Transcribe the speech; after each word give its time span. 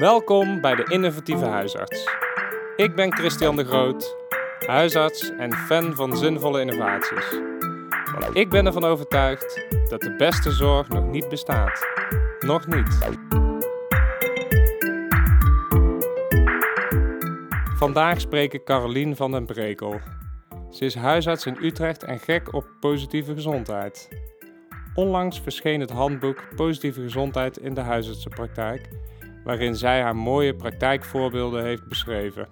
Welkom 0.00 0.60
bij 0.60 0.74
de 0.74 0.84
Innovatieve 0.88 1.44
Huisarts. 1.44 2.08
Ik 2.76 2.94
ben 2.94 3.12
Christian 3.12 3.56
de 3.56 3.64
Groot, 3.64 4.16
huisarts 4.66 5.30
en 5.36 5.52
fan 5.52 5.94
van 5.94 6.16
zinvolle 6.16 6.60
innovaties. 6.60 7.40
Want 8.18 8.36
ik 8.36 8.50
ben 8.50 8.66
ervan 8.66 8.84
overtuigd 8.84 9.66
dat 9.88 10.00
de 10.00 10.14
beste 10.16 10.50
zorg 10.50 10.88
nog 10.88 11.04
niet 11.04 11.28
bestaat. 11.28 11.86
Nog 12.38 12.66
niet. 12.66 12.98
Vandaag 17.76 18.20
spreek 18.20 18.52
ik 18.52 18.64
Carolien 18.64 19.16
van 19.16 19.30
den 19.30 19.46
Brekel. 19.46 20.00
Ze 20.70 20.84
is 20.84 20.94
huisarts 20.94 21.46
in 21.46 21.58
Utrecht 21.60 22.02
en 22.02 22.18
gek 22.18 22.54
op 22.54 22.66
positieve 22.80 23.34
gezondheid. 23.34 24.08
Onlangs 24.94 25.40
verscheen 25.40 25.80
het 25.80 25.90
handboek 25.90 26.48
Positieve 26.56 27.02
Gezondheid 27.02 27.56
in 27.56 27.74
de 27.74 27.80
huisartsenpraktijk, 27.80 28.88
waarin 29.44 29.76
zij 29.76 30.02
haar 30.02 30.16
mooie 30.16 30.54
praktijkvoorbeelden 30.54 31.64
heeft 31.64 31.88
beschreven. 31.88 32.48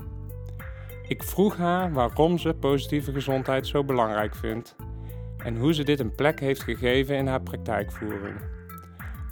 Ik 1.09 1.23
vroeg 1.23 1.57
haar 1.57 1.93
waarom 1.93 2.39
ze 2.39 2.55
positieve 2.55 3.13
gezondheid 3.13 3.67
zo 3.67 3.85
belangrijk 3.85 4.35
vindt 4.35 4.77
en 5.45 5.57
hoe 5.57 5.75
ze 5.75 5.85
dit 5.85 6.01
een 6.01 6.15
plek 6.15 6.41
heeft 6.41 6.63
gegeven 6.63 7.17
in 7.17 7.27
haar 7.27 7.43
praktijkvoering. 7.43 8.41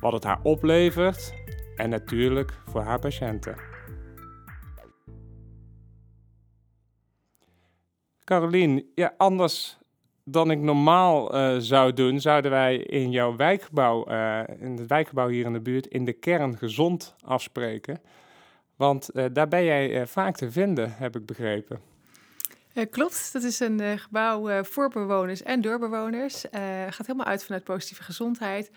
Wat 0.01 0.13
het 0.13 0.25
haar 0.25 0.41
oplevert 0.43 1.35
en 1.77 1.91
natuurlijk 1.91 2.53
voor 2.67 2.81
haar 2.81 2.99
patiënten. 2.99 3.57
Carolien, 8.25 8.91
ja, 8.95 9.15
anders 9.17 9.79
dan 10.29 10.51
ik 10.51 10.59
normaal 10.59 11.35
uh, 11.35 11.57
zou 11.59 11.93
doen, 11.93 12.21
zouden 12.21 12.51
wij 12.51 12.77
in 12.77 13.11
jouw 13.11 13.37
wijkgebouw, 13.37 14.11
uh, 14.11 14.41
in 14.61 14.77
het 14.77 14.87
wijkgebouw 14.87 15.29
hier 15.29 15.45
in 15.45 15.53
de 15.53 15.61
buurt, 15.61 15.87
in 15.87 16.05
de 16.05 16.13
kern 16.13 16.59
gezond 16.59 17.15
afspreken. 17.25 18.01
Want 18.77 19.11
uh, 19.13 19.25
daar 19.33 19.49
ben 19.49 19.65
jij 19.65 20.07
vaak 20.07 20.37
te 20.37 20.51
vinden, 20.51 20.93
heb 20.97 21.17
ik 21.17 21.27
begrepen. 21.27 21.81
klopt, 22.91 23.33
dat 23.33 23.43
is 23.43 23.61
een 23.61 23.99
gebouw 23.99 24.63
voor 24.65 24.89
bewoners 24.89 25.43
en 25.43 25.61
door 25.61 25.79
bewoners. 25.79 26.45
gaat 26.89 27.07
helemaal 27.07 27.27
uit 27.27 27.45
vanuit 27.45 27.65
positieve 27.65 28.03
gezondheid. 28.03 28.71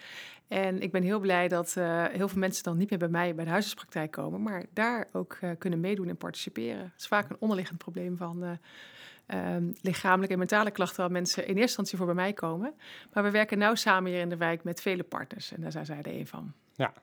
En 0.47 0.81
ik 0.81 0.91
ben 0.91 1.03
heel 1.03 1.19
blij 1.19 1.47
dat 1.47 1.73
heel 2.11 2.28
veel 2.28 2.39
mensen 2.39 2.63
dan 2.63 2.78
niet 2.78 2.89
meer 2.89 3.00
bij 3.00 3.08
mij 3.08 3.36
bij 3.36 3.44
de 3.44 3.52
huisartspraktijk 3.52 4.11
komen, 4.11 4.41
maar 4.41 4.66
daar 4.73 5.08
ook 5.11 5.38
kunnen 5.58 5.80
meedoen 5.80 6.09
en 6.09 6.17
participeren. 6.17 6.81
Het 6.84 7.00
is 7.00 7.08
vaak 7.08 7.30
een 7.30 7.38
onderliggend 7.39 7.78
probleem 7.78 8.17
van 8.17 8.59
um, 9.33 9.73
lichamelijke 9.81 10.33
en 10.33 10.39
mentale 10.39 10.72
klachten 10.72 11.02
waar 11.02 11.11
mensen 11.11 11.44
in 11.44 11.47
eerste 11.47 11.61
instantie 11.61 11.97
voor 11.97 12.05
bij 12.05 12.16
mij 12.16 12.33
komen. 12.33 12.73
Maar 13.13 13.23
we 13.23 13.31
werken 13.31 13.58
nauw 13.58 13.75
samen 13.75 14.11
hier 14.11 14.19
in 14.19 14.30
de 14.30 14.38
wijk 14.38 14.63
met 14.63 14.81
vele 14.81 15.03
partners 15.03 15.52
en 15.52 15.61
daar 15.61 15.72
zijn 15.72 15.85
zij 15.85 15.97
er 15.97 16.13
een 16.13 16.27
van. 16.27 16.53
Ja, 16.80 16.94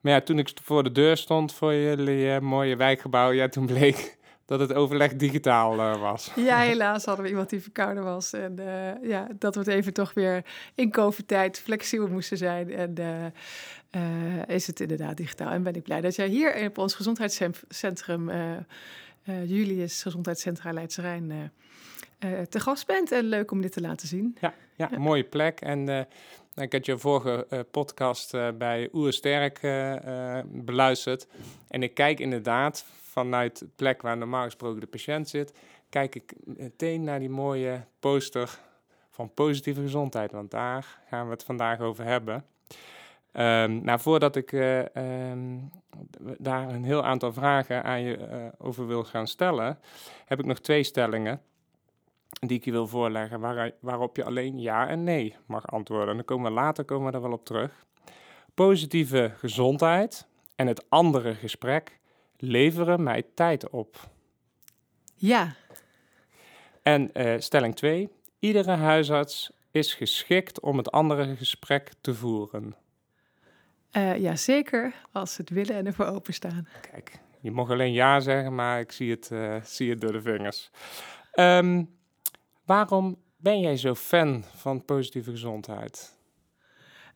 maar 0.00 0.12
ja, 0.12 0.20
toen 0.20 0.38
ik 0.38 0.50
voor 0.62 0.82
de 0.82 0.92
deur 0.92 1.16
stond 1.16 1.52
voor 1.52 1.74
jullie 1.74 2.26
uh, 2.26 2.38
mooie 2.38 2.76
wijkgebouw, 2.76 3.30
ja, 3.30 3.48
toen 3.48 3.66
bleek 3.66 4.16
dat 4.46 4.60
het 4.60 4.72
overleg 4.72 5.14
digitaal 5.14 5.74
uh, 5.74 6.00
was. 6.00 6.32
Ja, 6.36 6.58
helaas 6.70 7.04
hadden 7.04 7.24
we 7.24 7.30
iemand 7.30 7.50
die 7.50 7.62
verkouden 7.62 8.04
was. 8.04 8.32
En 8.32 8.56
uh, 8.58 9.08
ja, 9.08 9.28
dat 9.38 9.54
we 9.54 9.60
het 9.60 9.68
even 9.68 9.92
toch 9.92 10.14
weer 10.14 10.44
in 10.74 10.90
COVID-tijd 10.90 11.58
flexibel 11.58 12.08
moesten 12.08 12.36
zijn. 12.36 12.72
En 12.72 12.94
is 14.46 14.66
het 14.66 14.80
inderdaad 14.80 15.16
digitaal. 15.16 15.50
En 15.50 15.62
ben 15.62 15.74
ik 15.74 15.82
blij 15.82 16.00
dat 16.00 16.14
jij 16.14 16.28
hier 16.28 16.66
op 16.66 16.78
ons 16.78 16.94
gezondheidscentrum, 16.94 18.30
Julius 19.24 20.02
Gezondheidscentra 20.02 20.72
Leidse 20.72 21.00
Rijn, 21.00 21.52
uh, 22.24 22.40
te 22.40 22.60
gast 22.60 22.86
bent. 22.86 23.12
En 23.12 23.24
leuk 23.24 23.50
om 23.50 23.60
dit 23.60 23.72
te 23.72 23.80
laten 23.80 24.08
zien. 24.08 24.36
Ja, 24.40 24.54
ja, 24.76 24.92
een 24.92 25.00
mooie 25.00 25.24
plek. 25.24 25.60
En 25.60 25.88
uh, 25.88 26.00
ik 26.54 26.72
heb 26.72 26.84
je 26.84 26.98
vorige 26.98 27.46
uh, 27.50 27.60
podcast 27.70 28.30
bij 28.58 28.88
Oersterk 28.92 29.60
beluisterd. 30.46 31.26
En 31.68 31.82
ik 31.82 31.94
kijk 31.94 32.20
inderdaad 32.20 32.84
vanuit 33.02 33.58
de 33.58 33.68
plek 33.76 34.02
waar 34.02 34.16
normaal 34.16 34.44
gesproken 34.44 34.80
de 34.80 34.86
patiënt 34.86 35.28
zit, 35.28 35.52
kijk 35.88 36.14
ik 36.14 36.32
meteen 36.44 37.02
naar 37.02 37.18
die 37.18 37.30
mooie 37.30 37.84
poster 38.00 38.58
van 39.10 39.34
positieve 39.34 39.80
gezondheid. 39.80 40.32
Want 40.32 40.50
daar 40.50 40.98
gaan 41.08 41.24
we 41.24 41.32
het 41.32 41.44
vandaag 41.44 41.80
over 41.80 42.04
hebben. 42.04 42.44
Um, 43.32 43.84
nou, 43.84 44.00
voordat 44.00 44.36
ik 44.36 44.52
um, 44.52 45.70
daar 46.38 46.68
een 46.68 46.84
heel 46.84 47.04
aantal 47.04 47.32
vragen 47.32 47.84
aan 47.84 48.02
je 48.02 48.50
over 48.58 48.86
wil 48.86 49.04
gaan 49.04 49.26
stellen, 49.26 49.78
heb 50.24 50.38
ik 50.38 50.46
nog 50.46 50.58
twee 50.58 50.82
stellingen 50.82 51.40
die 52.40 52.58
ik 52.58 52.64
je 52.64 52.70
wil 52.70 52.86
voorleggen, 52.86 53.40
waar, 53.40 53.70
waarop 53.80 54.16
je 54.16 54.24
alleen 54.24 54.60
ja 54.60 54.88
en 54.88 55.04
nee 55.04 55.36
mag 55.46 55.66
antwoorden. 55.66 56.08
En 56.08 56.14
dan 56.14 56.24
komen 56.24 56.50
we 56.50 56.58
later 56.58 56.84
komen 56.84 57.10
we 57.10 57.16
er 57.16 57.22
wel 57.22 57.32
op 57.32 57.44
terug. 57.44 57.86
Positieve 58.54 59.32
gezondheid 59.36 60.26
en 60.56 60.66
het 60.66 60.90
andere 60.90 61.34
gesprek 61.34 61.98
leveren 62.36 63.02
mij 63.02 63.22
tijd 63.34 63.70
op. 63.70 64.08
Ja. 65.14 65.54
En 66.82 67.10
uh, 67.14 67.34
stelling 67.38 67.76
2. 67.76 68.08
Iedere 68.38 68.70
huisarts 68.70 69.50
is 69.70 69.94
geschikt 69.94 70.60
om 70.60 70.76
het 70.76 70.90
andere 70.90 71.36
gesprek 71.36 71.92
te 72.00 72.14
voeren. 72.14 72.74
Uh, 73.92 74.16
ja, 74.16 74.36
zeker 74.36 74.94
als 75.12 75.34
ze 75.34 75.40
het 75.40 75.50
willen 75.50 75.74
en 75.74 75.86
ervoor 75.86 76.06
openstaan. 76.06 76.68
Kijk, 76.90 77.18
je 77.40 77.50
mag 77.50 77.70
alleen 77.70 77.92
ja 77.92 78.20
zeggen, 78.20 78.54
maar 78.54 78.80
ik 78.80 78.92
zie 78.92 79.10
het, 79.10 79.30
uh, 79.32 79.56
zie 79.62 79.90
het 79.90 80.00
door 80.00 80.12
de 80.12 80.22
vingers. 80.22 80.70
Um, 81.34 81.98
Waarom 82.70 83.16
ben 83.36 83.60
jij 83.60 83.76
zo 83.76 83.94
fan 83.94 84.44
van 84.56 84.84
positieve 84.84 85.30
gezondheid? 85.30 86.16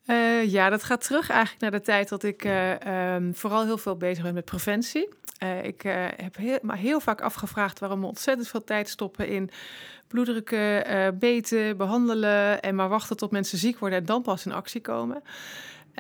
Uh, 0.06 0.50
ja, 0.50 0.69
dat 0.69 0.82
gaat 0.82 1.04
terug 1.04 1.31
eigenlijk 1.31 1.60
naar 1.60 1.70
de 1.70 1.81
tijd 1.81 2.09
dat 2.09 2.22
ik 2.22 2.44
uh, 2.44 3.15
um, 3.15 3.34
vooral 3.34 3.65
heel 3.65 3.78
veel 3.78 3.97
bezig 3.97 4.25
ben 4.25 4.34
met 4.34 4.44
preventie. 4.44 5.09
Uh, 5.42 5.65
ik 5.65 5.82
heb 6.16 6.37
heel, 6.37 6.59
maar 6.62 6.76
heel 6.76 7.00
vaak 7.00 7.20
afgevraagd 7.20 7.78
waarom 7.78 8.00
we 8.00 8.06
ontzettend 8.06 8.48
veel 8.48 8.65
tijd 8.65 8.88
stoppen 8.88 9.28
in 9.28 9.50
bloeddrukken, 10.09 11.19
beten, 11.19 11.76
behandelen 11.76 12.62
en 12.62 12.75
maar 12.75 12.88
wachten 12.88 13.16
tot 13.16 13.31
mensen 13.31 13.59
ziek 13.59 13.78
worden 13.78 13.98
en 13.98 14.04
dan 14.04 14.22
pas 14.22 14.47
in 14.47 14.53
actie 14.53 14.81
komen. 14.81 15.22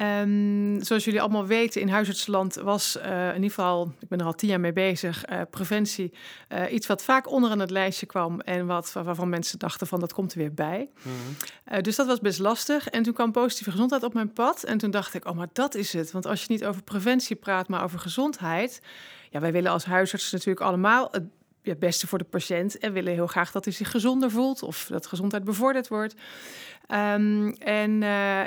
Um, 0.02 0.82
zoals 0.82 1.04
jullie 1.04 1.20
allemaal 1.20 1.46
weten, 1.46 1.80
in 1.80 1.88
huisartsland 1.88 2.54
was 2.54 2.96
uh, 2.96 3.28
in 3.28 3.34
ieder 3.34 3.48
geval, 3.48 3.92
ik 4.00 4.08
ben 4.08 4.18
er 4.18 4.24
al 4.24 4.34
tien 4.34 4.48
jaar 4.48 4.60
mee 4.60 4.72
bezig, 4.72 5.30
uh, 5.30 5.40
preventie 5.50 6.12
uh, 6.48 6.72
iets 6.72 6.86
wat 6.86 7.04
vaak 7.04 7.30
onderaan 7.30 7.58
het 7.58 7.70
lijstje 7.70 8.06
kwam 8.06 8.40
en 8.40 8.66
wat, 8.66 8.92
waarvan 8.92 9.28
mensen 9.28 9.58
dachten 9.58 9.86
van 9.86 10.00
dat 10.00 10.12
komt 10.12 10.32
er 10.32 10.38
weer 10.38 10.54
bij. 10.54 10.90
Mm. 11.02 11.82
dus 11.82 11.96
dat 11.96 12.06
was 12.06 12.20
best 12.20 12.38
lastig. 12.38 12.88
En 12.88 13.02
toen 13.02 13.12
kwam 13.12 13.32
positieve 13.32 13.70
gezondheid 13.70 14.02
op 14.02 14.14
mijn 14.14 14.32
pad 14.32 14.62
en 14.62 14.78
toen 14.78 14.90
dacht 14.90 15.14
ik, 15.14 15.26
oh 15.26 15.36
maar 15.36 15.48
dat 15.52 15.74
is 15.74 15.92
het. 15.92 16.10
Want 16.10 16.26
als 16.26 16.40
je 16.40 16.46
niet 16.48 16.64
over 16.64 16.82
preventie 16.82 17.36
praat, 17.36 17.68
maar 17.68 17.82
over 17.82 17.98
gezondheid, 17.98 18.82
ja, 19.30 19.40
wij 19.40 19.52
willen 19.52 19.72
als 19.72 19.84
huisarts 19.84 20.32
natuurlijk 20.32 20.66
allemaal 20.66 21.10
het 21.70 21.78
beste 21.78 22.06
voor 22.06 22.18
de 22.18 22.24
patiënt 22.24 22.78
en 22.78 22.92
willen 22.92 23.12
heel 23.12 23.26
graag 23.26 23.52
dat 23.52 23.64
hij 23.64 23.74
zich 23.74 23.90
gezonder 23.90 24.30
voelt 24.30 24.62
of 24.62 24.86
dat 24.86 25.06
gezondheid 25.06 25.44
bevorderd 25.44 25.88
wordt. 25.88 26.14
Um, 26.88 27.52
en, 27.52 27.90
uh, 27.90 27.98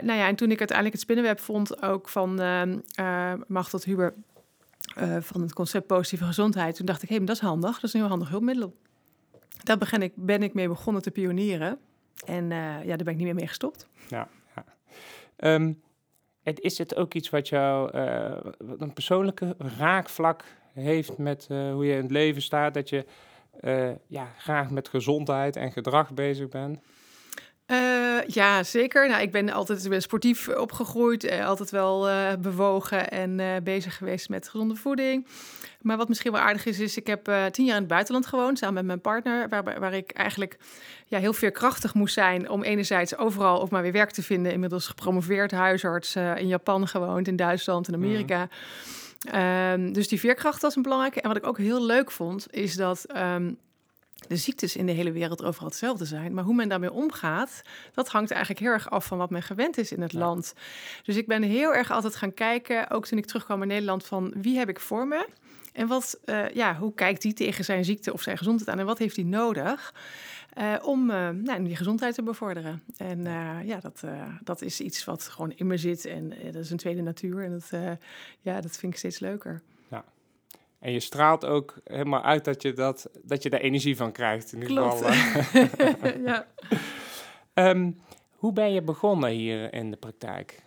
nou 0.01 0.13
ja, 0.13 0.27
en 0.27 0.35
toen 0.35 0.51
ik 0.51 0.59
uiteindelijk 0.59 0.95
het 0.95 1.03
spinnenweb 1.03 1.39
vond, 1.39 1.81
ook 1.81 2.09
van 2.09 2.41
uh, 2.41 2.61
uh, 2.99 3.73
Huber, 3.83 4.13
van 5.19 5.41
het 5.41 5.53
concept 5.53 5.87
positieve 5.87 6.23
gezondheid, 6.23 6.75
toen 6.75 6.85
dacht 6.85 7.03
ik, 7.03 7.09
hé, 7.09 7.15
hey, 7.15 7.25
dat 7.25 7.35
is 7.35 7.41
handig, 7.41 7.73
dat 7.73 7.83
is 7.83 7.93
een 7.93 7.99
heel 7.99 8.09
handig 8.09 8.29
hulpmiddel. 8.29 8.75
Daar 9.63 9.77
ben 9.77 10.01
ik, 10.01 10.13
ben 10.15 10.43
ik 10.43 10.53
mee 10.53 10.67
begonnen 10.67 11.01
te 11.01 11.11
pionieren. 11.11 11.79
En 12.25 12.49
ja, 12.49 12.83
daar 12.83 12.97
ben 12.97 13.07
ik 13.07 13.15
niet 13.15 13.25
meer 13.25 13.35
mee 13.35 13.47
gestopt. 13.47 13.87
Ja, 14.07 14.27
ja. 14.55 14.63
Um, 15.53 15.81
is 16.43 16.77
het 16.77 16.95
ook 16.95 17.13
iets 17.13 17.29
wat 17.29 17.47
jou 17.47 17.97
een 18.77 18.93
persoonlijke 18.93 19.55
raakvlak 19.77 20.43
heeft 20.79 21.17
met 21.17 21.45
hoe 21.47 21.85
je 21.85 21.93
in 21.93 22.01
het 22.01 22.11
leven 22.11 22.41
staat, 22.41 22.73
dat 22.73 22.89
je 22.89 23.05
ja, 24.07 24.27
graag 24.37 24.69
met 24.69 24.87
gezondheid 24.87 25.55
en 25.55 25.71
gedrag 25.71 26.13
bezig 26.13 26.49
bent? 26.49 26.79
Uh, 27.67 28.17
ja, 28.27 28.63
zeker. 28.63 29.07
Nou, 29.07 29.21
ik 29.21 29.31
ben 29.31 29.49
altijd 29.49 29.89
ben 29.89 30.01
sportief 30.01 30.47
opgegroeid, 30.47 31.23
eh, 31.23 31.45
altijd 31.45 31.69
wel 31.69 32.09
uh, 32.09 32.33
bewogen 32.39 33.09
en 33.09 33.39
uh, 33.39 33.55
bezig 33.63 33.97
geweest 33.97 34.29
met 34.29 34.49
gezonde 34.49 34.75
voeding. 34.75 35.27
Maar 35.81 35.97
wat 35.97 36.07
misschien 36.07 36.31
wel 36.31 36.41
aardig 36.41 36.65
is, 36.65 36.79
is 36.79 36.97
ik 36.97 37.07
heb 37.07 37.23
tien 37.51 37.65
jaar 37.65 37.75
in 37.75 37.81
het 37.81 37.87
buitenland 37.87 38.25
gewoond, 38.25 38.57
samen 38.57 38.75
met 38.75 38.85
mijn 38.85 39.01
partner, 39.01 39.49
waar, 39.49 39.79
waar 39.79 39.93
ik 39.93 40.11
eigenlijk 40.11 40.57
ja, 41.05 41.19
heel 41.19 41.33
veerkrachtig 41.33 41.93
moest 41.93 42.13
zijn 42.13 42.49
om 42.49 42.63
enerzijds 42.63 43.17
overal 43.17 43.61
ook 43.61 43.69
maar 43.69 43.81
weer 43.81 43.91
werk 43.91 44.11
te 44.11 44.23
vinden. 44.23 44.51
Inmiddels 44.51 44.87
gepromoveerd 44.87 45.51
huisarts, 45.51 46.15
in 46.15 46.47
Japan 46.47 46.87
gewoond, 46.87 47.27
in 47.27 47.35
Duitsland 47.35 47.87
en 47.87 47.93
Amerika. 47.93 48.43
Mm. 48.43 48.49
Dus 49.93 50.07
die 50.07 50.19
veerkracht 50.19 50.61
was 50.61 50.75
een 50.75 50.81
belangrijke. 50.81 51.21
En 51.21 51.27
wat 51.27 51.37
ik 51.37 51.47
ook 51.47 51.57
heel 51.57 51.85
leuk 51.85 52.11
vond, 52.11 52.53
is 52.53 52.75
dat... 52.75 53.05
Um, 53.17 53.57
de 54.27 54.35
ziektes 54.35 54.75
in 54.75 54.85
de 54.85 54.91
hele 54.91 55.11
wereld 55.11 55.43
overal 55.43 55.67
hetzelfde 55.67 56.05
zijn. 56.05 56.33
Maar 56.33 56.43
hoe 56.43 56.55
men 56.55 56.69
daarmee 56.69 56.91
omgaat, 56.91 57.61
dat 57.93 58.07
hangt 58.07 58.31
eigenlijk 58.31 58.61
heel 58.61 58.71
erg 58.71 58.89
af 58.89 59.05
van 59.05 59.17
wat 59.17 59.29
men 59.29 59.43
gewend 59.43 59.77
is 59.77 59.91
in 59.91 60.01
het 60.01 60.13
land. 60.13 60.53
Dus 61.03 61.15
ik 61.15 61.27
ben 61.27 61.43
heel 61.43 61.73
erg 61.73 61.91
altijd 61.91 62.15
gaan 62.15 62.33
kijken, 62.33 62.89
ook 62.89 63.05
toen 63.05 63.17
ik 63.17 63.25
terugkwam 63.25 63.61
in 63.61 63.67
Nederland, 63.67 64.05
van 64.05 64.33
wie 64.35 64.57
heb 64.57 64.69
ik 64.69 64.79
voor 64.79 65.07
me? 65.07 65.27
En 65.73 65.87
wat, 65.87 66.19
uh, 66.25 66.49
ja, 66.49 66.75
hoe 66.75 66.93
kijkt 66.93 67.21
die 67.21 67.33
tegen 67.33 67.63
zijn 67.63 67.85
ziekte 67.85 68.13
of 68.13 68.21
zijn 68.21 68.37
gezondheid 68.37 68.69
aan? 68.69 68.79
En 68.79 68.85
wat 68.85 68.97
heeft 68.97 69.15
hij 69.15 69.25
nodig? 69.25 69.93
Uh, 70.57 70.73
om, 70.81 71.09
uh, 71.09 71.29
nou, 71.29 71.63
die 71.63 71.75
gezondheid 71.75 72.15
te 72.15 72.23
bevorderen. 72.23 72.83
En 72.97 73.23
ja, 73.65 73.79
dat, 73.79 74.03
dat 74.43 74.61
is 74.61 74.79
iets 74.79 75.05
wat 75.05 75.23
gewoon 75.23 75.51
in 75.55 75.67
me 75.67 75.77
zit. 75.77 76.05
En 76.05 76.29
dat 76.29 76.63
is 76.63 76.69
een 76.69 76.77
tweede 76.77 77.01
natuur. 77.01 77.43
En 77.43 77.51
dat, 77.51 77.69
ja, 78.39 78.61
dat 78.61 78.77
vind 78.77 78.93
ik 78.93 78.97
steeds 78.97 79.19
leuker. 79.19 79.61
Ja, 79.89 80.03
En 80.79 80.91
je 80.91 80.99
straalt 80.99 81.45
ook 81.45 81.75
helemaal 81.83 82.23
uit 82.23 82.45
dat 82.45 82.61
je, 82.61 82.73
dat, 82.73 83.09
dat 83.23 83.43
je 83.43 83.49
daar 83.49 83.59
energie 83.59 83.95
van 83.95 84.11
krijgt. 84.11 84.53
In 84.53 84.61
ieder 84.61 84.91
geval. 84.91 85.11
ja. 86.31 86.47
Ehm, 87.53 87.91
hoe 88.37 88.53
ben 88.53 88.73
je 88.73 88.81
begonnen 88.81 89.29
hier 89.29 89.73
in 89.73 89.91
de 89.91 89.97
praktijk? 89.97 90.61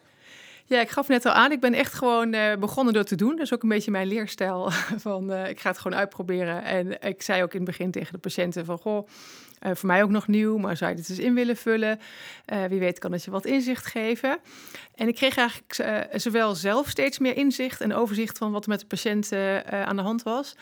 Ja, 0.65 0.81
ik 0.81 0.89
gaf 0.89 1.09
net 1.09 1.27
al 1.27 1.33
aan, 1.33 1.53
ik 1.53 1.61
ben 1.61 1.75
echt 1.75 1.93
gewoon 1.93 2.35
uh, 2.35 2.57
begonnen 2.57 2.95
door 2.95 3.05
te 3.05 3.17
doen. 3.17 3.31
Dat 3.31 3.41
is 3.41 3.53
ook 3.53 3.63
een 3.63 3.69
beetje 3.69 3.91
mijn 3.91 4.07
leerstijl 4.07 4.71
van 5.07 5.33
uh, 5.33 5.49
ik 5.49 5.61
ga 5.61 5.71
het 5.71 5.79
gewoon 5.79 5.99
uitproberen. 5.99 6.63
En 6.65 7.01
ik 7.03 7.23
zei 7.23 7.43
ook 7.43 7.53
in 7.53 7.61
het 7.61 7.69
begin 7.69 7.91
tegen 7.91 8.13
de 8.13 8.19
patiënten 8.19 8.65
van, 8.65 8.79
goh, 8.79 9.09
uh, 9.61 9.71
voor 9.75 9.87
mij 9.87 10.03
ook 10.03 10.11
nog 10.11 10.29
nieuw, 10.29 10.59
maar 10.59 10.77
zou 10.77 10.91
je 10.91 10.97
dit 10.97 11.09
eens 11.09 11.19
in 11.19 11.35
willen 11.35 11.57
vullen? 11.57 12.01
wie 12.69 12.79
weet 12.79 12.99
kan 12.99 13.13
het 13.13 13.25
je 13.25 13.31
wat 13.31 13.47
inzicht 13.47 13.87
geven. 13.87 14.39
En 14.95 15.09
ik 15.09 15.15
kreeg 15.15 15.37
eigenlijk 15.37 16.11
zowel 16.21 16.55
zelf 16.55 16.89
steeds 16.89 17.19
meer 17.19 17.37
inzicht 17.37 17.81
en 17.81 17.95
overzicht 17.95 18.39
van 18.39 18.53
wat 18.53 18.63
er 18.63 18.69
met 18.69 18.81
de 18.81 18.87
patiënt 18.87 19.33
aan 19.71 19.97
de 19.97 20.03
hand 20.03 20.23
was. 20.23 20.57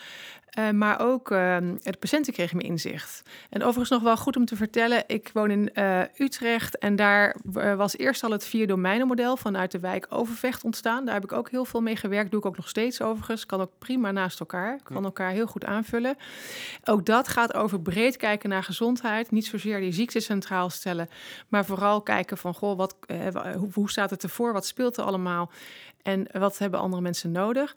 Uh, 0.57 0.69
maar 0.69 0.99
ook 0.99 1.31
uh, 1.31 1.57
de 1.81 1.97
patiënten 1.99 2.33
kregen 2.33 2.57
me 2.57 2.63
inzicht. 2.63 3.21
En 3.49 3.61
overigens 3.61 3.89
nog 3.89 4.01
wel 4.01 4.17
goed 4.17 4.35
om 4.35 4.45
te 4.45 4.55
vertellen, 4.55 5.03
ik 5.07 5.29
woon 5.33 5.51
in 5.51 5.69
uh, 5.73 6.01
Utrecht 6.17 6.77
en 6.77 6.95
daar 6.95 7.35
was 7.77 7.97
eerst 7.97 8.23
al 8.23 8.31
het 8.31 8.45
vier 8.45 8.67
domeinenmodel 8.67 9.37
vanuit 9.37 9.71
de 9.71 9.79
wijk 9.79 10.05
Overvecht 10.09 10.63
ontstaan. 10.63 11.05
Daar 11.05 11.13
heb 11.13 11.23
ik 11.23 11.31
ook 11.31 11.49
heel 11.49 11.65
veel 11.65 11.81
mee 11.81 11.95
gewerkt, 11.95 12.31
doe 12.31 12.39
ik 12.39 12.45
ook 12.45 12.57
nog 12.57 12.69
steeds 12.69 13.01
overigens. 13.01 13.45
Kan 13.45 13.61
ook 13.61 13.71
prima 13.79 14.11
naast 14.11 14.39
elkaar, 14.39 14.79
kan 14.83 15.03
elkaar 15.03 15.31
heel 15.31 15.47
goed 15.47 15.65
aanvullen. 15.65 16.15
Ook 16.83 17.05
dat 17.05 17.27
gaat 17.27 17.53
over 17.53 17.81
breed 17.81 18.17
kijken 18.17 18.49
naar 18.49 18.63
gezondheid, 18.63 19.31
niet 19.31 19.45
zozeer 19.45 19.79
die 19.79 19.93
ziekte 19.93 20.19
centraal 20.19 20.69
stellen, 20.69 21.09
maar 21.47 21.65
vooral 21.65 22.01
kijken 22.01 22.37
van, 22.37 22.53
goh, 22.53 22.77
wat, 22.77 22.95
hoe, 23.57 23.69
hoe 23.73 23.89
staat 23.89 24.09
het 24.09 24.23
ervoor, 24.23 24.53
wat 24.53 24.65
speelt 24.65 24.97
er 24.97 25.03
allemaal 25.03 25.51
en 26.01 26.27
wat 26.31 26.57
hebben 26.57 26.79
andere 26.79 27.01
mensen 27.01 27.31
nodig? 27.31 27.75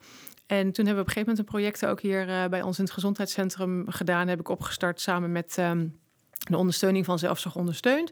En 0.59 0.71
toen 0.71 0.85
hebben 0.85 1.03
we 1.03 1.09
op 1.09 1.15
een 1.17 1.23
gegeven 1.23 1.29
moment 1.29 1.39
een 1.39 1.45
project 1.45 1.85
ook 1.85 2.01
hier 2.01 2.27
uh, 2.27 2.45
bij 2.45 2.61
ons 2.61 2.77
in 2.77 2.83
het 2.83 2.93
gezondheidscentrum 2.93 3.85
gedaan. 3.89 4.27
Heb 4.27 4.39
ik 4.39 4.49
opgestart 4.49 5.01
samen 5.01 5.31
met 5.31 5.57
um, 5.59 5.99
de 6.49 6.57
ondersteuning 6.57 7.05
van 7.05 7.19
Zelfzorg 7.19 7.55
Ondersteund. 7.55 8.11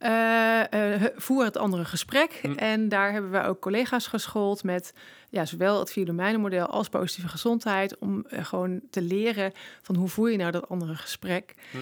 Uh, 0.00 0.60
uh, 0.74 1.04
voer 1.16 1.44
het 1.44 1.56
andere 1.56 1.84
gesprek. 1.84 2.38
Hm. 2.42 2.52
En 2.52 2.88
daar 2.88 3.12
hebben 3.12 3.30
we 3.30 3.42
ook 3.42 3.60
collega's 3.60 4.06
geschoold 4.06 4.62
met 4.62 4.94
ja, 5.28 5.44
zowel 5.44 5.78
het 5.78 5.92
vier 5.92 6.14
model 6.14 6.66
als 6.66 6.88
positieve 6.88 7.28
gezondheid. 7.28 7.98
Om 7.98 8.24
gewoon 8.28 8.80
te 8.90 9.02
leren 9.02 9.52
van 9.82 9.94
hoe 9.94 10.08
voer 10.08 10.30
je 10.30 10.36
nou 10.36 10.50
dat 10.50 10.68
andere 10.68 10.94
gesprek. 10.94 11.54
Hm. 11.70 11.78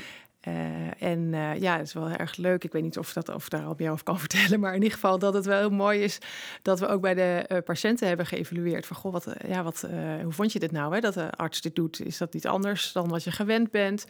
Uh, 0.49 1.03
en 1.03 1.33
uh, 1.33 1.61
ja, 1.61 1.77
het 1.77 1.87
is 1.87 1.93
wel 1.93 2.11
erg 2.11 2.37
leuk. 2.37 2.65
Ik 2.65 2.73
weet 2.73 2.83
niet 2.83 2.99
of, 2.99 3.13
dat, 3.13 3.29
of 3.29 3.49
daar 3.49 3.65
al 3.65 3.75
meer 3.77 3.91
over 3.91 4.05
kan 4.05 4.19
vertellen. 4.29 4.61
Maar 4.61 4.71
in 4.71 4.83
ieder 4.83 4.93
geval 4.93 5.19
dat 5.19 5.35
het 5.35 5.45
wel 5.45 5.59
heel 5.59 5.71
mooi 5.71 6.03
is 6.03 6.19
dat 6.63 6.81
we 6.81 6.87
ook 6.87 7.01
bij 7.01 7.15
de 7.15 7.45
uh, 7.49 7.59
patiënten 7.65 8.09
hebben 8.09 8.27
geëvalueerd. 8.27 8.87
Van 8.87 8.97
goh, 8.97 9.13
wat, 9.13 9.27
ja, 9.47 9.63
wat, 9.63 9.81
hoe 10.23 10.33
vond 10.33 10.53
je 10.53 10.59
dit 10.59 10.73
nou? 10.73 10.95
Hè, 10.95 11.01
dat 11.01 11.15
de 11.15 11.31
arts 11.31 11.61
dit 11.61 11.75
doet, 11.75 12.01
is 12.01 12.19
dat 12.19 12.33
niet 12.33 12.47
anders 12.47 12.93
dan 12.93 13.09
wat 13.09 13.25
je 13.25 13.31
gewend 13.31 13.71
bent? 13.71 14.07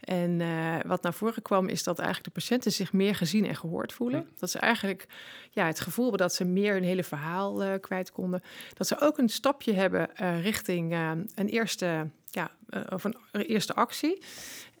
En 0.00 0.42
wat 0.86 1.02
naar 1.02 1.14
voren 1.14 1.42
kwam, 1.42 1.68
is 1.68 1.82
dat 1.82 1.98
eigenlijk 1.98 2.34
de 2.34 2.40
patiënten 2.40 2.72
zich 2.72 2.92
meer 2.92 3.14
gezien 3.14 3.46
en 3.46 3.56
gehoord 3.56 3.92
voelen. 3.92 4.28
Dat 4.38 4.50
ze 4.50 4.58
eigenlijk 4.58 5.06
ja, 5.50 5.66
het 5.66 5.80
gevoel 5.80 6.08
hebben 6.08 6.26
dat 6.26 6.34
ze 6.34 6.44
meer 6.44 6.72
hun 6.72 6.82
hele 6.82 7.04
verhaal 7.04 7.80
kwijt 7.80 8.12
konden. 8.12 8.42
Dat 8.74 8.86
ze 8.86 9.00
ook 9.00 9.18
een 9.18 9.28
stapje 9.28 9.72
hebben 9.72 10.08
richting 10.40 10.94
een 11.34 11.48
eerste, 11.48 12.10
ja, 12.30 12.50
of 12.88 13.04
een 13.04 13.16
eerste 13.32 13.74
actie. 13.74 14.22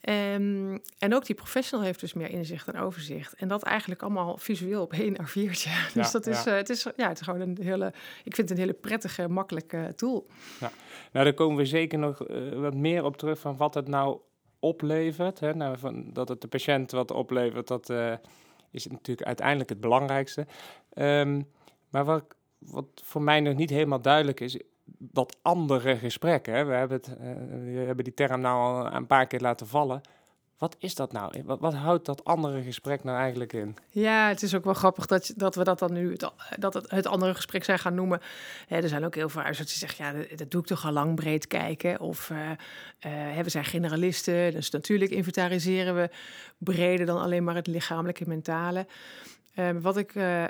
Um, 0.08 0.80
en 0.98 1.14
ook 1.14 1.26
die 1.26 1.34
professional 1.34 1.86
heeft 1.86 2.00
dus 2.00 2.12
meer 2.12 2.30
inzicht 2.30 2.68
en 2.68 2.80
overzicht. 2.80 3.34
En 3.34 3.48
dat 3.48 3.62
eigenlijk 3.62 4.02
allemaal 4.02 4.36
visueel 4.36 4.82
op 4.82 4.92
één 4.92 5.16
A4'tje. 5.22 5.32
Dus 5.94 5.94
ja, 5.94 6.10
dat 6.10 6.26
is, 6.26 6.44
ja. 6.44 6.50
Uh, 6.50 6.56
het 6.56 6.68
is, 6.68 6.86
ja, 6.96 7.08
het 7.08 7.20
is 7.20 7.26
gewoon 7.26 7.40
een 7.40 7.58
hele, 7.60 7.86
ik 8.24 8.34
vind 8.34 8.48
het 8.48 8.50
een 8.50 8.64
hele 8.64 8.72
prettige, 8.72 9.28
makkelijke 9.28 9.92
tool. 9.96 10.26
Ja. 10.60 10.70
Nou, 11.12 11.24
daar 11.24 11.34
komen 11.34 11.56
we 11.56 11.64
zeker 11.66 11.98
nog 11.98 12.28
uh, 12.28 12.60
wat 12.60 12.74
meer 12.74 13.04
op 13.04 13.16
terug 13.16 13.38
van 13.38 13.56
wat 13.56 13.74
het 13.74 13.88
nou 13.88 14.18
oplevert. 14.58 15.40
Hè? 15.40 15.54
Nou, 15.54 15.78
van, 15.78 16.12
dat 16.12 16.28
het 16.28 16.40
de 16.40 16.48
patiënt 16.48 16.90
wat 16.90 17.10
oplevert, 17.10 17.66
dat 17.66 17.90
uh, 17.90 18.12
is 18.70 18.86
natuurlijk 18.86 19.26
uiteindelijk 19.26 19.68
het 19.68 19.80
belangrijkste. 19.80 20.46
Um, 20.94 21.48
maar 21.88 22.04
wat, 22.04 22.24
wat 22.58 22.86
voor 22.94 23.22
mij 23.22 23.40
nog 23.40 23.54
niet 23.54 23.70
helemaal 23.70 24.00
duidelijk 24.00 24.40
is, 24.40 24.58
dat 24.98 25.36
andere 25.42 25.96
gesprek. 25.96 26.46
Hè? 26.46 26.64
We, 26.64 26.72
hebben 26.72 26.96
het, 26.96 27.08
uh, 27.08 27.16
we 27.74 27.84
hebben 27.86 28.04
die 28.04 28.14
term 28.14 28.40
nou 28.40 28.56
al 28.58 28.94
een 28.94 29.06
paar 29.06 29.26
keer 29.26 29.40
laten 29.40 29.66
vallen. 29.66 30.00
Wat 30.58 30.76
is 30.78 30.94
dat 30.94 31.12
nou? 31.12 31.42
Wat, 31.44 31.60
wat, 31.60 31.74
houdt 31.74 32.06
dat 32.06 32.24
andere 32.24 32.62
gesprek 32.62 33.04
nou 33.04 33.18
eigenlijk 33.18 33.52
in? 33.52 33.76
Ja, 33.90 34.28
het 34.28 34.42
is 34.42 34.54
ook 34.54 34.64
wel 34.64 34.74
grappig 34.74 35.06
dat, 35.06 35.32
dat 35.36 35.54
we 35.54 35.64
dat 35.64 35.78
dan 35.78 35.92
nu 35.92 36.10
het, 36.12 36.30
dat 36.58 36.74
het, 36.74 36.90
het 36.90 37.06
andere 37.06 37.34
gesprek 37.34 37.64
zijn 37.64 37.78
gaan 37.78 37.94
noemen. 37.94 38.20
er 38.68 38.88
zijn 38.88 39.04
ook 39.04 39.14
heel 39.14 39.28
veel 39.28 39.42
huisartsen 39.42 39.78
die 39.78 39.88
zeggen, 39.88 40.20
ja, 40.20 40.36
dat, 40.36 40.50
doe 40.50 40.60
ik 40.60 40.66
toch 40.66 40.84
al 40.84 40.92
lang 40.92 41.14
breed 41.14 41.46
kijken. 41.46 42.00
Of 42.00 42.32
we 43.42 43.42
zijn 43.46 43.64
generalisten, 43.64 44.52
dus 44.52 44.70
natuurlijk 44.70 45.10
inventariseren 45.10 45.94
we 45.94 46.10
breder 46.58 47.06
dan 47.06 47.20
alleen 47.20 47.44
maar 47.44 47.54
het 47.54 47.66
lichamelijke 47.66 48.22
en 48.22 48.28
mentale. 48.28 48.86
Um, 49.58 49.80
wat 49.80 49.96
ik, 49.96 50.14
uh, 50.14 50.42
uh, 50.42 50.48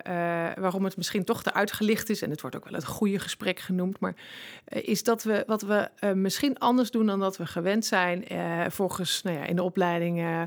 waarom 0.55 0.85
het 0.85 0.97
misschien 0.97 1.25
toch 1.25 1.43
te 1.43 1.53
uitgelicht 1.53 2.11
is, 2.11 2.23
en 2.23 2.31
het 2.31 2.41
wordt 2.41 2.57
ook 2.57 2.65
wel 2.65 2.73
het 2.73 2.85
goede 2.85 3.19
gesprek 3.19 3.59
genoemd, 3.59 4.01
maar 4.01 4.15
uh, 4.69 4.89
is 4.89 5.03
dat 5.03 5.23
we 5.23 5.45
wat 5.47 5.63
we 5.63 5.91
misschien 6.15 6.59
anders 6.59 6.91
doen 6.91 7.07
dan 7.07 7.21
dat 7.21 7.37
we 7.37 7.47
gewend 7.47 7.85
zijn. 7.85 8.25
volgens 8.71 9.23
nou 9.23 9.37
ja, 9.37 9.45
in 9.45 9.57
de 9.57 9.63
opleiding 9.63 10.47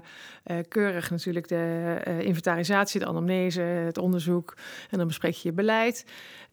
keurig 0.68 1.10
natuurlijk 1.10 1.48
de 1.48 2.02
inventarisatie, 2.20 3.00
de 3.00 3.06
anamnese, 3.06 3.62
het 3.62 3.98
onderzoek 3.98 4.58
en 4.90 4.98
dan 4.98 5.08
bespreek 5.08 5.34
je 5.34 5.50
je 5.50 5.56
beleid. 5.56 6.06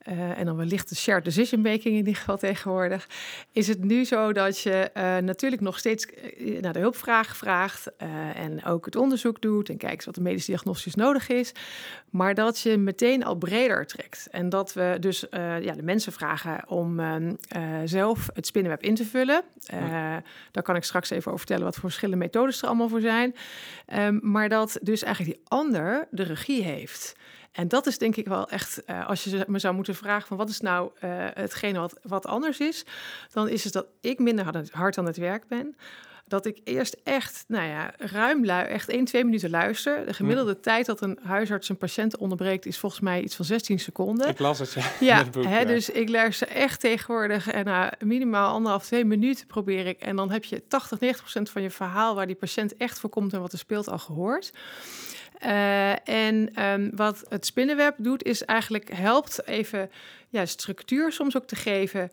Uh, 0.07 0.39
en 0.39 0.47
dan 0.47 0.57
wellicht 0.57 0.89
de 0.89 0.95
shared 0.95 1.25
decision 1.25 1.61
making 1.61 1.85
in 1.85 1.95
ieder 1.95 2.15
geval 2.15 2.37
tegenwoordig, 2.37 3.09
is 3.53 3.69
het 3.69 3.85
nu 3.85 4.05
zo 4.05 4.33
dat 4.33 4.61
je 4.61 4.91
uh, 4.97 5.17
natuurlijk 5.17 5.63
nog 5.63 5.79
steeds 5.79 6.07
uh, 6.39 6.61
naar 6.61 6.73
de 6.73 6.79
hulpvraag 6.79 7.37
vraagt 7.37 7.91
en 8.35 8.65
ook 8.65 8.85
het 8.85 8.97
onderzoek 8.97 9.41
doet 9.41 9.69
en 9.69 9.77
kijkt 9.77 10.05
wat 10.05 10.15
de 10.15 10.21
medische 10.21 10.51
diagnostisch 10.51 10.95
nodig 10.95 11.29
is, 11.29 11.53
maar 12.11 12.35
dat 12.35 12.61
je 12.61 12.77
meteen 12.77 13.25
al 13.25 13.35
breder 13.35 13.87
trekt. 13.87 14.29
En 14.31 14.49
dat 14.49 14.73
we 14.73 14.97
dus 15.01 15.25
ja, 15.31 15.73
de 15.73 15.83
mensen 15.83 16.13
vragen 16.13 16.69
om 16.69 17.01
ehm, 17.01 17.35
zelf 17.85 18.29
het 18.35 18.47
spinnenweb 18.47 18.83
in 18.83 18.95
te 18.95 19.05
vullen. 19.05 19.43
Ja. 19.59 20.23
Daar 20.51 20.63
kan 20.63 20.77
ik 20.77 20.85
straks 20.85 21.11
even 21.11 21.27
over 21.27 21.39
vertellen 21.39 21.65
wat 21.65 21.75
voor 21.75 21.89
verschillende 21.89 22.25
methodes 22.25 22.63
er 22.63 22.69
allemaal 22.69 22.89
voor 22.89 23.01
zijn. 23.01 23.35
Um, 23.95 24.21
maar 24.23 24.49
dat 24.49 24.79
dus 24.83 25.03
eigenlijk 25.03 25.37
die 25.37 25.45
ander 25.49 26.09
de 26.11 26.23
regie 26.23 26.63
heeft. 26.63 27.17
En 27.59 27.69
dat 27.69 27.87
is 27.87 27.99
denk 27.99 28.17
ik 28.17 28.27
wel 28.27 28.49
echt, 28.49 28.83
uh, 28.87 29.09
als 29.09 29.25
je 29.25 29.45
me 29.47 29.59
zou 29.59 29.75
moeten 29.75 29.95
vragen 29.95 30.27
van 30.27 30.37
wat 30.37 30.49
is 30.49 30.61
nou 30.61 30.91
uh, 31.05 31.11
hetgene 31.35 31.79
wat, 31.79 31.99
wat 32.03 32.27
anders 32.27 32.59
is, 32.59 32.85
dan 33.33 33.49
is 33.49 33.65
het 33.65 33.73
dat 33.73 33.87
ik 34.01 34.19
minder 34.19 34.67
hard 34.71 34.99
aan 34.99 35.07
het 35.07 35.17
werk 35.17 35.49
ben. 35.49 35.77
Dat 36.27 36.47
ik 36.47 36.61
eerst 36.65 36.97
echt, 37.05 37.45
nou 37.47 37.69
ja, 37.69 37.93
ruim, 37.99 38.45
echt 38.45 38.89
1, 38.89 39.05
2 39.05 39.25
minuten 39.25 39.51
luister. 39.51 40.07
De 40.07 40.15
gemiddelde 40.15 40.61
tijd 40.61 40.87
dat 40.87 41.01
een 41.01 41.19
huisarts 41.23 41.69
een 41.69 41.77
patiënt 41.77 42.17
onderbreekt, 42.17 42.67
is 42.67 42.79
volgens 42.79 43.01
mij 43.01 43.23
iets 43.23 43.37
van 43.37 43.45
16 43.45 43.79
seconden. 43.79 44.29
Ik 44.29 44.39
las 44.39 44.59
het, 44.59 44.73
ja. 44.73 44.91
Ja, 45.01 45.25
boek, 45.25 45.45
hè, 45.45 45.59
ja. 45.59 45.65
dus 45.65 45.91
ik 45.91 46.09
luister 46.09 46.49
echt 46.49 46.81
tegenwoordig. 46.81 47.49
En 47.49 47.65
na 47.65 47.93
minimaal 47.99 48.53
anderhalf, 48.53 48.85
twee 48.85 49.05
minuten 49.05 49.47
probeer 49.47 49.87
ik. 49.87 50.01
En 50.01 50.17
dan 50.17 50.31
heb 50.31 50.45
je 50.45 50.67
80, 50.69 51.01
90 51.01 51.23
procent 51.23 51.51
van 51.51 51.63
je 51.63 51.71
verhaal 51.71 52.15
waar 52.15 52.27
die 52.27 52.37
patiënt 52.37 52.77
echt 52.77 52.99
voor 52.99 53.11
komt 53.11 53.33
en 53.33 53.41
wat 53.41 53.53
er 53.53 53.59
speelt 53.59 53.89
al 53.89 53.99
gehoord. 53.99 54.53
Uh, 55.45 56.09
en 56.09 56.65
um, 56.65 56.91
wat 56.95 57.25
het 57.29 57.47
spinnenweb 57.47 57.95
doet, 57.99 58.25
is 58.25 58.45
eigenlijk 58.45 58.91
helpt 58.93 59.47
even 59.47 59.91
ja, 60.29 60.47
structuur 60.47 61.13
soms 61.13 61.37
ook 61.37 61.47
te 61.47 61.57
geven. 61.57 62.11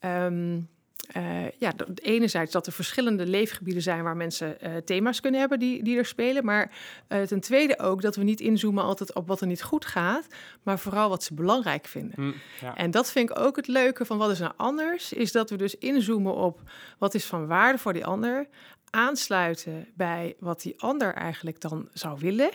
Um, 0.00 0.68
uh, 1.16 1.50
ja, 1.58 1.72
enerzijds 1.94 2.52
dat 2.52 2.66
er 2.66 2.72
verschillende 2.72 3.26
leefgebieden 3.26 3.82
zijn 3.82 4.02
waar 4.02 4.16
mensen 4.16 4.56
uh, 4.62 4.76
thema's 4.76 5.20
kunnen 5.20 5.40
hebben 5.40 5.58
die, 5.58 5.82
die 5.82 5.98
er 5.98 6.06
spelen. 6.06 6.44
Maar 6.44 6.70
uh, 7.08 7.22
ten 7.22 7.40
tweede 7.40 7.78
ook 7.78 8.02
dat 8.02 8.16
we 8.16 8.22
niet 8.22 8.40
inzoomen 8.40 8.84
altijd 8.84 9.14
op 9.14 9.28
wat 9.28 9.40
er 9.40 9.46
niet 9.46 9.62
goed 9.62 9.84
gaat, 9.84 10.26
maar 10.62 10.78
vooral 10.78 11.08
wat 11.08 11.22
ze 11.22 11.34
belangrijk 11.34 11.86
vinden. 11.86 12.14
Mm, 12.16 12.34
ja. 12.60 12.76
En 12.76 12.90
dat 12.90 13.10
vind 13.10 13.30
ik 13.30 13.38
ook 13.38 13.56
het 13.56 13.66
leuke 13.66 14.04
van 14.04 14.18
wat 14.18 14.30
is 14.30 14.38
nou 14.38 14.52
anders, 14.56 15.12
is 15.12 15.32
dat 15.32 15.50
we 15.50 15.56
dus 15.56 15.74
inzoomen 15.74 16.34
op 16.34 16.60
wat 16.98 17.14
is 17.14 17.24
van 17.24 17.46
waarde 17.46 17.78
voor 17.78 17.92
die 17.92 18.06
ander 18.06 18.48
aansluiten 18.90 19.88
bij 19.94 20.36
wat 20.38 20.62
die 20.62 20.74
ander 20.80 21.14
eigenlijk 21.14 21.60
dan 21.60 21.88
zou 21.92 22.18
willen. 22.18 22.50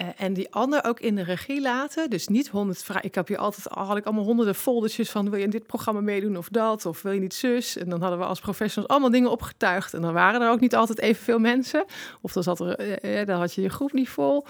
Uh, 0.00 0.08
en 0.16 0.32
die 0.32 0.52
ander 0.52 0.84
ook 0.84 1.00
in 1.00 1.14
de 1.14 1.22
regie 1.22 1.60
laten. 1.60 2.10
Dus 2.10 2.28
niet 2.28 2.48
honderd 2.48 2.82
vragen. 2.82 3.04
Ik 3.04 3.14
heb 3.14 3.28
hier 3.28 3.38
altijd 3.38 3.66
had 3.66 3.96
ik 3.96 4.04
allemaal 4.04 4.24
honderden 4.24 4.54
foldertjes 4.54 5.10
van 5.10 5.30
wil 5.30 5.38
je 5.38 5.44
in 5.44 5.50
dit 5.50 5.66
programma 5.66 6.00
meedoen 6.00 6.36
of 6.36 6.48
dat? 6.48 6.86
Of 6.86 7.02
wil 7.02 7.12
je 7.12 7.20
niet 7.20 7.34
zus? 7.34 7.76
En 7.76 7.88
dan 7.88 8.00
hadden 8.00 8.18
we 8.18 8.24
als 8.24 8.40
professionals 8.40 8.92
allemaal 8.92 9.10
dingen 9.10 9.30
opgetuigd. 9.30 9.94
En 9.94 10.02
dan 10.02 10.12
waren 10.12 10.40
er 10.40 10.50
ook 10.50 10.60
niet 10.60 10.74
altijd 10.74 10.98
evenveel 10.98 11.38
mensen. 11.38 11.84
Of 12.20 12.32
dan, 12.32 12.42
zat 12.42 12.60
er, 12.60 13.04
uh, 13.04 13.26
dan 13.26 13.38
had 13.38 13.54
je 13.54 13.62
je 13.62 13.68
groep 13.68 13.92
niet 13.92 14.08
vol. 14.08 14.46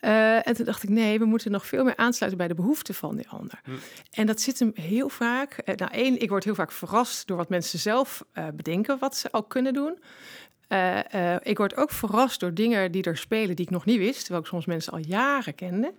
Uh, 0.00 0.46
en 0.46 0.54
toen 0.54 0.64
dacht 0.64 0.82
ik, 0.82 0.88
nee, 0.88 1.18
we 1.18 1.24
moeten 1.24 1.50
nog 1.50 1.66
veel 1.66 1.84
meer 1.84 1.96
aansluiten 1.96 2.38
bij 2.38 2.48
de 2.48 2.54
behoeften 2.54 2.94
van 2.94 3.16
die 3.16 3.28
ander. 3.28 3.60
Hm. 3.64 3.70
En 4.10 4.26
dat 4.26 4.40
zit 4.40 4.58
hem 4.58 4.70
heel 4.74 5.08
vaak. 5.08 5.76
nou, 5.76 5.92
één, 5.92 6.20
ik 6.20 6.28
word 6.28 6.44
heel 6.44 6.54
vaak 6.54 6.72
verrast 6.72 7.26
door 7.26 7.36
wat 7.36 7.48
mensen 7.48 7.78
zelf 7.78 8.24
bedenken 8.54 8.98
wat 8.98 9.16
ze 9.16 9.30
al 9.30 9.42
kunnen 9.42 9.72
doen. 9.72 9.98
Uh, 10.72 10.98
uh, 11.14 11.36
ik 11.42 11.58
word 11.58 11.76
ook 11.76 11.90
verrast 11.90 12.40
door 12.40 12.54
dingen 12.54 12.92
die 12.92 13.02
er 13.02 13.16
spelen 13.16 13.56
die 13.56 13.64
ik 13.64 13.70
nog 13.70 13.84
niet 13.84 13.98
wist, 13.98 14.20
terwijl 14.20 14.40
ik 14.40 14.46
soms 14.46 14.66
mensen 14.66 14.92
al 14.92 14.98
jaren 14.98 15.54
kende. 15.54 15.94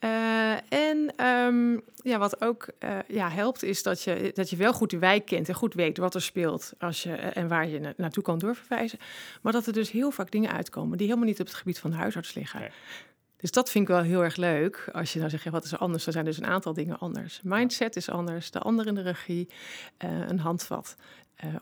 Uh, 0.00 0.72
en 0.72 1.26
um, 1.26 1.82
ja, 1.96 2.18
wat 2.18 2.40
ook 2.40 2.66
ja, 3.08 3.30
helpt, 3.30 3.62
is 3.62 3.82
dat 3.82 4.02
je, 4.02 4.30
dat 4.34 4.50
je 4.50 4.56
wel 4.56 4.72
goed 4.72 4.90
de 4.90 4.98
wijk 4.98 5.26
kent 5.26 5.48
en 5.48 5.54
goed 5.54 5.74
weet 5.74 5.98
wat 5.98 6.14
er 6.14 6.22
speelt 6.22 6.72
als 6.78 7.02
je, 7.02 7.12
en 7.12 7.48
waar 7.48 7.68
je 7.68 7.80
na 7.80 7.92
naartoe 7.96 8.22
kan 8.22 8.38
doorverwijzen. 8.38 8.98
Maar 9.42 9.52
dat 9.52 9.66
er 9.66 9.72
dus 9.72 9.90
heel 9.90 10.10
vaak 10.10 10.30
dingen 10.30 10.52
uitkomen 10.52 10.98
die 10.98 11.06
helemaal 11.06 11.28
niet 11.28 11.40
op 11.40 11.46
het 11.46 11.54
gebied 11.54 11.78
van 11.78 11.90
de 11.90 11.96
huisarts 11.96 12.34
liggen. 12.34 12.60
Nee. 12.60 12.70
Dus 13.36 13.50
dat 13.50 13.70
vind 13.70 13.88
ik 13.88 13.94
wel 13.94 14.02
heel 14.02 14.22
erg 14.22 14.36
leuk. 14.36 14.88
Als 14.92 15.12
je 15.12 15.18
nou 15.18 15.30
zegt, 15.30 15.44
ja, 15.44 15.50
wat 15.50 15.64
is 15.64 15.72
er 15.72 15.78
anders? 15.78 16.06
Er 16.06 16.12
zijn 16.12 16.24
dus 16.24 16.38
een 16.38 16.46
aantal 16.46 16.72
dingen 16.72 16.98
anders. 16.98 17.40
Mindset 17.42 17.96
is 17.96 18.10
anders, 18.10 18.50
de 18.50 18.58
ander 18.58 18.86
in 18.86 18.94
de 18.94 19.02
regie, 19.02 19.48
een 20.28 20.38
handvat 20.38 20.96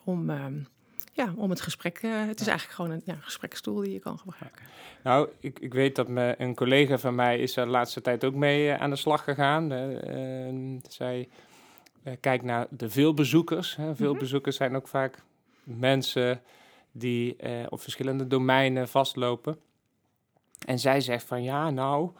om... 0.04 0.30
Um, 0.30 0.66
ja, 1.12 1.32
om 1.36 1.50
het 1.50 1.60
gesprek. 1.60 2.02
Uh, 2.02 2.26
het 2.26 2.40
is 2.40 2.46
eigenlijk 2.46 2.76
gewoon 2.76 2.90
een 2.90 3.02
ja, 3.04 3.16
gespreksstoel 3.20 3.80
die 3.80 3.92
je 3.92 3.98
kan 3.98 4.18
gebruiken. 4.18 4.62
Nou, 5.02 5.28
ik, 5.40 5.58
ik 5.58 5.74
weet 5.74 5.96
dat 5.96 6.08
me, 6.08 6.34
een 6.38 6.54
collega 6.54 6.98
van 6.98 7.14
mij 7.14 7.38
is 7.38 7.56
er 7.56 7.64
de 7.64 7.70
laatste 7.70 8.00
tijd 8.00 8.24
ook 8.24 8.34
mee 8.34 8.66
uh, 8.66 8.74
aan 8.74 8.90
de 8.90 8.96
slag 8.96 9.24
gegaan. 9.24 9.72
Uh, 9.72 10.78
zij 10.88 11.28
kijkt 12.20 12.44
naar 12.44 12.66
de. 12.70 12.84
Hè. 12.84 12.90
Veel 12.90 13.12
mm 13.12 13.96
-hmm. 13.96 14.18
bezoekers 14.18 14.56
zijn 14.56 14.76
ook 14.76 14.88
vaak 14.88 15.22
mensen 15.62 16.42
die 16.92 17.36
op 17.68 17.80
verschillende 17.80 18.26
domeinen 18.26 18.88
vastlopen. 18.88 19.58
En 20.66 20.78
zij 20.78 21.00
zegt 21.00 21.26
van 21.26 21.42
ja, 21.42 21.70
nou, 21.70 22.10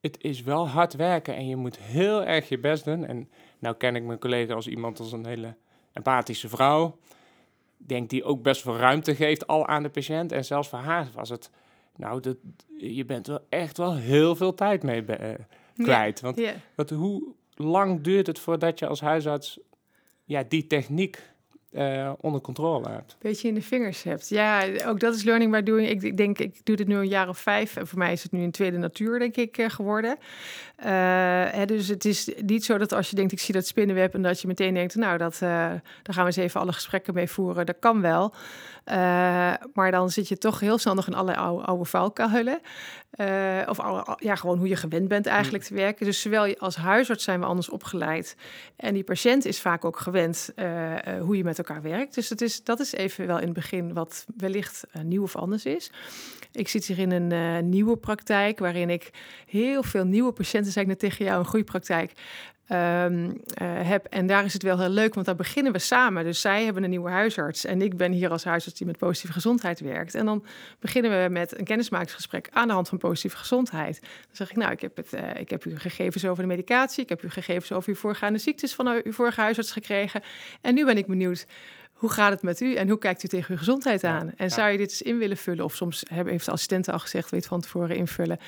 het 0.00 0.16
is 0.20 0.42
wel 0.42 0.68
hard 0.68 0.94
werken 0.94 1.36
en 1.36 1.48
je 1.48 1.56
moet 1.56 1.78
heel 1.78 2.24
erg 2.24 2.48
je 2.48 2.58
best 2.58 2.84
doen. 2.84 3.04
En 3.04 3.30
nou 3.58 3.76
ken 3.76 3.96
ik 3.96 4.02
mijn 4.02 4.18
collega 4.18 4.54
als 4.54 4.66
iemand 4.66 4.98
als 4.98 5.12
een 5.12 5.26
hele 5.26 5.54
empathische 5.92 6.48
vrouw 6.48 6.98
denk 7.78 8.10
die 8.10 8.24
ook 8.24 8.42
best 8.42 8.62
veel 8.62 8.76
ruimte 8.76 9.14
geeft 9.14 9.46
al 9.46 9.66
aan 9.66 9.82
de 9.82 9.88
patiënt. 9.88 10.32
En 10.32 10.44
zelfs 10.44 10.68
voor 10.68 10.78
haar 10.78 11.08
was 11.14 11.28
het, 11.28 11.50
nou, 11.96 12.20
dat, 12.20 12.36
je 12.76 13.04
bent 13.04 13.26
wel 13.26 13.46
echt 13.48 13.76
wel 13.76 13.96
heel 13.96 14.36
veel 14.36 14.54
tijd 14.54 14.82
mee 14.82 15.04
uh, 15.06 15.34
kwijt. 15.76 16.20
Want 16.20 16.40
wat, 16.74 16.90
hoe 16.90 17.34
lang 17.54 18.00
duurt 18.00 18.26
het 18.26 18.38
voordat 18.38 18.78
je 18.78 18.86
als 18.86 19.00
huisarts 19.00 19.60
ja, 20.24 20.44
die 20.48 20.66
techniek 20.66 21.22
uh, 21.72 22.12
onder 22.20 22.40
controle 22.40 22.88
hebt. 22.88 23.16
Beetje 23.18 23.48
in 23.48 23.54
de 23.54 23.62
vingers 23.62 24.02
hebt. 24.02 24.28
Ja, 24.28 24.64
ook 24.86 25.00
dat 25.00 25.14
is 25.14 25.22
learning 25.22 25.52
by 25.52 25.62
doing. 25.62 25.88
Ik, 25.88 26.02
ik, 26.02 26.16
denk, 26.16 26.38
ik 26.38 26.60
doe 26.64 26.76
dit 26.76 26.86
nu 26.86 26.96
een 26.96 27.08
jaar 27.08 27.28
of 27.28 27.38
vijf. 27.38 27.76
En 27.76 27.86
voor 27.86 27.98
mij 27.98 28.12
is 28.12 28.22
het 28.22 28.32
nu 28.32 28.42
een 28.42 28.50
tweede 28.50 28.78
natuur, 28.78 29.18
denk 29.18 29.36
ik, 29.36 29.58
uh, 29.58 29.68
geworden. 29.68 30.16
Uh, 30.78 30.86
hè, 31.50 31.64
dus 31.64 31.88
het 31.88 32.04
is 32.04 32.30
niet 32.44 32.64
zo 32.64 32.78
dat 32.78 32.92
als 32.92 33.10
je 33.10 33.16
denkt, 33.16 33.32
ik 33.32 33.40
zie 33.40 33.54
dat 33.54 33.66
spinnenweb... 33.66 34.14
en 34.14 34.22
dat 34.22 34.40
je 34.40 34.46
meteen 34.46 34.74
denkt, 34.74 34.94
nou, 34.94 35.18
dat, 35.18 35.38
daar 35.38 35.82
gaan 36.02 36.22
we 36.22 36.26
eens 36.26 36.36
even 36.36 36.60
alle 36.60 36.72
gesprekken 36.72 37.14
mee 37.14 37.28
voeren. 37.28 37.66
Dat 37.66 37.78
kan 37.78 38.00
wel. 38.00 38.34
Maar 39.72 39.90
dan 39.90 40.10
zit 40.10 40.28
je 40.28 40.38
toch 40.38 40.60
heel 40.60 40.78
snel 40.78 40.94
nog 40.94 41.06
in 41.06 41.14
alle 41.14 41.36
oude, 41.36 41.64
oude 41.64 41.84
valkuilen. 41.84 42.60
of 43.66 43.80
oude, 43.80 44.16
ja, 44.18 44.34
gewoon 44.34 44.58
hoe 44.58 44.68
je 44.68 44.76
gewend 44.76 45.08
bent 45.08 45.26
eigenlijk 45.26 45.64
te 45.64 45.74
werken. 45.74 46.06
Dus 46.06 46.20
zowel 46.20 46.56
als 46.58 46.76
huisarts 46.76 47.24
zijn 47.24 47.40
we 47.40 47.46
anders 47.46 47.68
opgeleid. 47.68 48.36
En 48.76 48.94
die 48.94 49.04
patiënt 49.04 49.44
is 49.44 49.60
vaak 49.60 49.84
ook 49.84 49.98
gewend 49.98 50.52
hoe 51.20 51.36
je 51.36 51.44
met 51.44 51.58
elkaar 51.58 51.82
werkt. 51.82 52.14
Dus 52.14 52.28
dat 52.28 52.40
is, 52.40 52.64
dat 52.64 52.80
is 52.80 52.92
even 52.92 53.26
wel 53.26 53.38
in 53.38 53.44
het 53.44 53.52
begin 53.52 53.92
wat 53.92 54.26
wellicht 54.36 54.84
nieuw 55.02 55.22
of 55.22 55.36
anders 55.36 55.64
is. 55.64 55.90
Ik 56.52 56.68
zit 56.68 56.84
hier 56.84 56.98
in 56.98 57.10
een 57.10 57.32
uh, 57.32 57.58
nieuwe 57.58 57.96
praktijk 57.96 58.58
waarin 58.58 58.90
ik 58.90 59.10
heel 59.46 59.82
veel 59.82 60.04
nieuwe 60.04 60.32
patiënten, 60.32 60.72
zeg 60.72 60.82
ik 60.82 60.88
net 60.88 60.98
tegen 60.98 61.24
jou, 61.24 61.38
een 61.38 61.46
goede 61.46 61.64
praktijk. 61.64 62.12
Um, 62.72 63.24
uh, 63.26 63.32
heb. 63.88 64.04
En 64.04 64.26
daar 64.26 64.44
is 64.44 64.52
het 64.52 64.62
wel 64.62 64.78
heel 64.78 64.88
leuk, 64.88 65.14
want 65.14 65.26
daar 65.26 65.36
beginnen 65.36 65.72
we 65.72 65.78
samen. 65.78 66.24
Dus 66.24 66.40
zij 66.40 66.64
hebben 66.64 66.82
een 66.82 66.90
nieuwe 66.90 67.10
huisarts 67.10 67.64
en 67.64 67.82
ik 67.82 67.96
ben 67.96 68.12
hier 68.12 68.30
als 68.30 68.44
huisarts 68.44 68.78
die 68.78 68.86
met 68.86 68.98
positieve 68.98 69.32
gezondheid 69.32 69.80
werkt. 69.80 70.14
En 70.14 70.24
dan 70.24 70.44
beginnen 70.80 71.22
we 71.22 71.28
met 71.28 71.58
een 71.58 71.64
kennismakingsgesprek 71.64 72.48
aan 72.52 72.66
de 72.66 72.74
hand 72.74 72.88
van 72.88 72.98
positieve 72.98 73.36
gezondheid. 73.36 74.00
Dan 74.00 74.10
zeg 74.32 74.50
ik, 74.50 74.56
nou, 74.56 74.72
ik 74.72 74.80
heb, 74.80 74.96
het, 74.96 75.12
uh, 75.12 75.40
ik 75.40 75.50
heb 75.50 75.62
uw 75.62 75.78
gegevens 75.78 76.24
over 76.24 76.42
de 76.42 76.48
medicatie, 76.48 77.02
ik 77.02 77.08
heb 77.08 77.20
uw 77.20 77.30
gegevens 77.30 77.72
over 77.72 77.88
uw 77.88 77.94
voorgaande 77.94 78.38
ziektes 78.38 78.74
van 78.74 79.02
uw 79.04 79.12
vorige 79.12 79.40
huisarts 79.40 79.72
gekregen. 79.72 80.22
En 80.60 80.74
nu 80.74 80.84
ben 80.84 80.96
ik 80.96 81.06
benieuwd 81.06 81.46
hoe 81.98 82.10
gaat 82.10 82.30
het 82.30 82.42
met 82.42 82.60
u 82.60 82.74
en 82.74 82.88
hoe 82.88 82.98
kijkt 82.98 83.24
u 83.24 83.28
tegen 83.28 83.50
uw 83.50 83.58
gezondheid 83.58 84.04
aan? 84.04 84.32
En 84.36 84.50
zou 84.50 84.70
je 84.70 84.78
dit 84.78 84.90
eens 84.90 85.02
in 85.02 85.18
willen 85.18 85.36
vullen? 85.36 85.64
Of 85.64 85.74
soms 85.74 86.04
hebben, 86.08 86.32
heeft 86.32 86.44
de 86.44 86.50
assistente 86.50 86.92
al 86.92 86.98
gezegd, 86.98 87.30
weet 87.30 87.46
van 87.46 87.60
tevoren 87.60 87.96
invullen. 87.96 88.38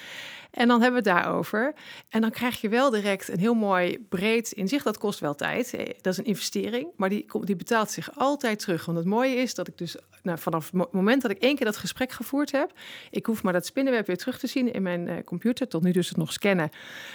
En 0.50 0.68
dan 0.68 0.82
hebben 0.82 1.02
we 1.02 1.10
het 1.10 1.18
daarover. 1.18 1.74
En 2.08 2.20
dan 2.20 2.30
krijg 2.30 2.60
je 2.60 2.68
wel 2.68 2.90
direct 2.90 3.28
een 3.28 3.38
heel 3.38 3.54
mooi 3.54 4.06
breed 4.08 4.52
inzicht. 4.52 4.84
Dat 4.84 4.98
kost 4.98 5.20
wel 5.20 5.34
tijd. 5.34 5.74
Eh, 5.74 5.86
dat 6.00 6.12
is 6.12 6.18
een 6.18 6.24
investering. 6.24 6.88
Maar 6.96 7.08
die, 7.08 7.26
die 7.40 7.56
betaalt 7.56 7.90
zich 7.90 8.18
altijd 8.18 8.58
terug. 8.58 8.84
Want 8.84 8.98
het 8.98 9.06
mooie 9.06 9.34
is 9.34 9.54
dat 9.54 9.68
ik 9.68 9.78
dus 9.78 9.96
nou, 10.22 10.38
vanaf 10.38 10.70
het 10.72 10.92
moment 10.92 11.22
dat 11.22 11.30
ik 11.30 11.38
één 11.38 11.56
keer 11.56 11.66
dat 11.66 11.76
gesprek 11.76 12.12
gevoerd 12.12 12.52
heb. 12.52 12.72
Ik 13.10 13.26
hoef 13.26 13.42
maar 13.42 13.52
dat 13.52 13.66
spinnenweb 13.66 14.06
weer 14.06 14.16
terug 14.16 14.38
te 14.38 14.46
zien 14.46 14.72
in 14.72 14.82
mijn 14.82 15.06
uh, 15.06 15.14
computer. 15.24 15.68
Tot 15.68 15.82
nu 15.82 15.92
dus 15.92 16.08
het 16.08 16.16
nog 16.16 16.32
scannen 16.32 16.70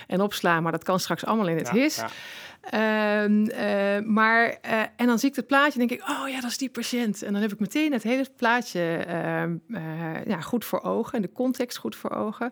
en 0.07 0.21
opslaan. 0.21 0.63
Maar 0.63 0.71
dat 0.71 0.83
kan 0.83 0.99
straks 0.99 1.25
allemaal 1.25 1.47
in 1.47 1.57
het 1.57 1.67
ja, 1.67 1.73
HIS. 1.73 1.95
Ja. 1.95 2.09
Um, 2.73 3.49
uh, 3.49 3.99
maar, 4.05 4.57
uh, 4.65 4.81
en 4.95 5.07
dan 5.07 5.19
zie 5.19 5.29
ik 5.29 5.35
het 5.35 5.47
plaatje 5.47 5.79
en 5.81 5.87
denk 5.87 6.01
ik, 6.01 6.09
oh 6.09 6.29
ja, 6.29 6.41
dat 6.41 6.49
is 6.49 6.57
die 6.57 6.69
patiënt. 6.69 7.23
En 7.23 7.33
dan 7.33 7.41
heb 7.41 7.51
ik 7.51 7.59
meteen 7.59 7.93
het 7.93 8.03
hele 8.03 8.25
plaatje 8.35 9.05
uh, 9.67 10.25
ja, 10.25 10.41
goed 10.41 10.65
voor 10.65 10.81
ogen 10.81 11.13
en 11.13 11.21
de 11.21 11.31
context 11.31 11.77
goed 11.77 11.95
voor 11.95 12.11
ogen. 12.11 12.51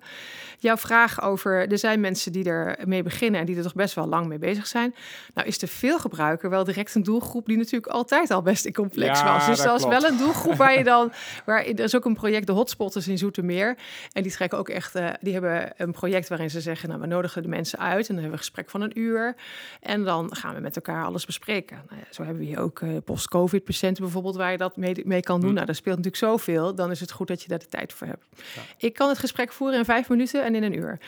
Jouw 0.60 0.73
vraag 0.78 1.22
over, 1.22 1.72
er 1.72 1.78
zijn 1.78 2.00
mensen 2.00 2.32
die 2.32 2.46
er 2.46 2.78
mee 2.86 3.04
beginnen 3.04 3.40
en 3.40 3.46
die 3.46 3.58
er 3.58 3.64
toch 3.64 3.76
best 3.76 3.96
wel 3.96 4.08
lang 4.08 4.28
mee 4.28 4.38
bezig 4.38 4.68
zijn. 4.68 4.96
Nou 5.34 5.48
is 5.48 5.60
de 5.60 5.68
veelgebruiker 5.68 6.50
wel 6.50 6.64
direct 6.64 6.96
een 6.96 7.04
doelgroep 7.04 7.46
die 7.46 7.58
natuurlijk 7.58 7.88
altijd 7.88 8.32
al 8.32 8.42
best 8.42 8.66
in 8.66 8.74
complex 8.74 9.20
ja, 9.20 9.34
was. 9.34 9.46
Dus 9.46 9.58
dat, 9.58 9.66
dat 9.66 9.94
is 9.94 10.00
wel 10.00 10.12
een 10.12 10.18
doelgroep 10.18 10.56
waar 10.56 10.78
je 10.78 10.84
dan, 10.94 11.12
waar, 11.46 11.66
er 11.66 11.80
is 11.80 11.96
ook 11.96 12.06
een 12.06 12.14
project, 12.14 12.48
de 12.48 12.54
Hotspotters 12.54 13.08
in 13.08 13.18
Zoetermeer. 13.18 13.78
En 14.12 14.24
die 14.24 14.32
trekken 14.32 14.58
ook 14.58 14.70
echt, 14.70 14.94
die 15.22 15.34
hebben 15.34 15.72
een 15.78 15.92
project 15.92 16.30
waarin 16.30 16.50
ze 16.50 16.62
zeggen, 16.62 16.90
nou 16.90 17.02
we 17.02 17.08
nodigen 17.08 17.42
de 17.42 17.48
mensen 17.48 17.80
uit 17.80 18.10
en 18.10 18.16
dan 18.16 18.24
hebben 18.24 18.26
we 18.26 18.32
een 18.32 18.38
gesprek 18.38 18.70
van 18.70 18.82
een 18.82 19.00
uur. 19.00 19.36
En 19.82 20.04
dan 20.04 20.36
gaan 20.36 20.56
we 20.56 20.62
met 20.62 20.76
elkaar 20.76 21.06
alles 21.06 21.26
bespreken. 21.26 21.82
Nou 21.90 22.00
ja, 22.00 22.14
zo 22.14 22.24
hebben 22.24 22.42
we 22.42 22.48
hier 22.48 22.60
ook 22.60 22.80
uh, 22.80 22.98
post-COVID-patiënten 23.06 24.04
bijvoorbeeld, 24.04 24.36
waar 24.36 24.52
je 24.52 24.58
dat 24.58 24.78
mee, 24.78 25.02
mee 25.06 25.22
kan 25.22 25.40
doen. 25.40 25.50
Mm. 25.50 25.56
Nou, 25.56 25.66
daar 25.66 25.76
speelt 25.76 25.98
natuurlijk 25.98 26.24
zoveel. 26.24 26.76
Dan 26.76 26.92
is 26.92 27.00
het 27.00 27.12
goed 27.12 27.28
dat 27.28 27.42
je 27.42 27.48
daar 27.48 27.60
de 27.60 27.68
tijd 27.68 27.94
voor 27.94 28.08
hebt. 28.08 28.26
Ja. 28.56 28.62
Ik 28.78 28.94
kan 28.94 29.10
het 29.10 29.18
gesprek 29.18 29.52
voeren 29.52 29.78
in 29.78 29.86
vijf 29.86 30.10
minuten 30.10 30.44
en 30.44 30.56
in 30.56 30.63
een 30.64 30.78
uur. 30.78 31.00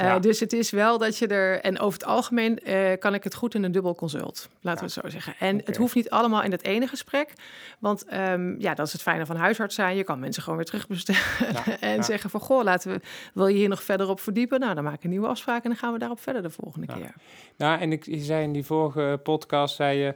Uh, 0.00 0.06
ja. 0.06 0.18
Dus 0.18 0.40
het 0.40 0.52
is 0.52 0.70
wel 0.70 0.98
dat 0.98 1.18
je 1.18 1.26
er... 1.26 1.60
En 1.60 1.78
over 1.78 1.98
het 1.98 2.08
algemeen 2.08 2.58
uh, 2.64 2.90
kan 2.98 3.14
ik 3.14 3.24
het 3.24 3.34
goed 3.34 3.54
in 3.54 3.62
een 3.62 3.72
dubbel 3.72 3.94
consult, 3.94 4.48
laten 4.60 4.86
we 4.86 4.92
het 4.92 5.04
zo 5.04 5.08
zeggen. 5.08 5.34
En 5.38 5.54
okay. 5.54 5.66
het 5.66 5.76
hoeft 5.76 5.94
niet 5.94 6.10
allemaal 6.10 6.42
in 6.42 6.50
dat 6.50 6.62
ene 6.62 6.86
gesprek. 6.86 7.32
Want 7.78 8.12
um, 8.12 8.60
ja, 8.60 8.74
dat 8.74 8.86
is 8.86 8.92
het 8.92 9.02
fijne 9.02 9.26
van 9.26 9.36
huisarts 9.36 9.74
zijn. 9.74 9.96
Je 9.96 10.04
kan 10.04 10.20
mensen 10.20 10.42
gewoon 10.42 10.58
weer 10.58 10.66
terugbestellen 10.66 11.20
en 11.80 12.04
zeggen 12.04 12.30
van... 12.30 12.40
Goh, 12.40 12.62
laten 12.62 12.92
we, 12.92 13.00
wil 13.34 13.46
je 13.46 13.56
hier 13.56 13.68
nog 13.68 13.82
verder 13.82 14.08
op 14.08 14.20
verdiepen? 14.20 14.60
Nou, 14.60 14.74
dan 14.74 14.84
maak 14.84 14.94
ik 14.94 15.04
een 15.04 15.10
nieuwe 15.10 15.26
afspraak 15.26 15.62
en 15.62 15.70
dan 15.70 15.78
gaan 15.78 15.92
we 15.92 15.98
daarop 15.98 16.20
verder 16.20 16.42
de 16.42 16.50
volgende 16.50 16.86
keer. 16.86 17.14
Nou, 17.56 17.80
en 17.80 17.92
ik 17.92 18.06
zei 18.10 18.42
in 18.42 18.52
die 18.52 18.64
vorige 18.64 19.20
podcast 19.22 19.74
zei 19.74 19.98
je 19.98 20.14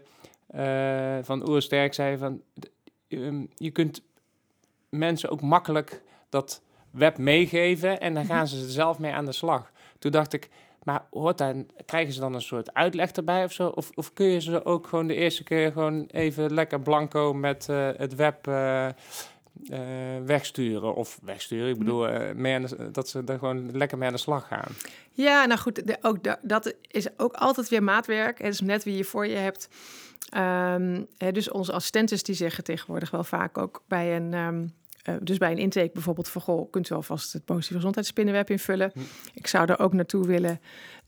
uh, 0.55 1.25
van 1.25 1.49
Oersterk 1.49 1.95
zei 1.95 2.19
van 2.19 2.43
um, 3.09 3.49
je 3.57 3.71
kunt 3.71 4.03
mensen 4.88 5.31
ook 5.31 5.41
makkelijk 5.41 6.03
dat 6.29 6.62
web 6.97 7.19
meegeven 7.19 8.00
en 8.00 8.15
dan 8.15 8.25
gaan 8.25 8.47
ze 8.47 8.71
zelf 8.71 8.99
mee 8.99 9.12
aan 9.12 9.25
de 9.25 9.33
slag. 9.33 9.71
Toen 9.99 10.11
dacht 10.11 10.33
ik, 10.33 10.49
maar 10.83 11.05
hoort 11.11 11.38
dan, 11.38 11.67
krijgen 11.87 12.12
ze 12.12 12.21
dan 12.21 12.35
een 12.35 12.41
soort 12.41 12.75
uitleg 12.75 13.11
erbij 13.11 13.45
of 13.45 13.53
zo? 13.53 13.69
Of, 13.69 13.91
of 13.95 14.12
kun 14.12 14.26
je 14.26 14.41
ze 14.41 14.65
ook 14.65 14.87
gewoon 14.87 15.07
de 15.07 15.15
eerste 15.15 15.45
keer 15.45 15.73
gewoon 15.73 16.07
even 16.07 16.55
lekker 16.55 16.81
blanco 16.81 17.35
met 17.35 17.67
uh, 17.71 17.88
het 17.97 18.15
web 18.15 18.47
uh, 18.47 18.88
uh, 19.71 19.79
wegsturen. 20.25 20.95
Of 20.95 21.19
wegsturen, 21.23 21.69
ik 21.69 21.79
bedoel, 21.79 22.00
de, 22.00 22.88
dat 22.93 23.09
ze 23.09 23.23
er 23.26 23.38
gewoon 23.38 23.76
lekker 23.76 23.99
mee 23.99 24.09
aan 24.09 24.15
de 24.15 24.21
slag 24.21 24.47
gaan. 24.47 24.73
Ja, 25.12 25.47
nou 25.47 25.61
goed, 25.61 26.05
ook 26.05 26.19
dat 26.43 26.75
is 26.81 27.19
ook 27.19 27.35
altijd 27.35 27.69
weer 27.69 27.83
maatwerk. 27.83 28.38
Het 28.38 28.53
is 28.53 28.61
net 28.61 28.85
wie 28.85 28.97
je 28.97 29.05
voor 29.05 29.26
je 29.26 29.37
hebt. 29.37 29.69
Um, 30.37 31.07
hè, 31.19 31.33
dus 31.33 31.50
onze 31.50 31.73
assistenten 31.73 32.25
die 32.25 32.35
zeggen 32.35 32.65
tegenwoordig 32.65 33.11
wel 33.11 33.25
vaak 33.25 33.59
ook 33.59 33.83
bij 33.88 34.17
een... 34.17 34.35
Um, 34.35 34.75
uh, 35.09 35.15
dus 35.23 35.39
bij 35.39 35.51
een 35.51 35.59
intake 35.59 35.91
bijvoorbeeld 35.93 36.29
van, 36.29 36.43
goh, 36.43 36.71
kunt 36.71 36.91
u 36.91 36.95
alvast 36.95 37.33
het 37.33 37.45
positieve 37.45 37.75
gezondheidsspinnenweb 37.75 38.51
invullen. 38.51 38.91
Hm. 38.95 39.01
Ik 39.35 39.47
zou 39.47 39.71
er 39.71 39.79
ook 39.79 39.93
naartoe 39.93 40.27
willen 40.27 40.61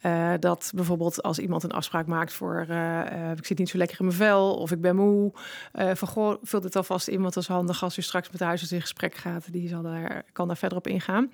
uh, 0.03 0.33
dat 0.41 0.73
bijvoorbeeld 0.75 1.23
als 1.23 1.39
iemand 1.39 1.63
een 1.63 1.73
afspraak 1.73 2.07
maakt 2.07 2.33
voor, 2.33 2.67
uh, 2.71 3.31
ik 3.37 3.47
zit 3.47 3.59
niet 3.59 3.69
zo 3.69 3.79
lekker 3.79 4.01
in 4.01 4.07
mijn 4.07 4.17
vel 4.17 4.55
of 4.55 4.71
ik 4.71 4.81
ben 4.81 4.97
moe, 4.97 5.33
van 5.73 6.09
goh, 6.09 6.35
vul 6.43 6.61
dit 6.61 6.77
alvast 6.77 7.09
dat 7.35 7.37
is 7.37 7.47
handig 7.47 7.83
als 7.83 7.99
u 7.99 8.03
straks 8.03 8.31
met 8.31 8.39
de 8.39 8.45
huisarts 8.45 8.73
in 8.73 8.81
gesprek 8.81 9.15
gaat. 9.15 9.53
Die 9.53 9.69
zal 9.69 9.83
daar, 9.83 10.25
kan 10.33 10.47
daar 10.47 10.57
verder 10.57 10.79
op 10.79 10.87
ingaan. 10.87 11.31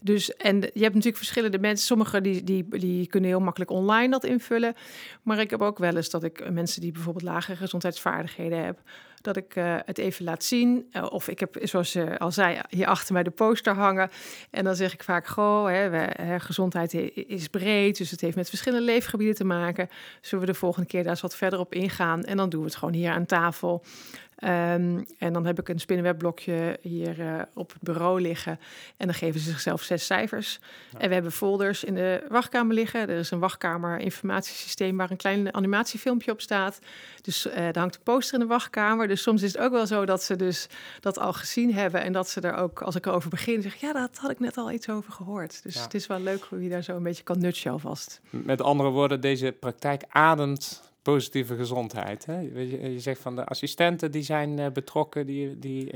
Dus, 0.00 0.36
en 0.36 0.60
je 0.60 0.82
hebt 0.82 0.94
natuurlijk 0.94 1.16
verschillende 1.16 1.58
mensen. 1.58 1.86
Sommigen 1.86 2.22
die, 2.22 2.44
die, 2.44 2.68
die 2.68 3.06
kunnen 3.06 3.30
heel 3.30 3.40
makkelijk 3.40 3.70
online 3.70 4.10
dat 4.10 4.24
invullen. 4.24 4.74
Maar 5.22 5.38
ik 5.38 5.50
heb 5.50 5.62
ook 5.62 5.78
wel 5.78 5.96
eens 5.96 6.10
dat 6.10 6.24
ik 6.24 6.50
mensen 6.50 6.80
die 6.80 6.92
bijvoorbeeld 6.92 7.24
lagere 7.24 7.56
gezondheidsvaardigheden 7.56 8.64
hebben, 8.64 8.82
dat 9.20 9.36
ik 9.36 9.54
het 9.84 9.98
even 9.98 10.24
laat 10.24 10.44
zien. 10.44 10.86
Of 11.10 11.28
ik 11.28 11.40
heb, 11.40 11.56
zoals 11.62 11.92
je 11.92 12.18
al 12.18 12.32
zei, 12.32 12.60
hier 12.68 12.86
achter 12.86 13.12
mij 13.12 13.22
de 13.22 13.30
poster 13.30 13.74
hangen. 13.74 14.10
En 14.50 14.64
dan 14.64 14.76
zeg 14.76 14.92
ik 14.92 15.02
vaak, 15.02 15.26
goh, 15.26 15.66
hè, 15.66 15.88
hè, 16.22 16.40
gezondheid 16.40 16.92
is 17.14 17.48
breed, 17.48 17.99
dus 18.00 18.10
het 18.10 18.20
heeft 18.20 18.36
met 18.36 18.48
verschillende 18.48 18.84
leefgebieden 18.84 19.34
te 19.34 19.44
maken. 19.44 19.88
Zullen 20.20 20.46
we 20.46 20.52
de 20.52 20.58
volgende 20.58 20.88
keer 20.88 21.02
daar 21.02 21.12
eens 21.12 21.20
wat 21.20 21.36
verder 21.36 21.58
op 21.58 21.74
ingaan? 21.74 22.24
En 22.24 22.36
dan 22.36 22.48
doen 22.48 22.60
we 22.60 22.66
het 22.66 22.76
gewoon 22.76 22.94
hier 22.94 23.10
aan 23.10 23.26
tafel. 23.26 23.82
Ehm, 24.40 25.02
en 25.18 25.32
dan 25.32 25.46
heb 25.46 25.58
ik 25.58 25.68
een 25.68 25.80
spinnenwebblokje 25.80 26.78
hier 26.80 27.18
uh, 27.18 27.42
op 27.54 27.72
het 27.72 27.82
bureau 27.82 28.20
liggen. 28.20 28.60
En 28.96 29.06
dan 29.06 29.14
geven 29.14 29.40
ze 29.40 29.50
zichzelf 29.50 29.82
zes 29.82 30.06
cijfers. 30.06 30.60
En 30.98 31.08
we 31.08 31.14
hebben 31.14 31.32
folders 31.32 31.84
in 31.84 31.94
de 31.94 32.24
wachtkamer 32.28 32.74
liggen. 32.74 33.00
Er 33.00 33.18
is 33.18 33.30
een 33.30 33.38
wachtkamer 33.38 33.98
informatiesysteem 33.98 34.96
waar 34.96 35.10
een 35.10 35.16
klein 35.16 35.54
animatiefilmpje 35.54 36.32
op 36.32 36.40
staat. 36.40 36.78
Dus 37.22 37.46
uh, 37.46 37.58
er 37.58 37.78
hangt 37.78 37.96
een 37.96 38.02
poster 38.02 38.34
in 38.34 38.40
de 38.40 38.46
wachtkamer. 38.46 39.08
Dus 39.08 39.22
soms 39.22 39.42
is 39.42 39.52
het 39.52 39.62
ook 39.62 39.72
wel 39.72 39.86
zo 39.86 40.04
dat 40.04 40.22
ze 40.22 40.36
dus 40.36 40.68
dat 41.00 41.18
al 41.18 41.32
gezien 41.32 41.74
hebben. 41.74 42.02
En 42.02 42.12
dat 42.12 42.28
ze 42.28 42.40
er 42.40 42.54
ook, 42.54 42.82
als 42.82 42.94
ik 42.94 43.06
erover 43.06 43.30
begin, 43.30 43.62
zeg 43.62 43.74
ja, 43.74 43.92
dat 43.92 44.16
had 44.16 44.30
ik 44.30 44.40
net 44.40 44.56
al 44.56 44.70
iets 44.72 44.88
over 44.88 45.12
gehoord. 45.12 45.62
Dus 45.62 45.82
het 45.82 45.94
is 45.94 46.06
wel 46.06 46.20
leuk 46.20 46.42
hoe 46.48 46.62
je 46.62 46.68
daar 46.68 46.82
zo 46.82 46.96
een 46.96 47.02
beetje 47.02 47.22
kan 47.22 47.38
nutshell 47.38 47.78
vast. 47.78 48.20
Met 48.30 48.62
andere 48.62 48.90
woorden, 48.90 49.20
deze 49.20 49.56
praktijk 49.60 50.02
ademt 50.08 50.89
positieve 51.02 51.56
gezondheid. 51.56 52.26
Hè? 52.26 52.38
Je, 52.38 52.92
je 52.92 53.00
zegt 53.00 53.20
van 53.20 53.36
de 53.36 53.44
assistenten 53.44 54.10
die 54.10 54.22
zijn 54.22 54.58
uh, 54.58 54.66
betrokken, 54.72 55.26
die, 55.26 55.58
die 55.58 55.90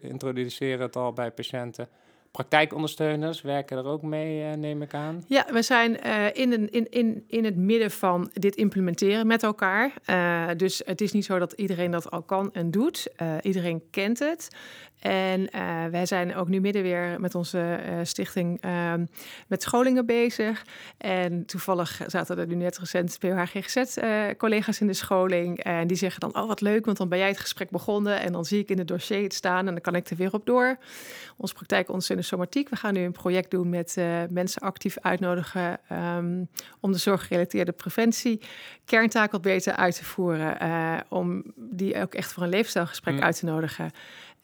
introduceren 0.00 0.80
het 0.80 0.96
al 0.96 1.12
bij 1.12 1.30
patiënten. 1.30 1.88
Praktijkondersteuners 2.30 3.42
werken 3.42 3.76
er 3.76 3.84
ook 3.84 4.02
mee, 4.02 4.50
uh, 4.50 4.52
neem 4.52 4.82
ik 4.82 4.94
aan. 4.94 5.24
Ja, 5.26 5.46
we 5.52 5.62
zijn 5.62 5.98
uh, 6.06 6.24
in, 6.32 6.70
in, 6.70 6.90
in, 6.90 7.24
in 7.28 7.44
het 7.44 7.56
midden 7.56 7.90
van 7.90 8.30
dit 8.32 8.56
implementeren 8.56 9.26
met 9.26 9.42
elkaar. 9.42 9.92
Dus 10.56 10.82
het 10.84 11.00
is 11.00 11.12
niet 11.12 11.24
zo 11.24 11.38
dat 11.38 11.52
iedereen 11.52 11.90
dat 11.90 12.10
al 12.10 12.22
kan 12.22 12.52
en 12.52 12.70
doet. 12.70 13.08
iedereen 13.42 13.82
kent 13.90 14.18
het. 14.18 14.48
En 15.00 15.40
uh, 15.40 15.84
wij 15.90 16.06
zijn 16.06 16.34
ook 16.34 16.48
nu 16.48 16.60
midden 16.60 16.82
weer 16.82 17.20
met 17.20 17.34
onze 17.34 17.58
uh, 17.58 17.98
stichting 18.02 18.64
uh, 18.64 18.92
met 19.46 19.62
scholingen 19.62 20.06
bezig. 20.06 20.64
En 20.98 21.46
toevallig 21.46 22.00
zaten 22.06 22.38
er 22.38 22.46
nu 22.46 22.54
net 22.54 22.78
recent 22.78 23.18
POH-GGZ-collega's 23.18 24.74
eh, 24.74 24.80
in 24.80 24.86
de 24.86 24.92
scholing. 24.92 25.58
En 25.58 25.86
die 25.86 25.96
zeggen 25.96 26.20
dan, 26.20 26.36
oh 26.36 26.46
wat 26.46 26.60
leuk, 26.60 26.84
want 26.84 26.96
dan 26.96 27.08
ben 27.08 27.18
jij 27.18 27.28
het 27.28 27.40
gesprek 27.40 27.70
begonnen. 27.70 28.20
En 28.20 28.32
dan 28.32 28.44
zie 28.44 28.60
ik 28.60 28.68
in 28.68 28.78
het 28.78 28.88
dossier 28.88 29.22
het 29.22 29.34
staan 29.34 29.58
en 29.58 29.72
dan 29.72 29.80
kan 29.80 29.94
ik 29.94 30.10
er 30.10 30.16
weer 30.16 30.32
op 30.32 30.46
door. 30.46 30.76
Onze 31.36 31.54
praktijk 31.54 31.88
de 32.06 32.22
somatiek. 32.22 32.68
We 32.68 32.76
gaan 32.76 32.94
nu 32.94 33.00
een 33.00 33.12
project 33.12 33.50
doen 33.50 33.68
met 33.68 33.96
mensen 34.30 34.60
actief 34.60 34.98
uitnodigen... 35.00 35.78
Um, 35.92 36.48
om 36.80 36.92
de 36.92 36.98
zorggerelateerde 36.98 37.72
preventie 37.72 38.40
kerntaak 38.84 39.32
wat 39.32 39.42
beter 39.42 39.72
uit 39.72 39.96
te 39.96 40.04
voeren. 40.04 40.56
om 41.08 41.42
die 41.54 42.00
ook 42.02 42.14
echt 42.14 42.32
voor 42.32 42.42
een 42.42 42.48
leefstijlgesprek 42.48 43.14
mm. 43.14 43.22
uit 43.22 43.38
te 43.38 43.44
nodigen. 43.44 43.90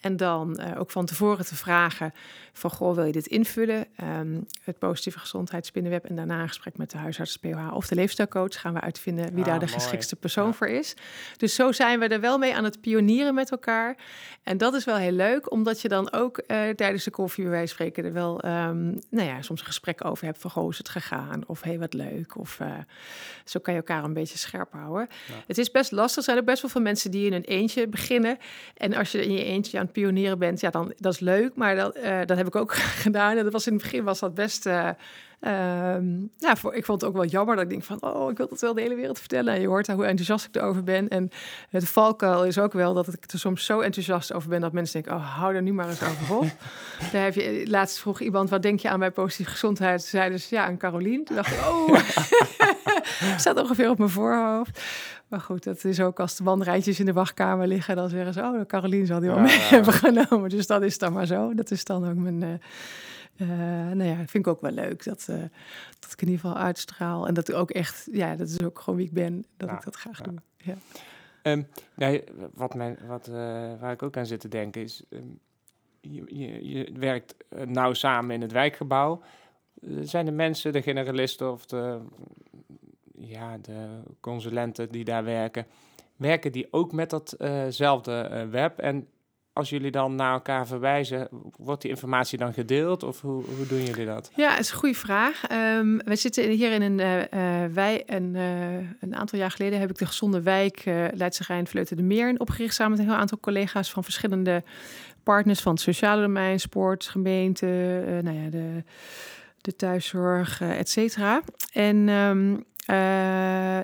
En 0.03 0.17
dan 0.17 0.61
uh, 0.61 0.81
ook 0.81 0.91
van 0.91 1.07
tevoren 1.07 1.45
te 1.45 1.55
vragen 1.55 2.13
van, 2.53 2.71
goh, 2.71 2.95
wil 2.95 3.05
je 3.05 3.13
dit 3.13 3.27
invullen? 3.27 3.87
Um, 4.21 4.47
het 4.63 4.79
positieve 4.79 5.19
gezondheidsspinnenweb 5.19 6.05
en 6.05 6.17
daarna 6.17 6.43
een 6.43 6.49
gesprek 6.49 6.77
met 6.77 6.91
de 6.91 6.99
huisarts, 6.99 7.37
POH 7.37 7.75
of 7.75 7.87
de 7.87 7.95
leefstijlcoach 7.95 8.61
gaan 8.61 8.75
we 8.75 8.81
uitvinden 8.81 9.35
wie 9.35 9.45
daar 9.45 9.59
de 9.59 9.69
geschikste 9.69 10.17
persoon 10.17 10.55
voor 10.55 10.69
is. 10.69 10.95
Dus 11.37 11.55
zo 11.55 11.73
zijn 11.73 11.99
we 11.99 12.09
er 12.09 12.21
wel 12.21 12.39
mee 12.39 12.57
aan 12.57 12.65
het 12.65 12.81
pionieren 12.81 13.35
met 13.35 13.51
elkaar. 13.51 13.97
En 14.43 14.59
dat 14.59 14.75
is 14.75 14.85
wel 14.85 14.97
heel 14.97 15.13
leuk, 15.13 15.53
omdat 15.53 15.81
je 15.81 15.89
dan 15.89 16.13
ook 16.13 16.43
uh, 16.47 16.69
tijdens 16.69 17.05
de 17.05 17.11
koffie 17.11 17.43
bij 17.43 17.53
wijze 17.53 17.73
spreken 17.73 18.05
er 18.05 18.13
wel, 18.13 18.45
um, 18.45 18.99
nou 19.11 19.29
ja, 19.29 19.43
soms 19.43 19.61
een 19.61 19.67
gesprek 19.67 20.05
over 20.05 20.25
hebt 20.25 20.39
van, 20.39 20.51
goh, 20.51 20.71
is 20.71 20.79
het 20.79 20.89
gegaan? 20.89 21.43
Of, 21.47 21.63
hey, 21.63 21.79
wat 21.79 21.93
leuk. 21.93 22.39
Of 22.39 22.59
uh, 22.61 22.69
zo 23.45 23.61
kan 23.61 23.75
je 23.75 23.81
elkaar 23.81 24.05
een 24.05 24.13
beetje 24.13 24.39
scherp 24.39 24.73
houden. 24.73 25.09
Ja. 25.29 25.35
Het 25.47 25.59
is 25.59 25.71
best 25.71 25.93
lastig. 25.93 26.17
Er 26.17 26.23
zijn 26.23 26.37
er 26.37 26.45
best 26.45 26.63
wel 26.63 26.71
veel 26.71 26.81
mensen 26.81 27.11
die 27.11 27.27
in 27.27 27.33
een 27.33 27.45
eentje 27.45 27.89
beginnen. 27.89 28.39
En 28.77 28.95
als 28.95 29.13
je 29.13 29.25
in 29.25 29.33
je 29.33 29.45
eentje 29.45 29.79
aan 29.79 29.91
het 29.93 30.03
pionieren 30.03 30.39
bent, 30.39 30.61
ja, 30.61 30.71
dan 30.71 30.93
dat 30.97 31.13
is 31.13 31.21
leuk. 31.21 31.55
Maar 31.55 31.77
dat, 31.77 31.97
uh, 31.97 32.21
dat 32.25 32.37
heb 32.37 32.47
ik 32.47 32.57
ook 32.57 32.75
gedaan. 33.05 33.37
En 33.37 33.45
dat 33.45 33.53
was 33.53 33.67
in 33.67 33.73
het 33.73 33.83
begin 33.83 34.05
was 34.05 34.19
dat 34.19 34.35
best. 34.35 34.67
Uh, 34.67 34.89
ja, 36.37 36.57
voor, 36.57 36.75
ik 36.75 36.85
vond 36.85 37.01
het 37.01 37.11
ook 37.11 37.17
wel 37.17 37.27
jammer 37.27 37.55
dat 37.55 37.65
ik 37.65 37.71
denk 37.71 37.83
van, 37.83 38.03
oh, 38.03 38.31
ik 38.31 38.37
wil 38.37 38.49
dat 38.49 38.61
wel 38.61 38.75
de 38.75 38.81
hele 38.81 38.95
wereld 38.95 39.19
vertellen. 39.19 39.55
En 39.55 39.61
je 39.61 39.67
hoort 39.67 39.87
hoe 39.87 40.05
enthousiast 40.05 40.47
ik 40.47 40.57
erover 40.57 40.83
ben. 40.83 41.09
En 41.09 41.31
het 41.71 41.89
valkuil 41.89 42.45
is 42.45 42.59
ook 42.59 42.73
wel 42.73 42.95
dat 42.95 43.09
ik 43.09 43.33
er 43.33 43.39
soms 43.39 43.65
zo 43.65 43.81
enthousiast 43.81 44.33
over 44.33 44.49
ben 44.49 44.61
dat 44.61 44.73
mensen 44.73 45.03
denken, 45.03 45.21
oh, 45.21 45.37
hou 45.39 45.55
er 45.55 45.63
nu 45.63 45.73
maar 45.73 45.89
eens 45.89 46.03
over 46.03 46.37
op. 46.37 46.47
Daar 47.13 47.25
heb 47.25 47.35
je, 47.35 47.65
laatst 47.69 47.99
vroeg 47.99 48.21
iemand, 48.21 48.51
wat 48.51 48.63
denk 48.63 48.81
je 48.81 48.89
aan 48.89 48.99
bij 48.99 49.11
positieve 49.11 49.51
gezondheid? 49.51 50.03
Ze 50.03 50.09
zei 50.09 50.31
dus, 50.31 50.49
ja, 50.49 50.65
aan 50.67 50.77
Carolien. 50.77 51.25
Toen 51.25 51.37
dacht 51.37 51.53
ik, 51.53 51.59
oh, 51.59 51.99
staat 53.39 53.61
ongeveer 53.61 53.91
op 53.91 53.99
mijn 53.99 54.11
voorhoofd. 54.11 54.81
Maar 55.33 55.41
goed, 55.41 55.65
dat 55.65 55.85
is 55.85 56.01
ook 56.01 56.21
als 56.21 56.37
de 56.37 56.45
wandrijtjes 56.45 57.01
in 57.01 57.07
de 57.07 57.13
wachtkamer 57.13 57.67
liggen, 57.67 57.97
dan 57.97 58.09
zeggen 58.09 58.33
ze, 58.33 58.41
oh, 58.41 58.67
Caroline 58.67 59.07
zal 59.07 59.21
die 59.21 59.29
wel 59.29 59.39
mee 59.39 59.59
hebben 59.59 59.93
genomen. 59.93 60.51
Dus 60.51 60.67
dat 60.67 60.83
is 60.83 60.99
dan 60.99 61.13
maar 61.13 61.27
zo. 61.27 61.55
Dat 61.55 61.71
is 61.71 61.85
dan 61.85 62.09
ook 62.09 62.15
mijn... 62.15 62.43
Uh, 62.43 62.51
uh, 63.37 63.49
nou 63.93 64.05
ja, 64.05 64.17
vind 64.17 64.35
ik 64.35 64.47
ook 64.47 64.61
wel 64.61 64.71
leuk 64.71 65.05
dat, 65.05 65.27
uh, 65.31 65.37
dat 65.99 66.13
ik 66.13 66.23
in 66.23 66.29
ieder 66.29 66.41
geval 66.41 66.57
uitstraal. 66.57 67.27
En 67.27 67.35
dat 67.35 67.49
ik 67.49 67.55
ook 67.55 67.71
echt, 67.71 68.09
ja, 68.11 68.37
dat 68.37 68.49
is 68.49 68.63
ook 68.63 68.79
gewoon 68.79 68.99
wie 68.99 69.07
ik 69.07 69.13
ben, 69.13 69.45
dat 69.57 69.71
ik 69.71 69.85
dat 69.85 69.97
graag 69.97 70.21
doe. 70.21 70.35
Ja. 70.57 70.75
Um, 71.43 71.69
nee, 71.95 72.25
wat 72.55 72.75
mijn, 72.75 72.99
wat, 73.07 73.27
waar 73.81 73.93
ik 73.93 74.03
ook 74.03 74.17
aan 74.17 74.27
zit 74.27 74.41
te 74.41 74.49
denken 74.49 74.83
is, 74.83 75.05
um, 75.11 75.39
je, 76.01 76.25
je, 76.27 76.69
je, 76.69 76.93
werkt 76.99 77.35
nauw 77.67 77.93
samen 77.93 78.35
in 78.35 78.41
het 78.41 78.53
wijkgebouw. 78.53 79.23
Zijn 80.01 80.25
de 80.25 80.33
mensen, 80.33 80.73
de 80.73 80.83
generalisten 80.83 81.53
of 81.53 81.67
de 81.67 82.01
ja, 83.25 83.59
de 83.59 84.03
consulenten 84.21 84.89
die 84.89 85.05
daar 85.05 85.25
werken, 85.25 85.67
werken 86.17 86.53
die 86.53 86.69
ook 86.71 86.93
met 86.93 87.11
datzelfde 87.11 88.29
uh, 88.33 88.51
web? 88.51 88.79
En 88.79 89.07
als 89.53 89.71
jullie 89.71 89.91
dan 89.91 90.15
naar 90.15 90.33
elkaar 90.33 90.67
verwijzen, 90.67 91.29
wordt 91.57 91.83
die 91.83 91.91
informatie 91.91 92.39
dan 92.39 92.53
gedeeld 92.53 93.03
of 93.03 93.21
hoe, 93.21 93.45
hoe 93.45 93.67
doen 93.67 93.83
jullie 93.83 94.07
dat? 94.07 94.31
Ja, 94.37 94.59
is 94.59 94.71
een 94.71 94.77
goede 94.77 94.95
vraag. 94.95 95.43
Um, 95.51 95.99
we 95.99 96.17
zitten 96.17 96.51
hier 96.51 96.73
in 96.73 96.83
een 96.83 97.29
uh, 97.35 97.75
wij 97.75 98.05
uh, 98.09 98.77
een 99.01 99.17
aantal 99.17 99.39
jaar 99.39 99.51
geleden 99.51 99.81
heb 99.81 99.91
ik 99.91 99.99
de 99.99 100.07
gezonde 100.07 100.43
wijk 100.43 100.87
uh, 100.87 101.07
Leidse 101.15 101.43
Rijn 101.47 101.67
Vleuten 101.67 101.97
de 101.97 102.03
Meer 102.03 102.35
opgericht 102.39 102.75
samen 102.75 102.93
met 102.93 103.01
een 103.01 103.13
heel 103.13 103.21
aantal 103.21 103.41
collega's 103.41 103.91
van 103.91 104.05
verschillende 104.05 104.63
partners 105.23 105.61
van 105.61 105.73
het 105.73 105.83
sociale 105.83 106.23
domein, 106.23 106.61
sport, 106.61 107.09
gemeente, 107.09 107.67
nou 108.23 108.37
ja, 108.37 108.51
de, 108.51 108.85
de 109.61 109.77
thuiszorg, 109.77 110.61
et 110.61 110.89
cetera. 110.89 111.43
En 111.73 112.09
um, 112.09 112.65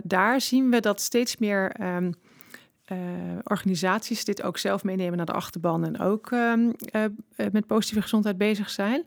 daar 0.03 0.41
zien 0.41 0.71
we 0.71 0.81
dat 0.81 1.01
steeds 1.01 1.37
meer 1.37 1.81
um, 1.81 2.15
uh, 2.93 2.99
organisaties 3.45 4.25
dit 4.25 4.43
ook 4.43 4.59
zelf 4.59 4.85
meenemen 4.85 5.17
naar 5.17 5.27
de 5.27 5.33
achterban 5.33 5.85
en 5.85 6.01
ook 6.01 6.31
um, 6.31 6.75
uh, 6.93 7.05
met 7.53 7.67
positieve 7.67 8.03
gezondheid 8.03 8.39
bezig 8.39 8.71
zijn. 8.71 9.07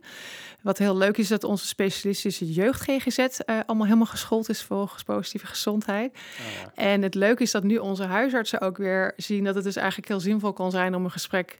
Wat 0.62 0.78
heel 0.78 0.98
leuk 0.98 1.18
is 1.18 1.28
dat 1.28 1.44
onze 1.44 1.68
specialistische 1.68 2.52
jeugd 2.52 2.82
GGZ 2.82 3.40
allemaal 3.46 3.86
helemaal 3.86 4.06
geschoold 4.06 4.50
is 4.50 4.64
volgens 4.64 5.04
positieve 5.04 5.46
gezondheid. 5.46 6.12
Oh 6.12 6.74
ja. 6.76 6.84
En 6.84 7.02
het 7.02 7.16
leuke 7.16 7.44
is 7.44 7.52
dat 7.52 7.64
nu 7.64 7.78
onze 7.78 8.04
huisartsen 8.04 8.62
ook 8.62 8.78
weer 8.78 9.14
zien 9.18 9.44
dat 9.44 9.56
het 9.56 9.64
dus 9.64 9.76
eigenlijk 9.76 10.08
heel 10.08 10.20
zinvol 10.20 10.54
kan 10.54 10.72
zijn 10.72 10.96
om 10.96 11.04
een 11.04 11.12
gesprek 11.12 11.60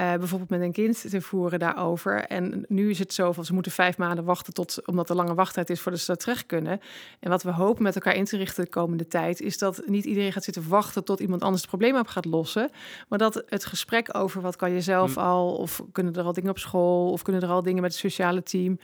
uh, 0.00 0.14
bijvoorbeeld 0.14 0.50
met 0.50 0.60
een 0.60 0.72
kind 0.72 1.10
te 1.10 1.20
voeren 1.20 1.58
daarover. 1.58 2.24
En 2.24 2.64
nu 2.68 2.90
is 2.90 2.98
het 2.98 3.14
zo 3.14 3.32
van 3.32 3.44
ze 3.44 3.52
moeten 3.52 3.72
vijf 3.72 3.98
maanden 3.98 4.24
wachten 4.24 4.52
tot, 4.52 4.86
omdat 4.86 5.10
er 5.10 5.16
lange 5.16 5.34
wachttijd 5.34 5.70
is 5.70 5.80
voordat 5.80 6.00
ze 6.00 6.06
daar 6.06 6.16
terecht 6.16 6.46
kunnen. 6.46 6.80
En 7.20 7.30
wat 7.30 7.42
we 7.42 7.50
hopen 7.50 7.82
met 7.82 7.94
elkaar 7.94 8.14
in 8.14 8.24
te 8.24 8.36
richten 8.36 8.64
de 8.64 8.70
komende 8.70 9.08
tijd, 9.08 9.40
is 9.40 9.58
dat 9.58 9.82
niet 9.86 10.04
iedereen 10.04 10.32
gaat 10.32 10.44
zitten 10.44 10.68
wachten 10.68 11.04
tot 11.04 11.20
iemand 11.20 11.42
anders 11.42 11.60
het 11.60 11.70
probleem 11.70 11.96
op 11.96 12.06
gaat 12.06 12.24
lossen. 12.24 12.70
Maar 13.08 13.18
dat 13.18 13.42
het 13.46 13.64
gesprek 13.64 14.16
over 14.16 14.40
wat 14.40 14.56
kan 14.56 14.72
je 14.72 14.80
zelf 14.80 15.14
hm. 15.14 15.20
al, 15.20 15.54
of 15.54 15.82
kunnen 15.92 16.14
er 16.14 16.24
al 16.24 16.32
dingen 16.32 16.50
op 16.50 16.58
school, 16.58 17.10
of 17.10 17.22
kunnen 17.22 17.42
er 17.42 17.48
al 17.48 17.62
dingen 17.62 17.82
met 17.82 17.90
het 17.90 18.00
sociale 18.00 18.42
team, 18.42 18.78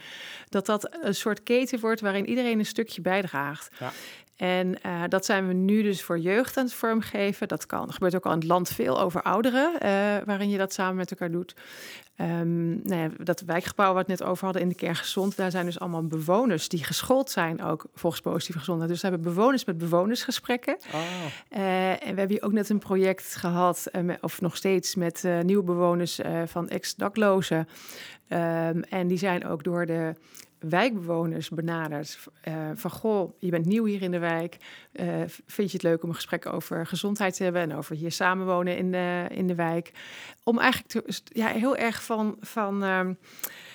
dat 0.48 0.66
dat 0.66 0.96
een 1.03 1.14
soort 1.14 1.42
keten 1.42 1.81
wordt 1.81 2.01
waarin 2.01 2.29
iedereen 2.29 2.59
een 2.59 2.66
stukje 2.66 3.01
bijdraagt. 3.01 3.70
Ja. 3.79 3.92
En 4.42 4.78
uh, 4.87 5.02
dat 5.09 5.24
zijn 5.24 5.48
we 5.48 5.52
nu 5.52 5.83
dus 5.83 6.02
voor 6.02 6.18
jeugd 6.18 6.57
aan 6.57 6.64
het 6.64 6.74
vormgeven. 6.74 7.48
Dat 7.48 7.66
kan. 7.66 7.87
Er 7.87 7.92
gebeurt 7.92 8.14
ook 8.14 8.26
al 8.26 8.33
in 8.33 8.38
het 8.38 8.46
land 8.46 8.68
veel 8.68 9.00
over 9.00 9.22
ouderen, 9.22 9.72
uh, 9.72 9.78
waarin 10.24 10.50
je 10.50 10.59
dat 10.59 10.72
samen 10.72 10.96
met 10.96 11.11
elkaar 11.11 11.31
doet. 11.31 11.55
Um, 12.16 12.81
nou 12.83 13.00
ja, 13.00 13.09
dat 13.18 13.40
wijkgebouw 13.40 13.85
waar 13.85 14.05
we 14.05 14.12
het 14.12 14.20
net 14.20 14.28
over 14.28 14.44
hadden 14.44 14.62
in 14.62 14.68
de 14.68 14.74
kern 14.74 14.96
gezond, 14.96 15.37
daar 15.37 15.50
zijn 15.50 15.64
dus 15.64 15.81
allemaal 15.81 16.07
bewoners 16.07 16.68
die 16.68 16.85
geschoold 16.85 17.31
zijn, 17.31 17.62
ook 17.62 17.87
volgens 17.94 18.22
positieve 18.22 18.59
gezondheid. 18.59 18.90
Dus 18.90 19.00
we 19.00 19.09
hebben 19.09 19.35
bewoners 19.35 19.64
met 19.64 19.78
bewonersgesprekken. 19.78 20.76
Oh. 20.94 21.00
Uh, 21.50 21.90
en 21.90 21.98
we 21.98 22.05
hebben 22.07 22.28
hier 22.28 22.42
ook 22.42 22.52
net 22.52 22.68
een 22.68 22.78
project 22.78 23.37
gehad, 23.37 23.90
of 24.20 24.40
nog 24.40 24.57
steeds, 24.57 24.94
met 24.94 25.28
nieuwe 25.42 25.64
bewoners 25.64 26.20
van 26.46 26.68
ex-daklozen. 26.68 27.68
Um, 28.28 28.83
en 28.83 29.07
die 29.07 29.18
zijn 29.18 29.46
ook 29.46 29.64
door 29.64 29.87
de 29.87 30.14
wijkbewoners 30.68 31.48
benaderd. 31.48 32.18
Uh, 32.48 32.55
van 32.75 32.90
goh, 32.90 33.33
je 33.38 33.51
bent 33.51 33.66
nieuw 33.66 33.85
hier 33.85 34.03
in 34.03 34.11
de 34.11 34.18
wijk. 34.18 34.57
Uh, 34.92 35.07
vind 35.46 35.70
je 35.70 35.77
het 35.77 35.83
leuk 35.83 36.03
om 36.03 36.09
een 36.09 36.14
gesprek 36.14 36.46
over 36.46 36.87
gezondheid 36.87 37.37
te 37.37 37.42
hebben 37.42 37.62
en 37.62 37.75
over 37.75 37.96
hier 37.96 38.12
samenwonen 38.12 38.77
in 38.77 38.90
de, 38.90 39.27
in 39.31 39.46
de 39.46 39.55
wijk? 39.55 39.92
Om 40.44 40.59
eigenlijk 40.59 41.11
ja, 41.25 41.46
heel 41.46 41.77
erg 41.77 42.05
van, 42.05 42.37
van 42.40 42.83
um, 42.83 43.18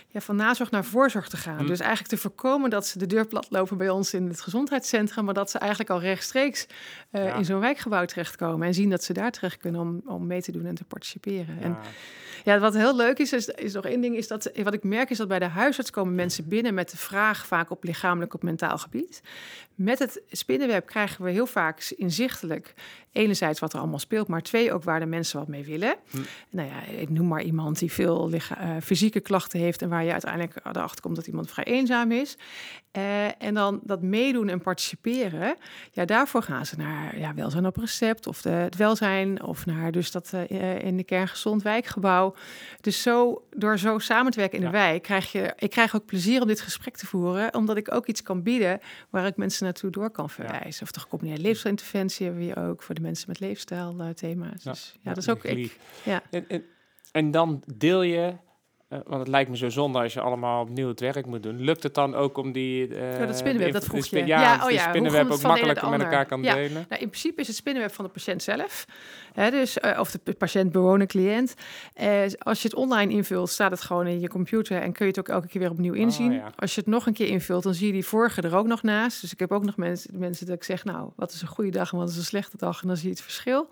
ja, 0.10 0.22
van 0.22 0.36
nazorg 0.36 0.72
naar 0.72 0.86
voorzorg 0.86 1.28
te 1.30 1.38
gaan. 1.38 1.58
Hm. 1.58 1.66
Dus 1.68 1.80
eigenlijk 1.80 2.10
te 2.10 2.18
voorkomen 2.18 2.70
dat 2.70 2.88
ze 2.88 2.98
de 2.98 3.06
deur 3.08 3.28
plat 3.28 3.48
lopen 3.50 3.78
bij 3.78 3.90
ons 3.90 4.14
in 4.14 4.28
het 4.28 4.42
gezondheidscentrum, 4.42 5.26
maar 5.26 5.34
dat 5.34 5.52
ze 5.52 5.58
eigenlijk 5.58 5.90
al 5.90 6.00
rechtstreeks 6.02 6.68
eh, 7.12 7.26
Ja. 7.26 7.34
in 7.36 7.46
zo'n 7.46 7.60
wijkgebouw 7.60 8.06
terechtkomen 8.06 8.68
en 8.68 8.74
zien 8.74 8.90
dat 8.90 9.04
ze 9.04 9.14
daar 9.14 9.32
terecht 9.32 9.58
kunnen 9.58 9.82
om, 9.82 10.02
om 10.06 10.28
mee 10.28 10.42
te 10.42 10.52
doen 10.52 10.66
en 10.66 10.76
te 10.76 10.84
participeren. 10.84 11.58
En 11.62 11.70
Ja. 11.70 12.54
ja, 12.54 12.60
wat 12.60 12.74
heel 12.74 12.96
leuk 12.96 13.18
is, 13.18 13.34
is, 13.34 13.48
is 13.48 13.74
nog 13.74 13.86
één 13.86 14.02
ding, 14.02 14.16
is 14.16 14.28
dat 14.28 14.52
wat 14.64 14.74
ik 14.74 14.84
merk 14.84 15.10
is 15.10 15.18
dat 15.18 15.28
bij 15.28 15.40
de 15.40 15.46
huisarts 15.46 15.90
komen 15.90 16.16
mensen 16.16 16.48
binnen 16.48 16.74
met 16.74 16.90
de 16.92 16.98
vraag 16.98 17.46
vaak 17.48 17.70
op 17.72 17.84
lichamelijk, 17.84 18.34
op 18.34 18.44
mentaal 18.44 18.78
gebied. 18.78 19.22
Met 19.76 20.00
het 20.00 20.22
spinnenweb 20.32 20.86
krijgen 20.86 21.24
we 21.24 21.32
heel 21.32 21.46
vaak 21.46 21.94
inzichtelijk, 21.98 22.74
enerzijds 23.12 23.60
wat 23.60 23.74
er 23.74 23.80
allemaal 23.80 24.00
speelt, 24.00 24.28
maar 24.28 24.42
twee 24.42 24.74
ook 24.74 24.84
waar 24.84 25.00
de 25.00 25.06
mensen 25.06 25.40
wat 25.40 25.48
mee 25.48 25.66
willen. 25.66 25.96
Hm. 26.10 26.18
Nou 26.50 26.70
ja, 26.70 26.84
ik 27.00 27.10
noem 27.10 27.28
maar 27.28 27.42
iemand 27.42 27.80
die 27.80 27.92
veel 27.92 28.30
licha- 28.30 28.58
eh, 28.58 28.76
fysieke 28.84 29.20
klachten 29.20 29.60
heeft 29.60 29.82
en 29.82 29.90
waar 29.90 29.97
je 30.04 30.12
uiteindelijk 30.12 30.56
erachter 30.64 31.02
komt 31.02 31.16
dat 31.16 31.28
iemand 31.28 31.52
vrij 31.52 31.66
eenzaam 31.66 32.12
is. 32.12 32.38
Eh, 32.92 33.44
en 33.44 33.54
dan 33.54 33.80
dat 33.84 34.02
meedoen 34.02 34.50
en 34.50 34.62
participeren, 34.62 35.56
ja, 35.92 36.06
daarvoor 36.06 36.44
gaan 36.44 36.66
ze 36.66 36.76
naar 36.78 37.20
ja, 37.20 37.34
welzijn 37.34 37.66
op 37.66 37.78
recept 37.78 38.28
of 38.28 38.42
de, 38.42 38.50
het 38.50 38.76
welzijn 38.76 39.44
of 39.44 39.66
naar 39.66 39.92
dus 39.92 40.12
dat 40.12 40.34
eh, 40.34 40.80
in 40.80 40.98
de 40.98 41.04
kerngezond 41.04 41.62
wijkgebouw. 41.62 42.36
Dus 42.82 43.02
zo, 43.02 43.44
door 43.50 43.80
zo 43.80 44.00
samen 44.00 44.32
te 44.32 44.40
werken 44.40 44.60
in 44.60 44.66
de 44.66 44.72
wijk, 44.72 45.04
krijg 45.04 45.32
je, 45.32 45.54
ik 45.58 45.70
krijg 45.70 45.96
ook 45.96 46.06
plezier 46.06 46.42
om 46.42 46.48
dit 46.48 46.62
gesprek 46.62 46.98
te 46.98 47.06
voeren, 47.06 47.54
omdat 47.54 47.78
ik 47.78 47.94
ook 47.94 48.08
iets 48.08 48.24
kan 48.24 48.44
bieden 48.44 48.80
waar 49.10 49.26
ik 49.26 49.38
mensen 49.38 49.64
naartoe 49.64 49.90
door 49.90 50.10
kan 50.10 50.30
verwijzen. 50.30 50.84
Of 50.84 50.92
de 50.92 51.00
gecombineerde 51.00 51.42
leefstijlinterventie 51.42 52.26
hebben 52.26 52.46
we 52.46 52.54
hier 52.54 52.70
ook 52.70 52.84
voor 52.84 52.96
de 52.96 53.02
mensen 53.02 53.26
met 53.28 53.40
leefstijlthema's. 53.40 54.64
Ja. 54.64 54.72
Dus 54.72 54.96
ja, 55.02 55.14
dat 55.14 55.18
is 55.18 55.30
ook 55.30 55.44
ik. 55.44 55.80
Ja. 56.04 56.22
En, 56.30 56.46
en, 56.48 56.64
en 57.12 57.32
dan 57.32 57.64
deel 57.76 58.02
je, 58.02 58.36
eh, 58.88 59.00
want 59.06 59.20
het 59.20 59.28
lijkt 59.28 59.50
me 59.50 59.58
zo 59.58 59.70
zonde 59.70 60.00
als 60.00 60.14
je 60.14 60.22
allemaal 60.22 60.62
opnieuw 60.62 60.88
het 60.88 61.00
werk 61.00 61.26
moet 61.26 61.44
doen. 61.44 61.62
Lukt 61.64 61.84
het 61.84 61.94
dan 61.94 62.16
ook 62.16 62.38
om 62.38 62.52
die... 62.52 62.96
eh, 62.96 63.20
Ja, 63.20 63.26
dat 63.26 63.38
spinnenweb, 63.38 63.72
dat 63.74 63.86
vroeg 63.86 64.06
je. 64.06 64.26
Ja, 64.26 64.66
oh 64.66 64.72
ja, 64.72 64.90
spinnenweb 64.90 65.32
ook 65.32 65.42
makkelijker 65.42 65.90
met 65.90 66.02
elkaar 66.02 66.26
kan 66.26 66.42
delen. 66.42 66.86
Nou, 66.90 67.02
in 67.02 67.10
principe 67.10 67.42
is 67.42 67.48
het 67.48 67.56
spinnenweb 67.56 67.94
van 67.94 68.06
de 68.06 68.12
patiënt 68.12 68.44
zelf. 68.44 68.86
Hè, 69.34 69.52
dus, 69.52 69.80
eh, 69.80 70.00
of 70.00 70.12
de 70.12 70.34
patiënt, 70.34 70.72
bewoner, 70.72 71.08
cliënt. 71.08 71.54
Als 72.38 72.62
je 72.62 72.68
het 72.68 72.78
online 72.78 73.12
invult, 73.14 73.50
staat 73.50 73.72
het 73.72 73.82
gewoon 73.82 74.08
in 74.08 74.20
je 74.20 74.28
computer 74.30 74.82
en 74.82 74.92
kun 74.92 75.06
je 75.06 75.12
het 75.12 75.20
ook 75.20 75.30
elke 75.30 75.48
keer 75.48 75.62
weer 75.62 75.72
opnieuw 75.72 75.94
inzien. 75.94 76.32
ja. 76.32 76.52
Als 76.56 76.76
je 76.76 76.82
het 76.82 76.90
nog 76.90 77.06
een 77.06 77.14
keer 77.14 77.28
invult, 77.28 77.64
dan 77.64 77.74
zie 77.74 77.88
je 77.88 77.94
die 77.94 78.06
vorige 78.06 78.42
er 78.42 78.56
ook 78.56 78.68
nog 78.68 78.84
naast. 78.84 79.22
Dus 79.22 79.32
ik 79.34 79.40
heb 79.40 79.52
ook 79.52 79.66
nog 79.66 79.78
mensen, 79.78 80.20
mensen 80.20 80.46
dat 80.46 80.56
ik 80.56 80.64
zeg, 80.64 80.84
nou, 80.84 81.10
wat 81.16 81.32
is 81.32 81.42
een 81.42 81.48
goede 81.48 81.72
dag 81.72 81.92
en 81.92 81.98
wat 81.98 82.10
is 82.10 82.18
een 82.18 82.24
slechte 82.24 82.58
dag? 82.58 82.82
En 82.82 82.88
dan 82.88 82.98
zie 82.98 83.06
je 83.10 83.14
het 83.14 83.24
verschil. 83.24 83.68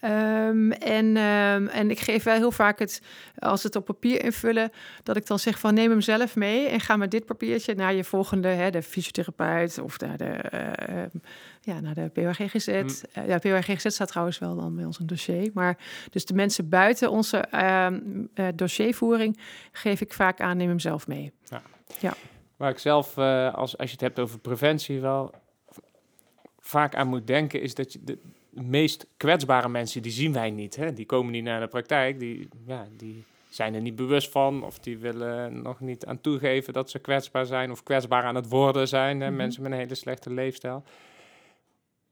Ehm, 0.00 0.70
en, 0.70 1.16
ehm, 1.16 1.66
en 1.66 1.90
ik 1.90 2.00
geef 2.00 2.22
wel 2.22 2.34
heel 2.34 2.52
vaak 2.52 2.78
het, 2.78 3.02
als 3.38 3.62
het 3.62 3.76
op 3.76 3.84
papier 3.84 4.24
invullen, 4.36 4.70
dat 5.02 5.16
ik 5.16 5.26
dan 5.26 5.38
zeg 5.38 5.58
van 5.58 5.74
neem 5.74 5.90
hem 5.90 6.00
zelf 6.00 6.36
mee 6.36 6.68
en 6.68 6.80
ga 6.80 6.96
met 6.96 7.10
dit 7.10 7.24
papiertje 7.24 7.74
naar 7.74 7.94
je 7.94 8.04
volgende, 8.04 8.48
hè, 8.48 8.70
de 8.70 8.82
fysiotherapeut 8.82 9.78
of 9.78 10.00
naar 10.00 10.16
de, 10.16 10.24
eh, 10.24 11.20
ja, 11.60 11.80
naar 11.80 11.94
de 11.94 12.08
PWGGZ. 12.08 12.66
Hm. 12.66 12.88
Eh, 13.12 13.28
ja, 13.28 13.38
PWGGZ 13.38 13.86
staat 13.88 14.08
trouwens 14.08 14.38
wel 14.38 14.56
dan 14.56 14.76
bij 14.76 14.84
ons 14.84 14.98
een 14.98 15.06
dossier. 15.06 15.50
Maar 15.54 15.78
dus 16.10 16.24
de 16.24 16.34
mensen 16.34 16.68
buiten 16.68 17.10
onze 17.10 17.36
ehm, 17.38 18.00
eh, 18.34 18.46
dossiervoering 18.54 19.38
geef 19.72 20.00
ik 20.00 20.12
vaak 20.12 20.40
aan, 20.40 20.56
neem 20.56 20.68
hem 20.68 20.78
zelf 20.78 21.06
mee. 21.06 21.32
Waar 22.56 22.70
ik 22.70 22.78
zelf, 22.78 23.18
als, 23.18 23.78
als 23.78 23.86
je 23.86 23.92
het 23.92 24.00
hebt 24.00 24.18
over 24.18 24.38
preventie, 24.38 25.00
wel 25.00 25.34
vaak 26.60 26.94
aan 26.94 27.08
moet 27.08 27.26
denken, 27.26 27.60
is 27.60 27.74
dat 27.74 27.92
je 27.92 27.98
de 28.04 28.18
meest 28.50 29.06
kwetsbare 29.16 29.68
mensen, 29.68 30.02
die 30.02 30.12
zien 30.12 30.32
wij 30.32 30.50
niet. 30.50 30.76
Hè? 30.76 30.92
Die 30.92 31.06
komen 31.06 31.32
niet 31.32 31.44
naar 31.44 31.60
de 31.60 31.68
praktijk, 31.68 32.18
die, 32.18 32.48
ja, 32.66 32.86
die 32.96 33.24
zijn 33.56 33.74
er 33.74 33.80
niet 33.80 33.96
bewust 33.96 34.30
van, 34.30 34.64
of 34.64 34.78
die 34.78 34.98
willen 34.98 35.62
nog 35.62 35.80
niet 35.80 36.06
aan 36.06 36.20
toegeven 36.20 36.72
dat 36.72 36.90
ze 36.90 36.98
kwetsbaar 36.98 37.46
zijn, 37.46 37.70
of 37.70 37.82
kwetsbaar 37.82 38.22
aan 38.22 38.34
het 38.34 38.48
worden 38.48 38.88
zijn, 38.88 39.20
hè? 39.20 39.26
Mhm. 39.28 39.36
mensen 39.36 39.62
met 39.62 39.72
een 39.72 39.78
hele 39.78 39.94
slechte 39.94 40.32
leefstijl. 40.32 40.82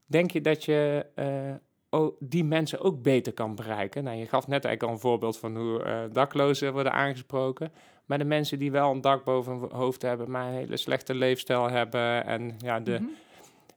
Denk 0.06 0.30
je 0.30 0.40
dat 0.40 0.64
je 0.64 1.06
eh, 1.14 2.06
die 2.18 2.44
mensen 2.44 2.80
ook 2.80 3.02
beter 3.02 3.32
kan 3.32 3.54
bereiken? 3.54 4.04
Nou, 4.04 4.16
je 4.16 4.26
gaf 4.26 4.46
net 4.46 4.64
eigenlijk 4.64 4.82
al 4.82 4.90
een 4.90 5.10
voorbeeld 5.10 5.38
van 5.38 5.56
hoe 5.56 5.82
eh, 5.82 5.98
daklozen 6.12 6.72
worden 6.72 6.92
aangesproken. 6.92 7.72
Maar 8.04 8.18
de 8.18 8.24
mensen 8.24 8.58
die 8.58 8.70
wel 8.70 8.90
een 8.90 9.00
dak 9.00 9.24
boven 9.24 9.58
hun 9.58 9.70
hoofd 9.72 10.02
hebben, 10.02 10.30
maar 10.30 10.46
een 10.46 10.54
hele 10.54 10.76
slechte 10.76 11.14
leefstijl 11.14 11.70
hebben. 11.70 12.26
En 12.26 12.54
ja, 12.58 12.80
de, 12.80 12.92
Mhm. 13.00 13.04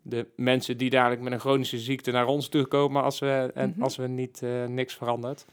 de 0.01 0.27
mensen 0.36 0.77
die 0.77 0.89
dadelijk 0.89 1.21
met 1.21 1.34
een 1.34 1.39
chronische 1.39 1.77
ziekte 1.77 2.12
naar 2.12 2.25
ons 2.27 2.47
toe 2.49 2.65
komen 2.65 3.03
als 3.03 3.19
we, 3.19 3.51
en 3.53 3.69
Mhm. 3.69 3.84
als 3.84 3.95
we 3.95 4.08
niet 4.08 4.41
eh, 4.43 4.65
niks 4.65 4.95
verandert. 4.95 5.45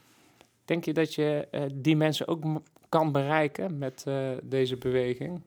Denk 0.65 0.85
je 0.85 0.93
dat 0.93 1.13
je 1.15 1.47
eh, 1.51 1.61
die 1.73 1.95
mensen 1.95 2.27
ook 2.27 2.43
kan 2.89 3.11
bereiken 3.11 3.77
met 3.77 4.03
eh, 4.07 4.29
deze 4.43 4.77
beweging? 4.77 5.41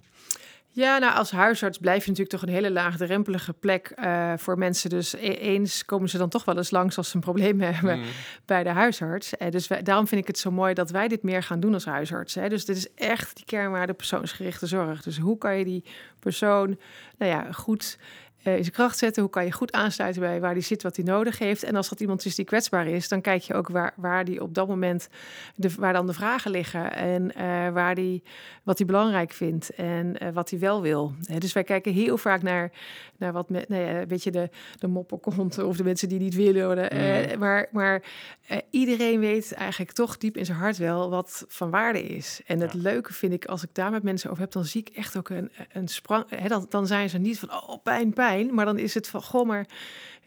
Ja, 0.71 0.99
nou 0.99 1.15
als 1.15 1.31
huisarts 1.31 1.79
blijf 1.79 2.05
je 2.05 2.11
natuurlijk 2.11 2.39
toch 2.39 2.49
een 2.49 2.55
hele 2.55 2.71
laagdrempelige 2.71 3.53
plek 3.53 3.93
eh, 3.97 4.33
voor 4.37 4.59
mensen. 4.59 4.91
Dus 4.91 5.13
e- 5.13 5.19
eens 5.19 5.85
komen 5.85 6.09
ze 6.09 6.19
dan 6.19 6.29
toch 6.29 6.45
wel 6.45 6.57
eens 6.57 6.71
langs 6.71 6.97
als 6.97 7.09
ze 7.09 7.17
een 7.17 7.23
probleem 7.23 7.61
hebben 7.71 7.99
Mm. 7.99 8.05
bij 8.45 8.63
de 8.63 8.69
huisarts. 8.71 9.37
Eh, 9.37 9.51
dus 9.51 9.69
wij, 9.69 9.83
daarom 9.83 10.07
vind 10.07 10.21
ik 10.21 10.27
het 10.27 10.39
zo 10.39 10.51
mooi 10.51 10.75
dat 10.75 10.91
wij 10.91 11.09
dit 11.09 11.23
meer 11.23 11.43
gaan 11.43 11.61
doen 11.61 11.75
als 11.75 11.85
huisarts. 11.85 12.35
Hè. 12.35 12.49
Dus 12.49 12.65
dit 12.65 12.77
is 12.77 12.95
echt 12.95 13.37
die 13.37 13.45
kernwaarde 13.45 13.93
persoonsgerichte 13.93 14.67
zorg. 14.67 15.03
Dus 15.03 15.19
hoe 15.19 15.39
kan 15.39 15.59
je 15.59 15.65
die 15.65 15.85
persoon 16.19 16.79
nou 17.19 17.33
ja, 17.33 17.53
goed 17.53 17.99
eh, 18.43 18.57
in 18.57 18.63
zijn 18.63 18.75
kracht 18.75 18.99
zetten? 18.99 19.23
Hoe 19.23 19.31
kan 19.31 19.45
je 19.45 19.53
goed 19.53 19.73
aansluiten 19.73 20.23
bij 20.23 20.41
waar 20.41 20.55
die 20.55 20.63
zit, 20.63 20.83
wat 20.83 20.97
hij 20.97 21.05
nodig 21.05 21.39
heeft? 21.39 21.63
En 21.63 21.77
als 21.77 21.89
dat 21.89 22.01
iemand 22.01 22.25
is 22.25 22.35
die 22.35 22.45
kwetsbaar 22.45 22.87
is, 22.87 23.09
dan 23.09 23.21
kijk 23.21 23.43
je 23.43 23.55
ook 23.55 23.69
waar, 23.69 23.93
waar 23.97 24.25
die 24.25 24.43
op 24.43 24.55
dat 24.55 24.69
moment, 24.69 25.09
de, 25.55 25.71
waar 25.79 25.93
dan 25.93 26.07
de 26.07 26.13
vragen 26.13 26.51
liggen. 26.51 26.93
En 26.93 27.35
eh, 27.35 27.73
waar 27.73 27.95
die, 27.95 28.23
wat 28.63 28.79
hij 28.79 28.87
belangrijk 28.87 29.33
vindt 29.33 29.71
en 29.75 30.19
eh, 30.19 30.29
wat 30.33 30.51
hij 30.51 30.59
wel 30.59 30.83
wil. 30.83 31.13
Dus 31.39 31.53
wij 31.53 31.65
kijken 31.65 31.93
heel 31.93 32.19
vaak 32.19 32.43
naar, 32.43 32.73
naar 33.17 33.33
wat 33.33 33.49
met, 33.51 33.69
nou 33.69 33.83
ja, 33.83 34.07
weet 34.07 34.23
je, 34.23 34.31
de, 34.31 34.51
de 34.79 34.87
mopperkonten 34.87 35.67
of 35.67 35.77
de 35.77 35.85
mensen 35.85 36.09
die 36.09 36.19
niet 36.19 36.35
willen. 36.35 36.65
worden. 36.65 36.89
Mm. 36.93 37.39
maar 37.39 37.69
maar 37.73 38.03
eh, 38.47 38.59
iedereen 38.71 39.21
weet 39.21 39.53
eigenlijk 39.53 39.93
toch 39.93 40.19
diep 40.19 40.37
in 40.37 40.45
zijn 40.45 40.59
hart 40.59 40.77
wel 40.77 41.11
wat 41.11 41.45
van 41.49 41.71
waarde 41.71 42.03
is. 42.03 42.41
En 42.47 42.61
het 42.61 42.73
Ja. 42.73 42.79
leuke 42.81 43.13
vind 43.13 43.33
ik, 43.33 43.45
als 43.45 43.63
ik 43.63 43.69
daar 43.73 43.91
met 43.91 44.03
mensen 44.03 44.31
over 44.31 44.43
heb, 44.43 44.53
dan 44.53 44.65
zie 44.65 44.81
ik 44.81 44.97
echt 44.97 45.17
ook 45.17 45.29
een, 45.29 45.51
een 45.73 45.89
sprang. 45.89 46.25
Hè, 46.29 46.49
dan, 46.49 46.67
dan 46.69 46.87
zijn 46.87 47.11
ze 47.11 47.19
niet 47.19 47.39
van, 47.39 47.53
oh, 47.53 47.83
pijn, 47.83 48.13
pijn. 48.13 48.28
Maar 48.37 48.65
dan 48.65 48.79
is 48.79 48.95
het 48.95 49.09
van, 49.09 49.23
goh, 49.23 49.47
maar 49.47 49.67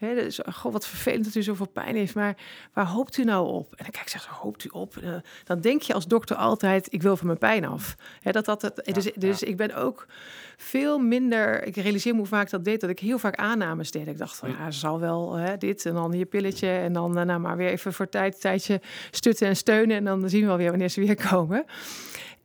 hè, 0.06 0.14
dus, 0.14 0.40
goh, 0.52 0.72
wat 0.72 0.86
vervelend 0.86 1.24
dat 1.24 1.34
u 1.34 1.42
zoveel 1.42 1.68
pijn 1.68 1.96
heeft. 1.96 2.14
Maar 2.14 2.36
waar 2.72 2.86
hoopt 2.86 3.16
u 3.16 3.24
nou 3.24 3.48
op? 3.48 3.70
En 3.70 3.84
dan 3.84 3.90
kijk 3.90 4.04
ik, 4.04 4.08
zeg, 4.08 4.26
hoopt 4.26 4.64
u 4.64 4.68
op? 4.72 4.96
Eh, 4.96 5.14
dan 5.44 5.60
denk 5.60 5.82
je 5.82 5.94
als 5.94 6.06
dokter 6.06 6.36
altijd, 6.36 6.92
ik 6.92 7.02
wil 7.02 7.16
van 7.16 7.26
mijn 7.26 7.38
pijn 7.38 7.64
af. 7.64 7.96
Hè, 8.20 8.30
dat, 8.30 8.44
dat, 8.44 8.62
het, 8.62 8.90
dus 8.94 9.04
Ja, 9.04 9.10
dus 9.14 9.42
ik 9.42 9.56
ben 9.56 9.74
ook 9.74 10.06
veel 10.56 10.98
minder, 10.98 11.64
ik 11.64 11.76
realiseer 11.76 12.12
me 12.12 12.18
hoe 12.18 12.26
vaak 12.26 12.50
dat 12.50 12.64
deed, 12.64 12.80
dat 12.80 12.90
ik 12.90 12.98
heel 12.98 13.18
vaak 13.18 13.36
aannames 13.36 13.90
deed. 13.90 14.06
Ik 14.06 14.18
dacht 14.18 14.36
van, 14.36 14.50
ja, 14.50 14.70
ze 14.70 14.78
zal 14.78 15.00
wel 15.00 15.34
hè, 15.34 15.56
dit 15.56 15.86
en 15.86 15.94
dan 15.94 16.12
hier 16.12 16.26
pilletje 16.26 16.68
en 16.68 16.92
dan 16.92 17.18
eh, 17.18 17.24
nou 17.24 17.40
maar 17.40 17.56
weer 17.56 17.68
even 17.68 17.92
voor 17.92 18.08
tijd, 18.08 18.40
tijdje 18.40 18.80
stutten 19.10 19.46
en 19.46 19.56
steunen 19.56 19.96
en 19.96 20.04
dan 20.04 20.28
zien 20.28 20.40
we 20.40 20.46
wel 20.46 20.56
weer 20.56 20.70
wanneer 20.70 20.88
ze 20.88 21.00
weer 21.00 21.28
komen. 21.30 21.64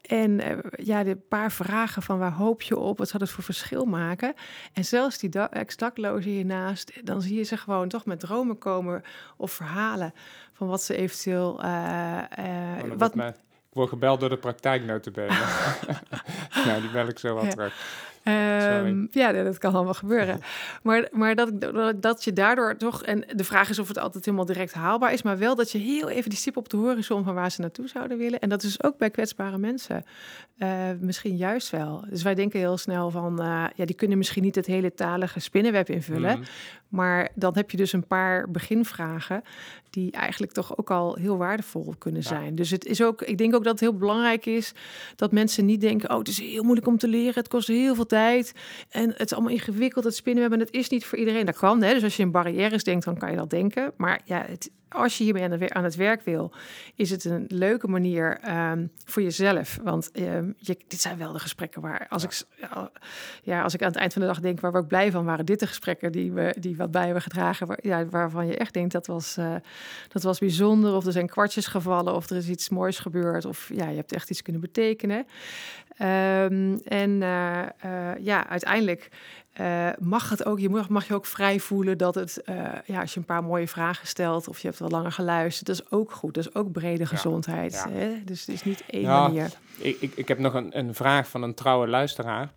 En 0.08 0.40
eh, 0.40 0.58
ja, 0.86 1.04
de 1.04 1.16
paar 1.16 1.52
vragen 1.52 2.02
van 2.02 2.18
waar 2.20 2.32
hoop 2.34 2.62
je 2.62 2.78
op? 2.78 2.98
Wat 2.98 3.08
zou 3.10 3.24
het 3.24 3.32
voor 3.32 3.44
verschil 3.44 3.86
maken? 3.86 4.34
En 4.74 4.86
zelfs 4.86 5.18
die 5.18 5.30
da- 5.30 5.52
ex-daklozen 5.52 6.32
hiernaast, 6.32 6.92
dan 7.04 7.22
zie 7.22 7.38
je 7.38 7.44
ze 7.44 7.58
gewoon 7.58 7.88
toch 7.88 8.06
met 8.06 8.20
dromen 8.20 8.58
komen 8.58 9.02
of 9.38 9.52
verhalen 9.52 10.14
van 10.54 10.68
wat 10.68 10.84
ze 10.84 10.96
eventueel... 10.96 11.64
eh, 11.64 12.18
eh, 12.78 12.84
Oh, 12.84 12.98
wat, 12.98 13.16
ik 13.16 13.34
word 13.74 13.90
gebeld 13.90 14.20
door 14.20 14.30
de 14.30 14.38
praktijk 14.38 14.86
notabene. 14.86 15.28
nou, 16.66 16.82
die 16.82 16.90
bel 16.92 17.08
ik 17.08 17.20
zo 17.20 17.34
wel 17.36 17.44
Ja. 17.44 17.50
terug. 17.50 17.74
Ehm, 18.28 19.06
ja, 19.12 19.32
dat 19.32 19.58
kan 19.58 19.74
allemaal 19.76 19.94
gebeuren. 19.94 20.40
Maar, 20.84 21.08
maar 21.12 21.36
dat, 21.36 21.52
dat, 22.02 22.24
je 22.24 22.34
daardoor 22.34 22.78
toch... 22.78 23.04
En 23.04 23.24
de 23.36 23.44
vraag 23.44 23.70
is 23.70 23.80
of 23.80 23.88
het 23.88 23.98
altijd 24.00 24.26
helemaal 24.26 24.46
direct 24.46 24.74
haalbaar 24.74 25.14
is... 25.14 25.22
maar 25.22 25.38
wel 25.38 25.56
dat 25.56 25.72
je 25.72 25.78
heel 25.78 26.10
even 26.10 26.30
die 26.30 26.40
stip 26.40 26.58
op 26.58 26.70
de 26.70 26.78
horizon... 26.78 27.24
van 27.24 27.34
waar 27.34 27.52
ze 27.52 27.62
naartoe 27.62 27.88
zouden 27.88 28.18
willen. 28.18 28.40
En 28.40 28.50
dat 28.50 28.64
is 28.64 28.84
ook 28.84 28.98
bij 28.98 29.10
kwetsbare 29.10 29.58
mensen. 29.58 30.04
eh, 30.58 30.70
misschien 31.00 31.36
juist 31.36 31.70
wel. 31.70 32.06
Dus 32.10 32.24
wij 32.24 32.36
denken 32.36 32.60
heel 32.60 32.78
snel 32.78 33.12
van... 33.12 33.42
eh, 33.42 33.64
ja, 33.76 33.86
die 33.86 33.96
kunnen 33.96 34.18
misschien 34.18 34.44
niet 34.44 34.56
het 34.56 34.66
hele 34.66 34.94
talige 34.94 35.40
spinnenweb 35.40 35.90
invullen... 35.90 36.38
Mm. 36.38 36.44
Maar 36.88 37.30
dan 37.36 37.54
heb 37.56 37.72
je 37.72 37.78
dus 37.78 37.94
een 37.94 38.08
paar 38.08 38.52
beginvragen 38.52 39.42
die 39.90 40.12
eigenlijk 40.12 40.52
toch 40.52 40.78
ook 40.78 40.92
al 40.92 41.16
heel 41.16 41.38
waardevol 41.38 41.96
kunnen 41.98 42.22
Ja. 42.22 42.28
zijn. 42.28 42.56
Dus 42.56 42.70
het 42.70 42.86
is 42.86 43.02
ook, 43.04 43.22
ik 43.22 43.38
denk 43.38 43.56
ook 43.56 43.64
dat 43.64 43.72
het 43.72 43.82
heel 43.82 43.98
belangrijk 43.98 44.46
is 44.46 44.74
dat 45.16 45.32
mensen 45.32 45.66
niet 45.66 45.82
denken: 45.82 46.10
oh, 46.12 46.18
het 46.18 46.28
is 46.28 46.40
heel 46.40 46.64
moeilijk 46.64 46.88
om 46.88 46.98
te 46.98 47.08
leren, 47.08 47.34
het 47.34 47.48
kost 47.48 47.68
heel 47.68 47.96
veel 47.96 48.06
tijd 48.06 48.17
en 48.90 49.10
het 49.10 49.22
is 49.22 49.34
allemaal 49.34 49.52
ingewikkeld, 49.52 50.04
het 50.06 50.16
spinnenweb 50.16 50.54
en 50.54 50.60
het 50.60 50.74
is 50.74 50.90
niet 50.90 51.06
voor 51.06 51.18
iedereen. 51.18 51.46
Dat 51.46 51.58
kan, 51.58 51.82
hè? 51.82 51.94
Dus 51.94 52.04
als 52.04 52.16
je 52.18 52.24
in 52.24 52.32
barrières 52.32 52.84
denkt, 52.84 53.06
dan 53.06 53.18
kan 53.18 53.32
je 53.32 53.38
dat 53.38 53.50
denken. 53.50 53.94
Maar 53.98 54.22
ja, 54.26 54.46
het, 54.48 54.72
als 54.90 55.18
je 55.18 55.24
hiermee 55.24 55.44
aan, 55.44 55.58
de 55.58 55.74
aan 55.74 55.84
het 55.84 55.96
werk 55.96 56.22
wil, 56.22 56.52
is 56.96 57.10
het 57.10 57.26
een 57.26 57.46
leuke 57.48 57.88
manier 57.88 58.40
ehm, 58.42 58.86
voor 59.06 59.22
jezelf. 59.22 59.80
Want 59.84 60.12
ehm, 60.12 60.52
je, 60.58 60.78
dit 60.88 61.02
zijn 61.02 61.18
wel 61.18 61.32
de 61.34 61.40
gesprekken 61.40 61.82
waar, 61.82 62.06
als, 62.10 62.22
Ja. 62.22 62.30
ik, 62.30 62.46
ja, 62.60 62.92
ja, 63.44 63.62
als 63.64 63.74
ik 63.74 63.82
aan 63.82 63.88
het 63.88 63.98
eind 63.98 64.14
van 64.14 64.22
de 64.22 64.28
dag 64.28 64.40
denk, 64.40 64.60
waar 64.60 64.72
we 64.72 64.78
ook 64.78 64.88
blij 64.88 65.12
van 65.12 65.26
waren, 65.26 65.46
dit 65.46 65.60
de 65.60 65.68
gesprekken 65.68 66.12
die 66.12 66.32
we, 66.32 66.56
die 66.60 66.78
wat 66.78 66.92
bij 66.92 67.04
hebben 67.04 67.22
gedragen 67.22 67.68
waar, 67.68 67.80
ja, 67.82 68.06
waarvan 68.06 68.48
je 68.48 68.58
echt 68.58 68.74
denkt 68.74 68.92
dat 68.92 69.08
was, 69.08 69.38
uh, 69.38 69.56
dat 70.08 70.24
was 70.24 70.40
bijzonder. 70.40 70.94
Of 70.94 71.06
er 71.06 71.12
zijn 71.12 71.28
kwartjes 71.28 71.68
gevallen 71.68 72.16
of 72.16 72.30
er 72.30 72.38
is 72.38 72.50
iets 72.50 72.70
moois 72.70 73.00
gebeurd. 73.00 73.46
Of 73.46 73.70
ja, 73.74 73.90
je 73.90 73.96
hebt 73.96 74.12
echt 74.12 74.30
iets 74.30 74.42
kunnen 74.42 74.62
betekenen. 74.62 75.26
Um, 76.02 76.80
en 76.84 77.10
uh, 77.10 77.66
ja, 78.20 78.48
uiteindelijk 78.48 79.10
mag 80.00 80.30
het 80.30 80.46
ook, 80.46 80.60
je 80.60 80.70
mag, 80.70 80.90
mag 80.90 81.08
je 81.08 81.14
ook 81.14 81.26
vrij 81.26 81.60
voelen 81.60 81.98
dat 81.98 82.16
het, 82.16 82.42
ja, 82.86 83.00
als 83.02 83.14
je 83.14 83.20
een 83.20 83.26
paar 83.26 83.44
mooie 83.44 83.68
vragen 83.68 84.08
stelt 84.08 84.48
of 84.48 84.60
je 84.60 84.68
hebt 84.68 84.80
wel 84.80 84.90
langer 84.90 85.12
geluisterd, 85.12 85.68
dat 85.68 85.76
is 85.76 85.92
ook 85.92 86.12
goed. 86.12 86.34
Dat 86.34 86.46
is 86.48 86.56
ook 86.56 86.72
brede 86.72 87.06
gezondheid. 87.06 87.86
Hè? 87.90 88.24
Dus 88.24 88.40
het 88.40 88.56
is 88.56 88.64
niet 88.64 88.84
één 88.90 89.06
manier. 89.06 89.52
Ik, 89.78 90.02
ik, 90.02 90.16
ik 90.16 90.28
heb 90.28 90.40
nog 90.40 90.54
een, 90.54 90.78
een 90.78 90.94
vraag 90.94 91.28
van 91.28 91.42
een 91.44 91.54
trouwe 91.54 91.88
luisteraar. 91.88 92.52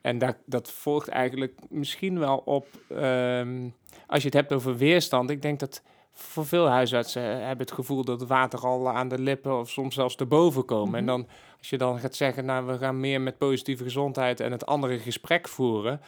En 0.00 0.18
dat, 0.18 0.36
dat 0.46 0.70
volgt 0.70 1.08
eigenlijk 1.08 1.58
misschien 1.68 2.18
wel 2.18 2.36
op, 2.36 2.66
um, 2.90 3.74
als 4.12 4.22
je 4.22 4.28
het 4.28 4.36
hebt 4.36 4.52
over 4.52 4.76
weerstand. 4.76 5.30
Ik 5.30 5.42
denk 5.42 5.60
dat 5.60 5.82
voor 6.12 6.46
veel 6.46 6.66
huisartsen 6.66 7.22
hebben 7.22 7.66
het 7.66 7.72
gevoel 7.72 8.04
dat 8.04 8.20
het 8.20 8.28
water 8.28 8.60
al 8.60 8.88
aan 8.88 9.08
de 9.08 9.18
lippen 9.18 9.58
of 9.58 9.70
soms 9.70 9.94
zelfs 9.94 10.16
erboven 10.16 10.64
komen. 10.64 10.98
En 10.98 11.04
mhm. 11.04 11.12
dan, 11.12 11.28
als 11.58 11.70
je 11.70 11.78
dan 11.78 11.98
gaat 11.98 12.14
zeggen, 12.14 12.44
nou, 12.44 12.66
we 12.66 12.78
gaan 12.78 13.00
meer 13.00 13.20
met 13.20 13.38
positieve 13.38 13.82
gezondheid 13.82 14.40
en 14.40 14.52
het 14.52 14.66
andere 14.66 14.98
gesprek 14.98 15.48
voeren. 15.48 16.00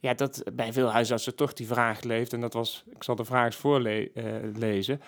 Ja, 0.00 0.14
dat 0.14 0.42
bij 0.52 0.72
veel 0.72 0.90
huisartsen 0.90 1.36
toch 1.36 1.52
die 1.52 1.66
vraag 1.66 2.02
leeft. 2.02 2.32
En 2.32 2.40
dat 2.40 2.52
was, 2.52 2.84
ik 2.90 3.04
zal 3.04 3.14
de 3.14 3.24
vraag 3.24 3.44
eens 3.44 3.56
voorlezen. 3.56 5.00
Uh, 5.00 5.06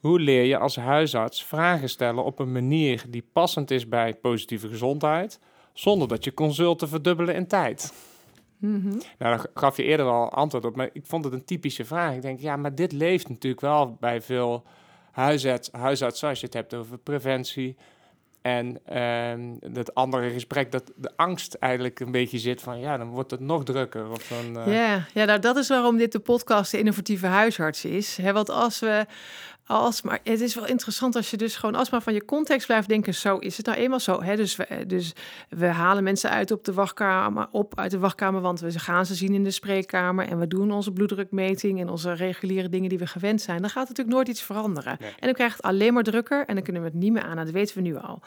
Hoe 0.00 0.20
leer 0.20 0.44
je 0.44 0.58
als 0.58 0.76
huisarts 0.76 1.44
vragen 1.44 1.88
stellen 1.88 2.24
op 2.24 2.38
een 2.38 2.52
manier 2.52 3.04
die 3.08 3.24
passend 3.32 3.70
is 3.70 3.88
bij 3.88 4.14
positieve 4.14 4.68
gezondheid, 4.68 5.38
zonder 5.72 6.08
dat 6.08 6.24
je 6.24 6.34
consulten 6.34 6.88
verdubbelen 6.88 7.34
in 7.34 7.46
tijd? 7.46 7.92
Mm 8.62 8.82
Nou, 8.82 9.02
daar 9.18 9.46
gaf 9.54 9.76
je 9.76 9.82
eerder 9.82 10.06
al 10.06 10.30
antwoord 10.30 10.64
op, 10.64 10.76
maar 10.76 10.90
ik 10.92 11.06
vond 11.06 11.24
het 11.24 11.32
een 11.32 11.44
typische 11.44 11.84
vraag. 11.84 12.14
Ik 12.14 12.22
denk, 12.22 12.40
ja, 12.40 12.56
maar 12.56 12.74
dit 12.74 12.92
leeft 12.92 13.28
natuurlijk 13.28 13.62
wel 13.62 13.96
bij 14.00 14.20
veel 14.20 14.64
huisarts, 15.10 15.68
huisartsen 15.72 16.28
als 16.28 16.40
je 16.40 16.46
het 16.46 16.54
hebt 16.54 16.74
over 16.74 16.98
preventie. 16.98 17.76
En 18.42 18.78
uh, 18.92 19.72
dat 19.72 19.94
andere 19.94 20.30
gesprek, 20.30 20.72
dat 20.72 20.92
de 20.96 21.12
angst 21.16 21.54
eigenlijk 21.54 22.00
een 22.00 22.10
beetje 22.10 22.38
zit 22.38 22.62
van, 22.62 22.80
ja, 22.80 22.96
dan 22.96 23.08
wordt 23.08 23.30
het 23.30 23.40
nog 23.40 23.64
drukker. 23.64 24.10
Of 24.10 24.28
dan, 24.28 24.68
uh... 24.68 24.74
Ja, 24.74 25.06
ja 25.14 25.24
nou, 25.24 25.38
dat 25.38 25.56
is 25.56 25.68
waarom 25.68 25.96
dit 25.96 26.12
de 26.12 26.18
podcast 26.18 26.70
de 26.70 26.78
innovatieve 26.78 27.26
huisarts 27.26 27.84
is. 27.84 28.18
Want 28.32 28.50
als 28.50 28.80
we 28.80 29.06
als, 29.66 30.02
maar 30.02 30.20
het 30.22 30.40
is 30.40 30.54
wel 30.54 30.66
interessant 30.66 31.16
als 31.16 31.30
je 31.30 31.36
dus 31.36 31.56
gewoon 31.56 31.74
alsmaar 31.74 32.02
van 32.02 32.14
je 32.14 32.24
context 32.24 32.66
blijft 32.66 32.88
denken, 32.88 33.14
zo 33.14 33.38
is 33.38 33.56
het 33.56 33.66
nou 33.66 33.78
eenmaal 33.78 34.00
zo. 34.00 34.22
Hè? 34.22 34.36
Dus, 34.36 34.56
we, 34.56 34.84
dus 34.86 35.12
we 35.48 35.66
halen 35.66 36.02
mensen 36.02 36.30
uit 36.30 36.50
op 36.50 36.64
de 36.64 36.72
wachtkamer, 36.72 37.48
op 37.50 37.78
uit 37.78 37.90
de 37.90 37.98
wachtkamer, 37.98 38.40
want 38.40 38.60
we 38.60 38.78
gaan 38.78 39.06
ze 39.06 39.14
zien 39.14 39.34
in 39.34 39.44
de 39.44 39.50
spreekkamer 39.50 40.28
en 40.28 40.38
we 40.38 40.46
doen 40.46 40.72
onze 40.72 40.92
bloeddrukmeting 40.92 41.80
en 41.80 41.88
onze 41.88 42.12
reguliere 42.12 42.68
dingen 42.68 42.88
die 42.88 42.98
we 42.98 43.06
gewend 43.06 43.40
zijn. 43.40 43.60
Dan 43.60 43.70
gaat 43.70 43.88
natuurlijk 43.88 44.16
nooit 44.16 44.28
iets 44.28 44.42
veranderen. 44.42 44.98
En 44.98 45.08
dan 45.20 45.32
krijgt 45.32 45.56
het 45.56 45.66
alleen 45.66 45.94
maar 45.94 46.02
drukker 46.02 46.46
en 46.46 46.54
dan 46.54 46.64
kunnen 46.64 46.82
we 46.82 46.88
het 46.88 46.98
niet 46.98 47.12
meer 47.12 47.22
aan. 47.22 47.36
Dat 47.36 47.50
weten 47.50 47.76
we 47.76 47.82
nu 47.82 47.96
al. 47.96 48.22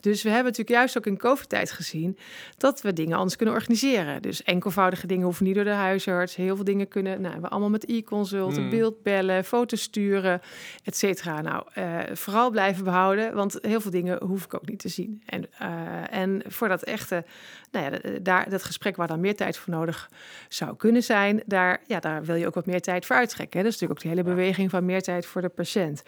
Dus 0.00 0.22
we 0.22 0.28
hebben 0.28 0.46
natuurlijk 0.46 0.76
juist 0.78 0.98
ook 0.98 1.06
in 1.06 1.18
COVID-tijd 1.18 1.70
gezien 1.70 2.18
dat 2.56 2.80
we 2.80 2.92
dingen 2.92 3.16
anders 3.16 3.36
kunnen 3.36 3.54
organiseren. 3.54 4.22
Dus 4.22 4.42
enkelvoudige 4.42 5.06
dingen 5.06 5.24
hoeven 5.24 5.44
niet 5.44 5.54
door 5.54 5.64
de 5.64 5.70
huisarts. 5.70 6.36
Heel 6.36 6.54
veel 6.56 6.64
dingen 6.64 6.88
kunnen 6.88 7.20
nou, 7.20 7.40
we 7.40 7.48
allemaal 7.48 7.70
met 7.70 7.88
e-consulten, 7.88 8.62
mm. 8.62 8.70
beeldbellen, 8.70 9.44
foto's 9.44 9.82
sturen, 9.82 10.40
et 10.84 10.96
cetera. 10.96 11.40
Nou, 11.40 11.64
uh, 11.78 11.98
vooral 12.12 12.50
blijven 12.50 12.84
behouden, 12.84 13.34
want 13.34 13.58
heel 13.60 13.80
veel 13.80 13.90
dingen 13.90 14.24
hoef 14.24 14.44
ik 14.44 14.54
ook 14.54 14.68
niet 14.68 14.78
te 14.78 14.88
zien. 14.88 15.22
En, 15.26 15.44
uh, 15.62 15.68
en 16.10 16.42
voor 16.46 16.68
dat 16.68 16.82
echte, 16.82 17.24
nou 17.70 17.92
ja, 17.92 18.20
daar, 18.22 18.50
dat 18.50 18.64
gesprek 18.64 18.96
waar 18.96 19.06
dan 19.06 19.20
meer 19.20 19.36
tijd 19.36 19.56
voor 19.56 19.74
nodig 19.74 20.10
zou 20.48 20.76
kunnen 20.76 21.02
zijn, 21.02 21.42
daar, 21.46 21.80
ja, 21.86 22.00
daar 22.00 22.24
wil 22.24 22.34
je 22.34 22.46
ook 22.46 22.54
wat 22.54 22.66
meer 22.66 22.80
tijd 22.80 23.06
voor 23.06 23.16
uittrekken. 23.16 23.58
Hè? 23.58 23.64
Dat 23.64 23.74
is 23.74 23.80
natuurlijk 23.80 24.06
ook 24.06 24.12
de 24.12 24.20
hele 24.20 24.36
beweging 24.36 24.70
van 24.70 24.84
meer 24.84 25.02
tijd 25.02 25.26
voor 25.26 25.40
de 25.40 25.48
patiënt. 25.48 26.02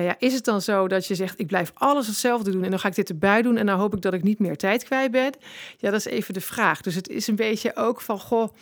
Ja, 0.00 0.16
is 0.18 0.32
het 0.32 0.44
dan 0.44 0.62
zo 0.62 0.88
dat 0.88 1.06
je 1.06 1.14
zegt, 1.14 1.40
ik 1.40 1.46
blijf 1.46 1.72
alles 1.74 2.06
hetzelfde 2.06 2.50
doen 2.50 2.64
en 2.64 2.70
dan 2.70 2.78
ga 2.78 2.88
ik 2.88 2.94
dit 2.94 3.08
erbij 3.08 3.42
doen 3.42 3.56
en 3.56 3.66
dan 3.66 3.78
hoop 3.78 3.94
ik 3.94 4.02
dat 4.02 4.14
ik 4.14 4.22
niet 4.22 4.38
meer 4.38 4.56
tijd 4.56 4.84
kwijt 4.84 5.10
ben? 5.10 5.32
Ja, 5.78 5.90
dat 5.90 6.00
is 6.00 6.06
even 6.06 6.34
de 6.34 6.40
vraag. 6.40 6.80
Dus 6.80 6.94
het 6.94 7.08
is 7.08 7.26
een 7.26 7.36
beetje 7.36 7.76
ook 7.76 8.00
van, 8.00 8.18
goh, 8.18 8.52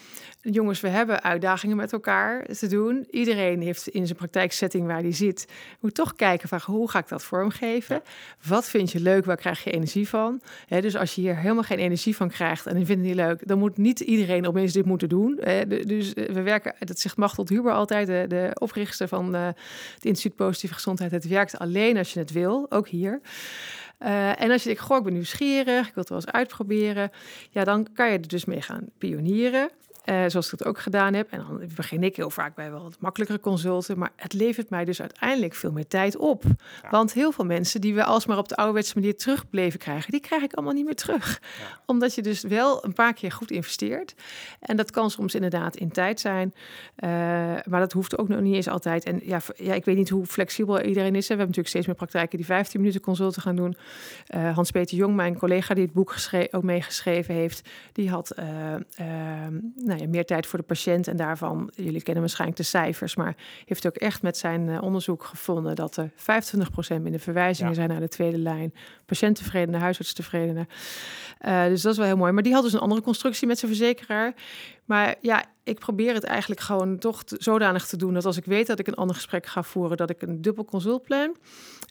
jongens, 0.50 0.80
we 0.80 0.88
hebben 0.88 1.22
uitdagingen 1.22 1.76
met 1.76 1.92
elkaar 1.92 2.46
te 2.46 2.66
doen. 2.66 3.06
Iedereen 3.10 3.60
heeft 3.60 3.88
in 3.88 4.06
zijn 4.06 4.18
praktijksetting 4.18 4.86
waar 4.86 5.00
hij 5.00 5.12
zit, 5.12 5.46
moet 5.80 5.94
toch 5.94 6.14
kijken 6.14 6.48
van 6.48 6.60
hoe 6.64 6.90
ga 6.90 6.98
ik 6.98 7.08
dat 7.08 7.24
vormgeven? 7.24 8.02
Wat 8.46 8.68
vind 8.68 8.92
je 8.92 9.00
leuk? 9.00 9.24
Waar 9.24 9.36
krijg 9.36 9.64
je 9.64 9.70
energie 9.70 10.08
van? 10.08 10.40
dus 10.68 10.96
als 10.96 11.14
je 11.14 11.20
hier 11.20 11.36
helemaal 11.36 11.62
geen 11.62 11.78
energie 11.78 12.16
van 12.16 12.28
krijgt 12.28 12.66
en 12.66 12.78
je 12.78 12.86
vindt 12.86 13.06
het 13.06 13.16
niet 13.16 13.26
leuk, 13.26 13.48
dan 13.48 13.58
moet 13.58 13.76
niet 13.76 14.00
iedereen 14.00 14.46
opeens 14.46 14.72
dit 14.72 14.84
moeten 14.84 15.08
doen. 15.08 15.40
dus 15.86 16.14
eh, 16.14 16.32
we 16.32 16.42
werken, 16.42 16.74
dat 16.78 16.98
zegt 16.98 17.16
Machteld 17.16 17.48
Huber 17.48 17.72
altijd, 17.72 18.06
de, 18.06 18.24
de 18.28 18.50
oprichter 18.54 19.08
van 19.08 19.34
uh, 19.34 19.46
het 19.94 20.04
Instituut 20.04 20.36
Positieve 20.36 20.74
Gezondheid. 20.74 21.10
Het 21.10 21.28
werkt 21.28 21.58
alleen 21.58 21.96
als 21.96 22.12
je 22.12 22.18
het 22.18 22.32
wil, 22.32 22.66
ook 22.68 22.88
hier. 22.88 23.20
Uh, 24.02 24.40
en 24.40 24.50
als 24.50 24.62
je 24.62 24.68
denkt, 24.68 24.82
goh, 24.82 24.96
ik 24.96 25.04
ben 25.04 25.12
nieuwsgierig, 25.12 25.88
ik 25.88 25.94
wil 25.94 26.02
het 26.02 26.08
wel 26.08 26.18
eens 26.18 26.32
uitproberen, 26.32 27.10
ja, 27.50 27.64
dan 27.64 27.86
kan 27.92 28.12
je 28.12 28.18
er 28.18 28.28
dus 28.28 28.44
mee 28.44 28.62
gaan 28.62 28.88
pionieren. 28.98 29.70
Uh, 30.04 30.24
zoals 30.26 30.52
ik 30.52 30.58
het 30.58 30.64
ook 30.64 30.78
gedaan 30.78 31.14
heb. 31.14 31.30
En 31.30 31.38
dan 31.38 31.60
begin 31.74 32.02
ik 32.02 32.16
heel 32.16 32.30
vaak 32.30 32.54
bij 32.54 32.70
wel 32.70 32.82
wat 32.82 32.96
makkelijkere 33.00 33.40
consulten. 33.40 33.98
Maar 33.98 34.12
het 34.16 34.32
levert 34.32 34.70
mij 34.70 34.84
dus 34.84 35.00
uiteindelijk 35.00 35.54
veel 35.54 35.72
meer 35.72 35.86
tijd 35.86 36.16
op. 36.16 36.44
Want 36.90 37.12
heel 37.12 37.32
veel 37.32 37.44
mensen 37.44 37.80
die 37.80 37.94
we 37.94 38.04
alsmaar 38.04 38.38
op 38.38 38.48
de 38.48 38.56
ouderwetse 38.56 38.92
manier 38.94 39.16
terug 39.16 39.48
bleven 39.48 39.78
krijgen, 39.78 40.10
die 40.10 40.20
krijg 40.20 40.42
ik 40.42 40.52
allemaal 40.52 40.74
niet 40.74 40.84
meer 40.84 40.94
terug. 40.94 41.40
Omdat 41.86 42.14
je 42.14 42.22
dus 42.22 42.42
wel 42.42 42.84
een 42.84 42.92
paar 42.92 43.12
keer 43.12 43.32
goed 43.32 43.50
investeert. 43.50 44.14
En 44.60 44.76
dat 44.76 44.90
kan 44.90 45.10
soms 45.10 45.34
inderdaad 45.34 45.76
in 45.76 45.90
tijd 45.90 46.20
zijn. 46.20 46.54
Uh, 46.98 47.10
maar 47.64 47.80
dat 47.80 47.92
hoeft 47.92 48.18
ook 48.18 48.28
nog 48.28 48.40
niet 48.40 48.54
eens 48.54 48.68
altijd. 48.68 49.04
En 49.04 49.20
ja, 49.22 49.40
ja, 49.56 49.74
ik 49.74 49.84
weet 49.84 49.96
niet 49.96 50.10
hoe 50.10 50.26
flexibel 50.26 50.80
iedereen 50.80 51.14
is. 51.14 51.20
We 51.20 51.34
hebben 51.34 51.46
natuurlijk 51.46 51.68
steeds 51.68 51.86
meer 51.86 51.96
praktijken 51.96 52.36
die 52.36 52.46
15 52.46 52.80
minuten 52.80 53.00
consulten 53.00 53.42
gaan 53.42 53.56
doen. 53.56 53.76
Uh, 54.34 54.54
Hans-Peter 54.54 54.96
Jong, 54.96 55.14
mijn 55.14 55.38
collega 55.38 55.74
die 55.74 55.84
het 55.84 55.92
boek 55.92 56.14
ook 56.50 56.62
meegeschreven 56.62 57.34
heeft, 57.34 57.68
die 57.92 58.10
had 58.10 58.34
nou, 59.76 59.93
nou 59.96 60.08
meer 60.08 60.24
tijd 60.24 60.46
voor 60.46 60.58
de 60.58 60.64
patiënt. 60.64 61.08
En 61.08 61.16
daarvan, 61.16 61.70
jullie 61.74 62.02
kennen 62.02 62.22
waarschijnlijk 62.22 62.60
de 62.60 62.66
cijfers, 62.66 63.16
maar 63.16 63.36
heeft 63.64 63.86
ook 63.86 63.96
echt 63.96 64.22
met 64.22 64.36
zijn 64.36 64.68
uh, 64.68 64.82
onderzoek 64.82 65.24
gevonden 65.24 65.76
dat 65.76 65.96
er 65.96 66.10
25% 66.10 66.14
minder 66.88 67.20
verwijzingen 67.20 67.74
zijn 67.74 67.88
naar 67.88 68.00
de 68.00 68.08
tweede 68.08 68.38
lijn. 68.38 68.74
Patiënt 69.06 69.36
tevreden, 69.36 69.74
huisarts 69.74 70.12
tevreden. 70.12 70.68
Uh, 71.46 71.64
dus 71.64 71.82
dat 71.82 71.92
is 71.92 71.98
wel 71.98 72.06
heel 72.06 72.16
mooi. 72.16 72.32
Maar 72.32 72.42
die 72.42 72.52
had 72.52 72.62
dus 72.62 72.72
een 72.72 72.78
andere 72.78 73.00
constructie 73.00 73.46
met 73.46 73.58
zijn 73.58 73.70
verzekeraar. 73.70 74.34
Maar 74.84 75.14
ja, 75.20 75.44
ik 75.62 75.78
probeer 75.78 76.14
het 76.14 76.24
eigenlijk 76.24 76.60
gewoon 76.60 76.98
toch 76.98 77.22
zodanig 77.26 77.86
te 77.86 77.96
doen 77.96 78.14
dat 78.14 78.24
als 78.24 78.36
ik 78.36 78.44
weet 78.44 78.66
dat 78.66 78.78
ik 78.78 78.86
een 78.86 78.94
ander 78.94 79.16
gesprek 79.16 79.46
ga 79.46 79.62
voeren, 79.62 79.96
dat 79.96 80.10
ik 80.10 80.22
een 80.22 80.42
dubbel 80.42 80.64
consult 80.64 81.02
plan. 81.02 81.36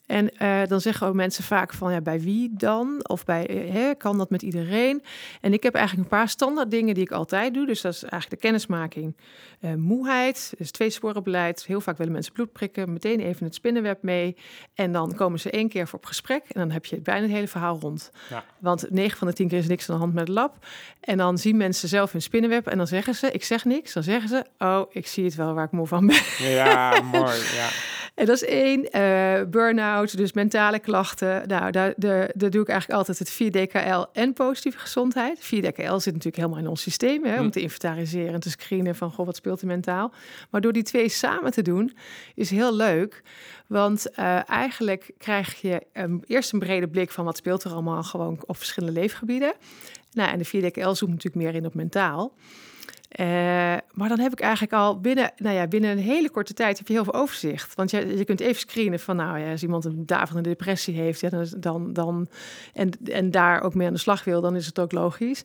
En 0.05 0.29
uh, 0.39 0.61
dan 0.67 0.81
zeggen 0.81 1.07
ook 1.07 1.13
mensen 1.13 1.43
vaak 1.43 1.73
van 1.73 1.91
ja, 1.91 2.01
bij 2.01 2.21
wie 2.21 2.49
dan? 2.53 3.07
Of 3.07 3.25
bij 3.25 3.47
eh, 3.47 3.73
hè, 3.73 3.95
kan 3.95 4.17
dat 4.17 4.29
met 4.29 4.41
iedereen? 4.41 5.03
En 5.41 5.53
ik 5.53 5.63
heb 5.63 5.75
eigenlijk 5.75 6.09
een 6.09 6.17
paar 6.17 6.29
standaard 6.29 6.71
dingen 6.71 6.93
die 6.93 7.03
ik 7.03 7.11
altijd 7.11 7.53
doe. 7.53 7.65
Dus 7.65 7.81
dat 7.81 7.93
is 7.93 8.03
eigenlijk 8.03 8.41
de 8.41 8.47
kennismaking, 8.47 9.15
uh, 9.61 9.73
moeheid, 9.73 10.53
dus 10.57 10.71
tweesporenbeleid. 10.71 11.65
Heel 11.65 11.81
vaak 11.81 11.97
willen 11.97 12.13
mensen 12.13 12.33
bloed 12.33 12.51
prikken, 12.51 12.93
meteen 12.93 13.19
even 13.19 13.45
het 13.45 13.55
spinnenweb 13.55 14.01
mee. 14.01 14.35
En 14.73 14.91
dan 14.91 15.15
komen 15.15 15.39
ze 15.39 15.49
één 15.49 15.69
keer 15.69 15.87
voor 15.87 15.99
op 15.99 16.05
gesprek 16.05 16.43
en 16.47 16.59
dan 16.59 16.71
heb 16.71 16.85
je 16.85 17.01
bijna 17.01 17.21
het 17.21 17.31
hele 17.31 17.47
verhaal 17.47 17.79
rond. 17.79 18.11
Ja. 18.29 18.43
Want 18.59 18.85
9 18.89 19.17
van 19.17 19.27
de 19.27 19.33
10 19.33 19.47
keer 19.47 19.57
is 19.57 19.67
niks 19.67 19.89
aan 19.89 19.95
de 19.95 20.01
hand 20.01 20.13
met 20.13 20.27
het 20.27 20.35
lab. 20.37 20.65
En 20.99 21.17
dan 21.17 21.37
zien 21.37 21.57
mensen 21.57 21.89
zelf 21.89 22.11
hun 22.11 22.21
spinnenweb 22.21 22.67
en 22.67 22.77
dan 22.77 22.87
zeggen 22.87 23.15
ze, 23.15 23.31
ik 23.31 23.43
zeg 23.43 23.65
niks. 23.65 23.93
Dan 23.93 24.03
zeggen 24.03 24.29
ze, 24.29 24.45
oh, 24.57 24.81
ik 24.89 25.07
zie 25.07 25.23
het 25.23 25.35
wel 25.35 25.53
waar 25.53 25.65
ik 25.65 25.71
moe 25.71 25.87
van 25.87 26.07
ben. 26.07 26.21
Ja, 26.37 27.01
mooi, 27.01 27.37
ja. 27.55 27.69
En 28.13 28.25
dat 28.25 28.35
is 28.35 28.45
één. 28.45 28.87
Uh, 28.95 29.49
burn-out, 29.49 29.92
dus 30.01 30.33
mentale 30.33 30.79
klachten. 30.79 31.47
Nou, 31.47 31.71
daar, 31.71 31.93
daar, 31.97 32.29
daar 32.35 32.49
doe 32.49 32.61
ik 32.61 32.67
eigenlijk 32.67 32.99
altijd 32.99 33.19
het 33.19 33.33
4DKL 33.33 34.11
en 34.13 34.33
positieve 34.33 34.77
gezondheid. 34.77 35.39
4DKL 35.39 35.95
zit 35.95 36.13
natuurlijk 36.13 36.35
helemaal 36.35 36.57
in 36.57 36.67
ons 36.67 36.81
systeem, 36.81 37.25
hè, 37.25 37.39
om 37.39 37.45
hm. 37.45 37.49
te 37.49 37.61
inventariseren 37.61 38.33
en 38.33 38.39
te 38.39 38.49
screenen 38.49 38.95
van, 38.95 39.11
goh, 39.11 39.25
wat 39.25 39.35
speelt 39.35 39.61
er 39.61 39.67
mentaal? 39.67 40.13
Maar 40.49 40.61
door 40.61 40.73
die 40.73 40.83
twee 40.83 41.09
samen 41.09 41.51
te 41.51 41.61
doen, 41.61 41.97
is 42.35 42.49
heel 42.49 42.75
leuk. 42.75 43.23
Want 43.67 44.07
uh, 44.19 44.49
eigenlijk 44.49 45.11
krijg 45.17 45.61
je 45.61 45.81
um, 45.93 46.21
eerst 46.25 46.53
een 46.53 46.59
brede 46.59 46.87
blik 46.87 47.11
van 47.11 47.25
wat 47.25 47.37
speelt 47.37 47.63
er 47.63 47.71
allemaal 47.71 48.03
gewoon 48.03 48.43
op 48.45 48.57
verschillende 48.57 48.99
leefgebieden. 48.99 49.53
Nou, 50.11 50.31
en 50.31 50.37
de 50.37 50.47
4DKL 50.47 50.91
zoomt 50.91 51.11
natuurlijk 51.11 51.35
meer 51.35 51.55
in 51.55 51.65
op 51.65 51.73
mentaal. 51.73 52.33
Uh, 53.19 53.25
maar 53.91 54.09
dan 54.09 54.19
heb 54.19 54.31
ik 54.31 54.39
eigenlijk 54.39 54.73
al 54.73 54.99
binnen, 54.99 55.31
nou 55.35 55.55
ja, 55.55 55.67
binnen 55.67 55.91
een 55.91 55.97
hele 55.97 56.29
korte 56.29 56.53
tijd 56.53 56.77
heb 56.77 56.87
je 56.87 56.93
heel 56.93 57.03
veel 57.03 57.13
overzicht. 57.13 57.75
Want 57.75 57.91
je, 57.91 58.17
je 58.17 58.25
kunt 58.25 58.39
even 58.39 58.59
screenen 58.59 58.99
van, 58.99 59.15
nou 59.15 59.39
ja, 59.39 59.51
als 59.51 59.63
iemand 59.63 59.85
een 59.85 60.05
davende 60.05 60.41
depressie 60.41 60.95
heeft, 60.95 61.19
ja, 61.19 61.29
dan, 61.57 61.93
dan, 61.93 62.27
en, 62.73 62.89
en 63.03 63.31
daar 63.31 63.61
ook 63.61 63.73
mee 63.73 63.87
aan 63.87 63.93
de 63.93 63.99
slag 63.99 64.23
wil, 64.23 64.41
dan 64.41 64.55
is 64.55 64.65
het 64.65 64.79
ook 64.79 64.91
logisch. 64.91 65.43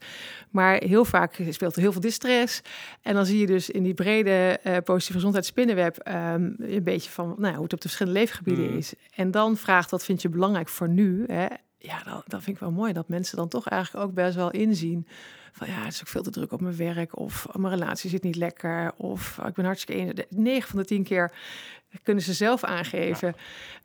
Maar 0.50 0.82
heel 0.82 1.04
vaak 1.04 1.38
speelt 1.50 1.76
er 1.76 1.82
heel 1.82 1.92
veel 1.92 2.00
distress. 2.00 2.60
En 3.02 3.14
dan 3.14 3.26
zie 3.26 3.38
je 3.38 3.46
dus 3.46 3.70
in 3.70 3.82
die 3.82 3.94
brede 3.94 4.60
uh, 4.64 4.76
positieve 4.76 5.12
gezondheidsspinnenweb 5.12 6.08
um, 6.08 6.54
een 6.58 6.84
beetje 6.84 7.10
van 7.10 7.34
nou, 7.38 7.54
hoe 7.54 7.62
het 7.62 7.72
op 7.72 7.80
de 7.80 7.88
verschillende 7.88 8.18
leefgebieden 8.18 8.70
mm. 8.70 8.76
is. 8.76 8.94
En 9.14 9.30
dan 9.30 9.56
vraagt 9.56 9.90
wat 9.90 10.04
vind 10.04 10.22
je 10.22 10.28
belangrijk 10.28 10.68
voor 10.68 10.88
nu? 10.88 11.24
Hè? 11.26 11.46
Ja, 11.78 12.02
dat, 12.02 12.22
dat 12.26 12.42
vind 12.42 12.56
ik 12.56 12.62
wel 12.62 12.70
mooi. 12.70 12.92
Dat 12.92 13.08
mensen 13.08 13.36
dan 13.36 13.48
toch 13.48 13.68
eigenlijk 13.68 14.06
ook 14.06 14.14
best 14.14 14.34
wel 14.34 14.50
inzien 14.50 15.06
van 15.52 15.68
ja, 15.68 15.84
het 15.84 15.92
is 15.92 16.00
ook 16.00 16.08
veel 16.08 16.22
te 16.22 16.30
druk 16.30 16.52
op 16.52 16.60
mijn 16.60 16.76
werk 16.76 17.18
of 17.18 17.46
mijn 17.52 17.72
relatie 17.72 18.10
zit 18.10 18.22
niet 18.22 18.36
lekker 18.36 18.92
of 18.96 19.38
ik 19.46 19.54
ben 19.54 19.64
hartstikke 19.64 20.00
eenzaam. 20.00 20.24
9 20.28 20.68
van 20.68 20.78
de 20.78 20.84
10 20.84 21.02
keer 21.02 21.32
kunnen 22.02 22.22
ze 22.22 22.32
zelf 22.32 22.64
aangeven 22.64 23.34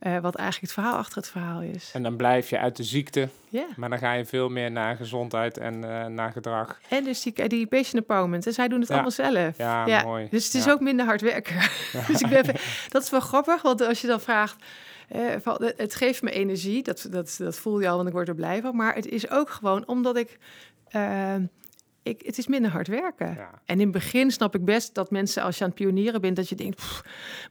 uh, 0.02 0.20
wat 0.20 0.36
eigenlijk 0.36 0.74
het 0.74 0.84
verhaal 0.84 0.98
achter 0.98 1.18
het 1.18 1.30
verhaal 1.30 1.62
is. 1.62 1.92
En 1.94 2.04
dan 2.04 2.16
blijf 2.16 2.50
je 2.50 2.60
uit 2.60 2.76
de 2.76 2.84
ziekte, 2.84 3.30
maar 3.76 3.90
dan 3.90 3.98
ga 3.98 4.14
je 4.14 4.26
veel 4.26 4.50
meer 4.50 4.72
naar 4.72 4.96
gezondheid 4.96 5.58
en 5.58 5.74
uh, 5.74 6.06
naar 6.06 6.32
gedrag. 6.32 6.80
En 6.90 7.04
dus 7.04 7.22
die, 7.22 7.48
die 7.48 7.68
patient 7.68 7.96
empowerment, 7.96 8.46
en 8.46 8.54
zij 8.54 8.68
doen 8.68 8.80
het 8.80 8.92
allemaal 8.92 9.12
zelf. 9.12 9.58
Ja, 9.58 10.04
mooi. 10.04 10.28
Dus 10.30 10.46
het 10.46 10.54
is 10.54 10.70
ook 10.70 10.80
minder 10.80 11.06
hard 11.06 11.22
werken. 11.22 11.56
dus 12.08 12.22
ik 12.22 12.30
ben, 12.30 12.46
dat 12.90 13.04
is 13.04 13.10
wel 13.10 13.20
grappig, 13.20 13.62
want 13.62 13.82
als 13.82 14.02
je 14.02 14.08
dan 14.08 14.22
vraagt... 14.22 14.64
Uh, 15.16 15.56
het 15.78 15.96
geeft 15.96 16.22
me 16.22 16.32
energie, 16.32 16.84
dat, 16.84 17.08
dat, 17.10 17.36
dat 17.38 17.56
voel 17.58 17.80
je 17.80 17.90
al, 17.90 17.96
want 17.96 18.08
ik 18.08 18.14
word 18.14 18.28
er 18.28 18.36
blij 18.36 18.62
van. 18.62 18.76
Maar 18.76 18.96
het 18.96 19.08
is 19.08 19.30
ook 19.30 19.50
gewoon 19.50 19.88
omdat 19.88 20.18
ik 20.18 20.40
ik, 22.04 22.22
het 22.26 22.38
is 22.38 22.48
minder 22.48 22.72
hard 22.72 22.88
werken. 22.88 23.38
En 23.66 23.80
in 23.80 23.80
het 23.80 23.92
begin 23.92 24.32
snap 24.32 24.56
ik 24.56 24.66
best 24.66 24.96
dat 24.96 25.12
mensen, 25.12 25.44
als 25.44 25.58
je 25.58 25.64
aan 25.64 25.70
het 25.70 25.80
pionieren 25.80 26.22
bent, 26.22 26.36
dat 26.36 26.50
je 26.50 26.56
denkt. 26.56 26.82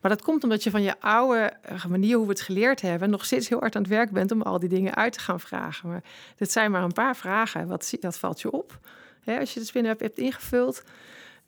maar 0.00 0.10
dat 0.10 0.22
komt 0.22 0.42
omdat 0.42 0.62
je 0.62 0.70
van 0.70 0.82
je 0.82 1.00
oude 1.00 1.52
eh, 1.62 1.84
manier 1.84 2.16
hoe 2.16 2.26
we 2.26 2.32
het 2.32 2.40
geleerd 2.40 2.80
hebben, 2.80 3.10
nog 3.10 3.24
steeds 3.24 3.48
heel 3.48 3.58
hard 3.58 3.76
aan 3.76 3.82
het 3.82 3.90
werk 3.90 4.10
bent 4.10 4.30
om 4.30 4.42
al 4.42 4.58
die 4.58 4.68
dingen 4.68 4.94
uit 4.94 5.12
te 5.12 5.20
gaan 5.20 5.40
vragen. 5.40 5.88
Maar 5.88 6.02
dit 6.36 6.52
zijn 6.52 6.70
maar 6.70 6.82
een 6.82 6.92
paar 6.92 7.16
vragen. 7.16 7.66
Wat, 7.66 7.94
dat 8.00 8.18
valt 8.18 8.40
je 8.40 8.50
op? 8.50 8.78
Hè, 9.20 9.38
als 9.38 9.52
je 9.52 9.58
het 9.58 9.68
spinnen 9.68 9.96
hebt, 9.98 10.18
ingevuld, 10.18 10.82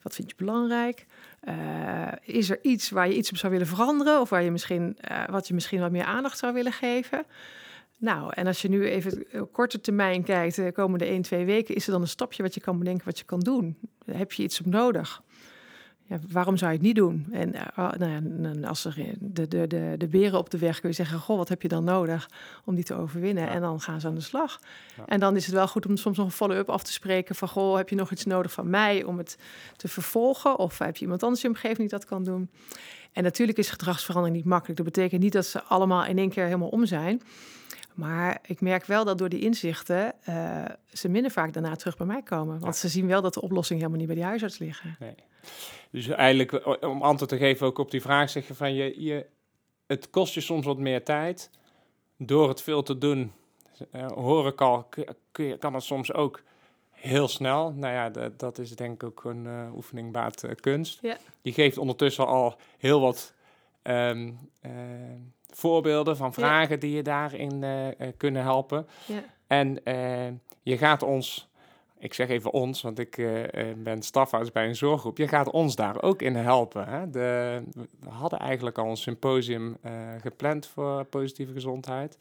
wat 0.02 0.14
vind 0.14 0.30
je 0.30 0.36
belangrijk? 0.36 1.06
Uh, 1.48 2.12
is 2.22 2.50
er 2.50 2.58
iets 2.62 2.90
waar 2.90 3.08
je 3.08 3.16
iets 3.16 3.30
op 3.30 3.36
zou 3.36 3.52
willen 3.52 3.66
veranderen? 3.66 4.20
Of 4.20 4.30
waar 4.30 4.42
je 4.42 4.50
misschien, 4.50 4.96
uh, 5.10 5.24
wat 5.28 5.48
je 5.48 5.54
misschien 5.54 5.80
wat 5.80 5.90
meer 5.90 6.04
aandacht 6.04 6.38
zou 6.38 6.52
willen 6.52 6.72
geven? 6.72 7.24
Nou, 7.98 8.32
en 8.34 8.46
als 8.46 8.62
je 8.62 8.68
nu 8.68 8.88
even 8.88 9.26
op 9.32 9.52
korte 9.52 9.80
termijn 9.80 10.22
kijkt, 10.22 10.56
de 10.56 10.72
komende 10.72 11.04
1, 11.04 11.22
2 11.22 11.44
weken, 11.44 11.74
is 11.74 11.86
er 11.86 11.92
dan 11.92 12.00
een 12.00 12.08
stapje 12.08 12.42
wat 12.42 12.54
je 12.54 12.60
kan 12.60 12.78
bedenken 12.78 13.04
wat 13.04 13.18
je 13.18 13.24
kan 13.24 13.40
doen? 13.40 13.78
Heb 14.04 14.32
je 14.32 14.42
iets 14.42 14.60
op 14.60 14.66
nodig? 14.66 15.22
Ja, 16.06 16.18
waarom 16.30 16.56
zou 16.56 16.70
je 16.70 16.76
het 16.76 16.86
niet 16.86 16.96
doen? 16.96 17.26
En 17.32 17.54
uh, 17.54 17.90
nou 17.98 18.64
als 18.64 18.84
er 18.84 18.94
de, 19.18 19.48
de, 19.48 19.66
de, 19.66 19.94
de 19.98 20.08
beren 20.08 20.38
op 20.38 20.50
de 20.50 20.58
weg 20.58 20.80
kun 20.80 20.88
je 20.88 20.94
zeggen: 20.94 21.18
Goh, 21.18 21.36
wat 21.36 21.48
heb 21.48 21.62
je 21.62 21.68
dan 21.68 21.84
nodig 21.84 22.30
om 22.64 22.74
die 22.74 22.84
te 22.84 22.94
overwinnen? 22.94 23.48
En 23.48 23.60
dan 23.60 23.80
gaan 23.80 24.00
ze 24.00 24.06
aan 24.06 24.14
de 24.14 24.20
slag. 24.20 24.60
En 25.06 25.20
dan 25.20 25.36
is 25.36 25.46
het 25.46 25.54
wel 25.54 25.68
goed 25.68 25.86
om 25.86 25.96
soms 25.96 26.16
nog 26.16 26.26
een 26.26 26.32
follow-up 26.32 26.68
af 26.68 26.82
te 26.82 26.92
spreken: 26.92 27.34
van 27.34 27.48
Goh, 27.48 27.76
heb 27.76 27.88
je 27.88 27.96
nog 27.96 28.10
iets 28.10 28.24
nodig 28.24 28.52
van 28.52 28.70
mij 28.70 29.04
om 29.04 29.18
het 29.18 29.38
te 29.76 29.88
vervolgen? 29.88 30.58
Of 30.58 30.78
heb 30.78 30.96
je 30.96 31.02
iemand 31.02 31.22
anders 31.22 31.44
in 31.44 31.50
je 31.50 31.54
omgeving 31.54 31.78
die 31.78 31.98
dat 31.98 32.04
kan 32.04 32.24
doen? 32.24 32.50
En 33.12 33.22
natuurlijk 33.22 33.58
is 33.58 33.70
gedragsverandering 33.70 34.36
niet 34.36 34.46
makkelijk. 34.46 34.76
Dat 34.76 34.86
betekent 34.86 35.22
niet 35.22 35.32
dat 35.32 35.46
ze 35.46 35.62
allemaal 35.62 36.04
in 36.04 36.18
één 36.18 36.30
keer 36.30 36.44
helemaal 36.44 36.68
om 36.68 36.86
zijn. 36.86 37.22
Maar 37.94 38.38
ik 38.46 38.60
merk 38.60 38.84
wel 38.84 39.04
dat 39.04 39.18
door 39.18 39.28
die 39.28 39.40
inzichten 39.40 40.12
uh, 40.28 40.64
ze 40.92 41.08
minder 41.08 41.30
vaak 41.30 41.52
daarna 41.52 41.76
terug 41.76 41.96
bij 41.96 42.06
mij 42.06 42.22
komen. 42.22 42.58
Want 42.58 42.76
ze 42.76 42.88
zien 42.88 43.06
wel 43.06 43.22
dat 43.22 43.34
de 43.34 43.40
oplossing 43.40 43.78
helemaal 43.78 43.98
niet 43.98 44.08
bij 44.08 44.16
die 44.16 44.24
huisarts 44.24 44.58
liggen. 44.58 44.96
Nee. 44.98 45.14
Dus 45.90 46.08
eigenlijk, 46.08 46.82
om 46.84 47.02
antwoord 47.02 47.30
te 47.30 47.36
geven 47.36 47.66
ook 47.66 47.78
op 47.78 47.90
die 47.90 48.02
vraag, 48.02 48.30
zeg 48.30 48.46
je 48.46 48.54
van 48.54 48.74
je, 48.74 49.02
je 49.02 49.26
het 49.86 50.10
kost 50.10 50.34
je 50.34 50.40
soms 50.40 50.66
wat 50.66 50.78
meer 50.78 51.04
tijd. 51.04 51.50
Door 52.16 52.48
het 52.48 52.62
veel 52.62 52.82
te 52.82 52.98
doen, 52.98 53.32
uh, 53.92 54.06
hoor 54.06 54.46
ik 54.46 54.60
al, 54.60 54.88
kan 55.58 55.74
het 55.74 55.82
soms 55.82 56.12
ook 56.12 56.42
heel 56.90 57.28
snel. 57.28 57.72
Nou 57.72 57.92
ja, 57.94 58.10
dat, 58.10 58.38
dat 58.38 58.58
is 58.58 58.76
denk 58.76 59.02
ik 59.02 59.08
ook 59.08 59.24
een 59.24 59.44
uh, 59.44 59.74
oefening 59.74 60.12
baat 60.12 60.44
kunst. 60.60 60.98
Ja. 61.02 61.16
Je 61.42 61.52
geeft 61.52 61.78
ondertussen 61.78 62.26
al 62.26 62.56
heel 62.78 63.00
wat 63.00 63.34
um, 63.82 64.50
voorbeelden 65.50 66.16
van 66.16 66.34
vragen 66.34 66.80
die 66.80 66.96
je 66.96 67.02
daarin 67.02 67.64
kunnen 68.16 68.42
helpen. 68.42 68.86
Ja. 69.06 69.24
En 69.46 69.80
je 70.62 70.78
gaat 70.78 71.02
ons, 71.02 71.48
ik 72.04 72.14
zeg 72.14 72.28
even 72.28 72.52
ons, 72.52 72.82
want 72.82 72.98
ik 72.98 73.16
ben 73.76 74.02
stafarts 74.02 74.52
bij 74.52 74.68
een 74.68 74.76
zorggroep. 74.76 75.18
Je 75.18 75.28
gaat 75.28 75.50
ons 75.50 75.76
daar 75.76 76.02
ook 76.02 76.22
in 76.22 76.34
helpen. 76.34 76.88
Hè? 76.88 77.10
De, 77.10 77.62
we 78.00 78.08
hadden 78.08 78.38
eigenlijk 78.38 78.78
al 78.78 78.90
een 78.90 78.96
symposium 78.96 79.76
gepland 80.20 80.66
voor 80.66 81.04
positieve 81.04 81.52
gezondheid. 81.52 82.18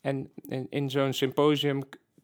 En 0.00 0.30
in, 0.48 0.66
in 0.70 0.90
zo'n 0.90 1.12
symposium 1.12 1.82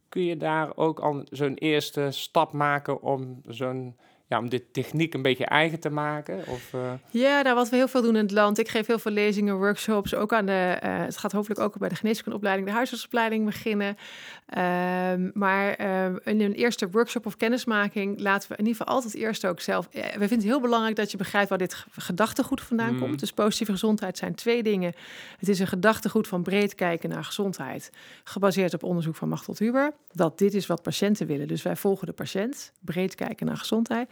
kun 0.08 0.24
je 0.24 0.36
daar 0.36 0.76
ook 0.76 1.00
al 1.00 1.24
zo'n 1.30 1.54
eerste 1.54 2.10
stap 2.10 2.52
maken 2.52 3.02
om 3.02 3.40
zo'n 3.48 3.96
ja, 4.30 4.38
om 4.38 4.48
dit 4.48 4.72
techniek 4.72 5.14
een 5.14 5.22
beetje 5.22 5.44
eigen 5.44 5.80
te 5.80 5.90
maken? 5.90 6.46
Of, 6.46 6.72
uh... 6.74 6.92
Ja, 7.10 7.42
nou, 7.42 7.54
wat 7.54 7.68
we 7.68 7.76
heel 7.76 7.88
veel 7.88 8.02
doen 8.02 8.16
in 8.16 8.22
het 8.22 8.30
land. 8.30 8.58
Ik 8.58 8.68
geef 8.68 8.86
heel 8.86 8.98
veel 8.98 9.12
lezingen, 9.12 9.56
workshops. 9.56 10.14
Ook 10.14 10.32
aan 10.32 10.46
de, 10.46 10.78
uh, 10.84 10.98
het 10.98 11.16
gaat 11.16 11.32
hopelijk 11.32 11.60
ook 11.60 11.78
bij 11.78 11.88
de 11.88 11.94
geneeskundeopleiding, 11.94 12.68
de 12.68 12.74
huisartsopleiding 12.74 13.44
beginnen. 13.44 13.88
Um, 13.88 15.30
maar 15.34 15.80
uh, 15.80 16.04
in 16.24 16.40
een 16.40 16.52
eerste 16.52 16.90
workshop 16.90 17.26
of 17.26 17.36
kennismaking 17.36 18.20
laten 18.20 18.48
we 18.48 18.56
in 18.56 18.66
ieder 18.66 18.80
geval 18.80 18.94
altijd 18.94 19.14
eerst 19.14 19.46
ook 19.46 19.60
zelf. 19.60 19.88
we 19.92 20.10
vinden 20.10 20.30
het 20.30 20.42
heel 20.42 20.60
belangrijk 20.60 20.96
dat 20.96 21.10
je 21.10 21.16
begrijpt 21.16 21.48
waar 21.48 21.58
dit 21.58 21.84
gedachtegoed 21.96 22.60
vandaan 22.60 22.92
mm. 22.92 23.00
komt. 23.00 23.20
Dus 23.20 23.32
positieve 23.32 23.72
gezondheid 23.72 24.18
zijn 24.18 24.34
twee 24.34 24.62
dingen. 24.62 24.92
Het 25.38 25.48
is 25.48 25.58
een 25.58 25.66
gedachtegoed 25.66 26.28
van 26.28 26.42
breed 26.42 26.74
kijken 26.74 27.10
naar 27.10 27.24
gezondheid, 27.24 27.90
gebaseerd 28.24 28.74
op 28.74 28.82
onderzoek 28.82 29.16
van 29.16 29.28
Machtel 29.28 29.54
Huber. 29.58 29.92
Dat 30.12 30.38
dit 30.38 30.54
is 30.54 30.66
wat 30.66 30.82
patiënten 30.82 31.26
willen. 31.26 31.48
Dus 31.48 31.62
wij 31.62 31.76
volgen 31.76 32.06
de 32.06 32.12
patiënt, 32.12 32.72
breed 32.80 33.14
kijken 33.14 33.46
naar 33.46 33.56
gezondheid. 33.56 34.08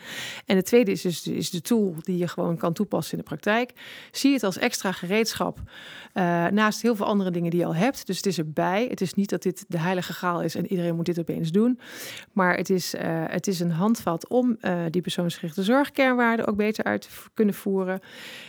En 0.46 0.56
het 0.56 0.66
tweede 0.66 0.90
is 0.90 1.02
dus 1.02 1.26
is 1.26 1.50
de 1.50 1.60
tool 1.60 1.94
die 2.00 2.16
je 2.16 2.28
gewoon 2.28 2.56
kan 2.56 2.72
toepassen 2.72 3.12
in 3.12 3.18
de 3.18 3.28
praktijk. 3.28 3.72
Zie 4.12 4.32
het 4.32 4.42
als 4.42 4.58
extra 4.58 4.92
gereedschap 4.92 5.58
uh, 6.14 6.46
naast 6.46 6.82
heel 6.82 6.96
veel 6.96 7.06
andere 7.06 7.30
dingen 7.30 7.50
die 7.50 7.60
je 7.60 7.66
al 7.66 7.74
hebt. 7.74 8.06
Dus 8.06 8.16
het 8.16 8.26
is 8.26 8.38
erbij. 8.38 8.86
Het 8.90 9.00
is 9.00 9.14
niet 9.14 9.30
dat 9.30 9.42
dit 9.42 9.64
de 9.68 9.78
heilige 9.78 10.12
graal 10.12 10.42
is 10.42 10.54
en 10.54 10.66
iedereen 10.66 10.96
moet 10.96 11.06
dit 11.06 11.18
opeens 11.18 11.50
doen. 11.50 11.80
Maar 12.32 12.56
het 12.56 12.70
is, 12.70 12.94
uh, 12.94 13.00
het 13.26 13.46
is 13.46 13.60
een 13.60 13.70
handvat 13.70 14.28
om 14.28 14.56
uh, 14.60 14.82
die 14.90 15.02
persoonsgerichte 15.02 15.62
zorgkernwaarden 15.62 16.46
ook 16.46 16.56
beter 16.56 16.84
uit 16.84 17.02
te 17.02 17.08
kunnen 17.34 17.54
voeren. 17.54 18.00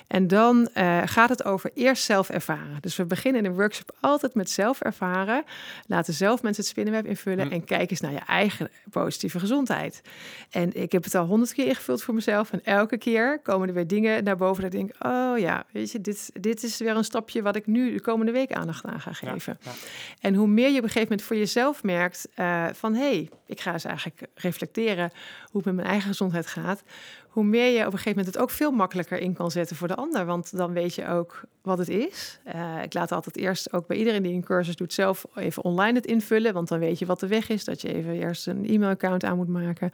En 0.07 0.27
dan 0.27 0.69
gaat 1.05 1.29
het 1.29 1.43
over 1.43 1.71
eerst 1.73 2.03
zelf 2.03 2.29
ervaren. 2.29 2.77
Dus 2.79 2.95
we 2.95 3.05
beginnen 3.05 3.43
in 3.43 3.49
een 3.49 3.55
workshop 3.55 3.95
altijd 3.99 4.33
met 4.33 4.49
zelf 4.49 4.81
ervaren. 4.81 5.43
Laten 5.87 6.13
zelf 6.13 6.41
mensen 6.41 6.63
het 6.63 6.71
spinnenweb 6.71 7.05
invullen 7.05 7.47
hm. 7.47 7.53
en 7.53 7.63
kijk 7.63 7.91
eens 7.91 7.99
naar 7.99 8.11
je 8.11 8.19
eigen 8.27 8.69
positieve 8.89 9.39
gezondheid. 9.39 10.01
En 10.49 10.81
ik 10.81 10.91
heb 10.91 11.03
het 11.03 11.15
al 11.15 11.25
honderd 11.25 11.48
keer 11.53 11.65
ingevuld 11.65 12.03
voor 12.03 12.13
mezelf. 12.13 12.51
En 12.51 12.63
elke 12.63 12.97
keer 12.97 13.39
komen 13.43 13.67
er 13.67 13.73
weer 13.73 13.87
dingen 13.87 14.23
naar 14.23 14.37
boven 14.37 14.63
dat 14.63 14.73
ik 14.73 14.79
denk, 14.79 15.05
oh 15.05 15.37
ja, 15.37 15.65
weet 15.71 15.91
je, 15.91 16.01
dit, 16.01 16.29
dit 16.33 16.63
is 16.63 16.77
weer 16.77 16.95
een 16.95 17.03
stapje 17.03 17.41
wat 17.41 17.55
ik 17.55 17.67
nu 17.67 17.93
de 17.93 18.01
komende 18.01 18.31
week 18.31 18.51
aandacht 18.51 18.85
aan 18.85 18.99
ga 18.99 19.13
geven. 19.13 19.57
Ja, 19.61 19.71
En 20.19 20.35
hoe 20.35 20.47
meer 20.47 20.69
je 20.69 20.77
op 20.77 20.83
een 20.83 20.89
gegeven 20.89 21.07
moment 21.09 21.21
voor 21.21 21.35
jezelf 21.35 21.83
merkt 21.83 22.27
uh, 22.35 22.67
van, 22.73 22.93
hé, 22.93 22.99
hey, 22.99 23.29
ik 23.45 23.61
ga 23.61 23.73
eens 23.73 23.85
eigenlijk 23.85 24.27
reflecteren 24.35 25.11
hoe 25.41 25.57
het 25.57 25.65
met 25.65 25.75
mijn 25.75 25.87
eigen 25.87 26.07
gezondheid 26.07 26.47
gaat, 26.47 26.83
hoe 27.29 27.43
meer 27.43 27.71
je 27.71 27.79
op 27.79 27.85
een 27.85 27.91
gegeven 27.91 28.09
moment 28.09 28.33
het 28.33 28.43
ook 28.43 28.49
veel 28.49 28.71
makkelijker 28.71 29.17
in 29.17 29.33
kan 29.33 29.51
zetten 29.51 29.75
voor 29.75 29.87
de 29.87 29.95
ander. 29.95 30.25
Want 30.25 30.57
dan 30.57 30.73
weet 30.73 30.95
je 30.95 31.07
ook 31.07 31.41
wat 31.61 31.77
het 31.77 31.89
is. 31.89 32.39
Uh, 32.55 32.83
ik 32.83 32.93
laat 32.93 33.11
altijd 33.11 33.37
eerst 33.37 33.73
ook 33.73 33.87
bij 33.87 33.97
iedereen 33.97 34.23
die 34.23 34.33
een 34.33 34.43
cursus 34.43 34.75
doet 34.75 34.93
zelf 34.93 35.25
even 35.35 35.63
online 35.63 35.93
het 35.93 36.05
invullen. 36.05 36.53
Want 36.53 36.67
dan 36.67 36.79
weet 36.79 36.99
je 36.99 37.05
wat 37.05 37.19
de 37.19 37.27
weg 37.27 37.49
is. 37.49 37.63
Dat 37.63 37.81
je 37.81 37.93
even 37.93 38.13
eerst 38.13 38.47
een 38.47 38.65
e-mailaccount 38.69 39.23
aan 39.23 39.37
moet 39.37 39.47
maken. 39.47 39.91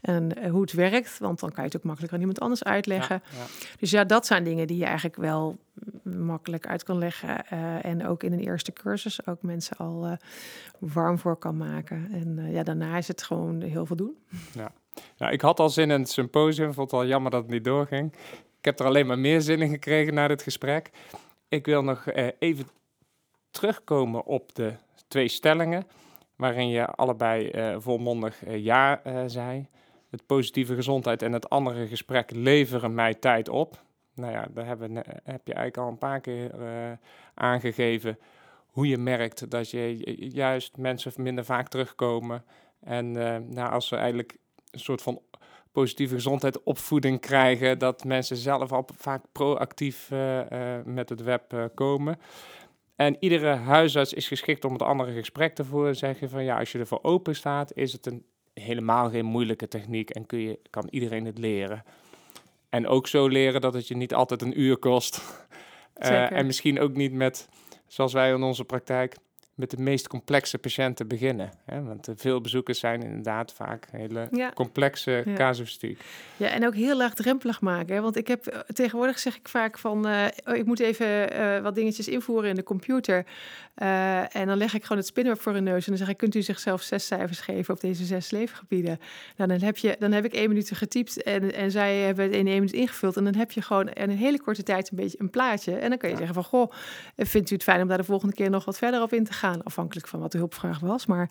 En 0.00 0.30
uh, 0.38 0.50
hoe 0.50 0.60
het 0.60 0.72
werkt. 0.72 0.91
Want 1.18 1.40
dan 1.40 1.50
kan 1.50 1.64
je 1.64 1.68
het 1.68 1.76
ook 1.76 1.84
makkelijker 1.84 2.16
aan 2.16 2.24
iemand 2.24 2.40
anders 2.40 2.64
uitleggen. 2.64 3.22
Ja, 3.30 3.38
ja. 3.38 3.44
Dus 3.78 3.90
ja, 3.90 4.04
dat 4.04 4.26
zijn 4.26 4.44
dingen 4.44 4.66
die 4.66 4.76
je 4.76 4.84
eigenlijk 4.84 5.16
wel 5.16 5.56
makkelijk 6.02 6.66
uit 6.66 6.82
kan 6.82 6.98
leggen. 6.98 7.44
Uh, 7.52 7.84
en 7.84 8.06
ook 8.06 8.22
in 8.22 8.32
een 8.32 8.40
eerste 8.40 8.72
cursus 8.72 9.26
ook 9.26 9.42
mensen 9.42 9.76
al 9.76 10.16
warm 10.78 11.18
voor 11.18 11.36
kan 11.36 11.56
maken. 11.56 12.08
En 12.12 12.50
ja, 12.50 12.62
daarna 12.62 12.96
is 12.96 13.08
het 13.08 13.22
gewoon 13.22 13.60
heel 13.62 13.86
veel 13.86 13.96
doen. 13.96 14.16
Ja. 14.54 14.72
Nou, 15.18 15.32
ik 15.32 15.40
had 15.40 15.60
al 15.60 15.70
zin 15.70 15.90
in 15.90 16.00
het 16.00 16.10
symposium, 16.10 16.74
vond 16.74 16.90
het 16.90 17.00
al 17.00 17.06
jammer 17.06 17.30
dat 17.30 17.42
het 17.42 17.50
niet 17.50 17.64
doorging. 17.64 18.12
Ik 18.58 18.64
heb 18.64 18.80
er 18.80 18.86
alleen 18.86 19.06
maar 19.06 19.18
meer 19.18 19.40
zin 19.40 19.60
in 19.60 19.70
gekregen 19.70 20.14
na 20.14 20.28
dit 20.28 20.42
gesprek. 20.42 20.90
Ik 21.48 21.66
wil 21.66 21.82
nog 21.82 22.06
eh, 22.06 22.28
even 22.38 22.66
terugkomen 23.50 24.24
op 24.24 24.54
de 24.54 24.72
twee 25.08 25.28
stellingen, 25.28 25.86
waarin 26.36 26.68
je 26.68 26.86
allebei 26.86 27.48
eh, 27.48 27.76
volmondig 27.78 28.44
eh, 28.44 28.64
ja 28.64 29.00
eh, 29.04 29.22
zei. 29.26 29.66
Het 30.12 30.26
positieve 30.26 30.74
gezondheid 30.74 31.22
en 31.22 31.32
het 31.32 31.48
andere 31.48 31.86
gesprek 31.86 32.30
leveren 32.30 32.94
mij 32.94 33.14
tijd 33.14 33.48
op. 33.48 33.82
Nou 34.14 34.32
ja, 34.32 34.46
daar 34.54 34.66
hebben, 34.66 34.96
heb 35.24 35.46
je 35.46 35.54
eigenlijk 35.54 35.76
al 35.76 35.88
een 35.88 35.98
paar 35.98 36.20
keer 36.20 36.60
eh, 36.60 36.92
aangegeven 37.34 38.18
hoe 38.66 38.88
je 38.88 38.98
merkt 38.98 39.50
dat 39.50 39.70
je 39.70 40.14
juist 40.32 40.76
mensen 40.76 41.12
minder 41.16 41.44
vaak 41.44 41.68
terugkomen. 41.68 42.44
En 42.80 43.06
uh, 43.06 43.36
nou, 43.36 43.72
als 43.72 43.88
ze 43.88 43.96
eigenlijk 43.96 44.36
een 44.70 44.80
soort 44.80 45.02
van 45.02 45.20
positieve 45.72 46.14
gezondheid 46.14 46.62
opvoeding 46.62 47.20
krijgen, 47.20 47.78
dat 47.78 48.04
mensen 48.04 48.36
zelf 48.36 48.72
al 48.72 48.88
vaak 48.96 49.24
proactief 49.32 50.10
uh, 50.10 50.40
met 50.84 51.08
het 51.08 51.22
web 51.22 51.70
komen. 51.74 52.18
En 52.96 53.16
iedere 53.20 53.54
huisarts 53.54 54.12
is 54.12 54.28
geschikt 54.28 54.64
om 54.64 54.72
het 54.72 54.82
andere 54.82 55.12
gesprek 55.12 55.54
te 55.54 55.64
voeren. 55.64 55.96
Zeggen 55.96 56.28
van 56.28 56.44
ja, 56.44 56.58
als 56.58 56.72
je 56.72 56.78
ervoor 56.78 57.02
open 57.02 57.36
staat, 57.36 57.74
is 57.74 57.92
het 57.92 58.06
een 58.06 58.24
helemaal 58.54 59.10
geen 59.10 59.24
moeilijke 59.24 59.68
techniek 59.68 60.10
en 60.10 60.26
kun 60.26 60.38
je, 60.38 60.58
kan 60.70 60.88
iedereen 60.90 61.24
het 61.24 61.38
leren. 61.38 61.84
En 62.68 62.86
ook 62.86 63.06
zo 63.06 63.28
leren 63.28 63.60
dat 63.60 63.74
het 63.74 63.88
je 63.88 63.96
niet 63.96 64.14
altijd 64.14 64.42
een 64.42 64.60
uur 64.60 64.76
kost. 64.76 65.20
en 65.94 66.46
misschien 66.46 66.80
ook 66.80 66.94
niet 66.94 67.12
met, 67.12 67.48
zoals 67.86 68.12
wij 68.12 68.32
in 68.32 68.42
onze 68.42 68.64
praktijk, 68.64 69.16
met 69.54 69.70
de 69.70 69.76
meest 69.76 70.08
complexe 70.08 70.58
patiënten 70.58 71.08
beginnen. 71.08 71.50
Hè? 71.64 71.82
Want 71.82 72.08
veel 72.16 72.40
bezoekers 72.40 72.78
zijn 72.78 73.02
inderdaad 73.02 73.52
vaak 73.52 73.86
hele 73.90 74.28
Ja. 74.30 74.50
complexe 74.54 75.22
Ja. 75.24 75.34
casuïstiek. 75.34 76.00
Ja, 76.36 76.48
en 76.48 76.66
ook 76.66 76.74
heel 76.74 76.96
laagdrempelig 76.96 77.60
maken. 77.60 77.94
Hè? 77.94 78.00
Want 78.00 78.16
ik 78.16 78.28
heb 78.28 78.46
eh, 78.46 78.58
tegenwoordig 78.60 79.18
zeg 79.18 79.36
ik 79.36 79.48
vaak 79.48 79.78
van, 79.78 80.06
eh, 80.08 80.24
oh, 80.44 80.56
ik 80.56 80.64
moet 80.64 80.80
even 80.80 81.30
eh, 81.32 81.60
wat 81.62 81.74
dingetjes 81.74 82.08
invoeren 82.08 82.48
in 82.50 82.54
de 82.56 82.62
computer. 82.62 83.24
Eh, 83.74 84.36
en 84.36 84.46
dan 84.46 84.56
leg 84.56 84.74
ik 84.74 84.82
gewoon 84.82 84.98
het 84.98 85.06
spinweb 85.06 85.40
voor 85.40 85.52
hun 85.52 85.64
neus 85.64 85.84
en 85.84 85.88
dan 85.88 85.96
zeg 85.98 86.08
ik, 86.08 86.16
kunt 86.16 86.34
u 86.34 86.42
zichzelf 86.42 86.82
zes 86.82 87.06
cijfers 87.06 87.40
geven 87.40 87.74
op 87.74 87.80
deze 87.80 88.04
zes 88.04 88.30
leefgebieden? 88.30 89.00
Nou, 89.36 89.50
dan 89.50 89.60
heb 89.60 89.76
je, 89.76 89.96
dan 89.98 90.12
heb 90.12 90.24
ik 90.24 90.32
één 90.32 90.48
minuut 90.48 90.70
getypt 90.74 91.22
en, 91.22 91.54
en 91.54 91.70
zij 91.70 91.96
hebben 91.96 92.24
het 92.24 92.34
in 92.34 92.46
één 92.46 92.54
minuut 92.54 92.72
ingevuld. 92.72 93.16
En 93.16 93.24
dan 93.24 93.34
heb 93.34 93.50
je 93.52 93.62
gewoon 93.62 93.88
in 93.88 94.10
een 94.10 94.16
hele 94.16 94.40
korte 94.40 94.62
tijd 94.62 94.90
een 94.90 94.96
beetje 94.96 95.20
een 95.20 95.30
plaatje. 95.30 95.76
En 95.76 95.88
dan 95.88 95.98
kan 95.98 96.08
je 96.08 96.14
Ja. 96.14 96.20
zeggen 96.24 96.42
van, 96.42 96.44
goh, 96.44 96.72
vindt 97.16 97.50
u 97.50 97.54
het 97.54 97.62
fijn 97.64 97.82
om 97.82 97.88
daar 97.88 97.98
de 97.98 98.04
volgende 98.04 98.34
keer 98.34 98.50
nog 98.50 98.64
wat 98.64 98.78
verder 98.78 99.02
op 99.02 99.12
in 99.12 99.24
te 99.24 99.32
gaan? 99.32 99.40
Afhankelijk 99.64 100.06
van 100.08 100.20
wat 100.20 100.32
de 100.32 100.38
hulpvraag 100.38 100.78
was. 100.80 101.06
Maar 101.06 101.30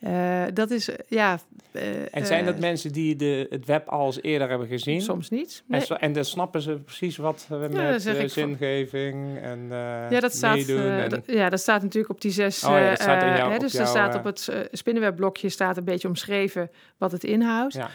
eh, 0.00 0.42
dat 0.54 0.70
is, 0.70 0.88
ja... 1.08 1.38
eh, 1.72 2.14
En 2.14 2.26
zijn 2.26 2.44
dat 2.44 2.54
eh, 2.54 2.60
mensen 2.60 2.92
die 2.92 3.16
de, 3.16 3.46
het 3.50 3.66
web 3.66 3.88
al 3.88 4.06
eens 4.06 4.22
eerder 4.22 4.48
hebben 4.48 4.66
gezien? 4.68 5.00
Soms 5.00 5.30
niet. 5.30 5.62
En, 5.68 5.82
zo- 5.82 5.94
en 5.94 6.12
dan 6.12 6.24
snappen 6.24 6.62
ze 6.62 6.72
precies 6.84 7.16
wat 7.16 7.48
uh, 7.52 7.60
dan 7.60 7.70
met 7.72 8.02
van- 8.02 8.28
zingeving 8.28 9.38
en 9.38 9.66
Ja, 10.10 10.20
dat 10.20 10.34
staat, 10.34 10.56
en- 10.68 11.22
ja, 11.26 11.48
dat 11.48 11.60
staat 11.60 11.82
natuurlijk 11.82 12.12
op 12.12 12.20
die 12.20 12.30
zes. 12.30 12.64
Oh 12.64 12.70
ja, 12.70 12.94
staat 12.94 13.22
hè, 13.52 13.58
dus 13.58 13.74
er 13.74 13.86
staat 13.86 14.14
op 14.14 14.24
het 14.24 14.48
spinnenwebblokje 14.72 15.48
staat 15.48 15.76
een 15.76 15.84
beetje 15.84 16.08
omschreven 16.08 16.70
wat 16.98 17.12
het 17.12 17.24
inhoudt. 17.24 17.74
ja. 17.74 17.88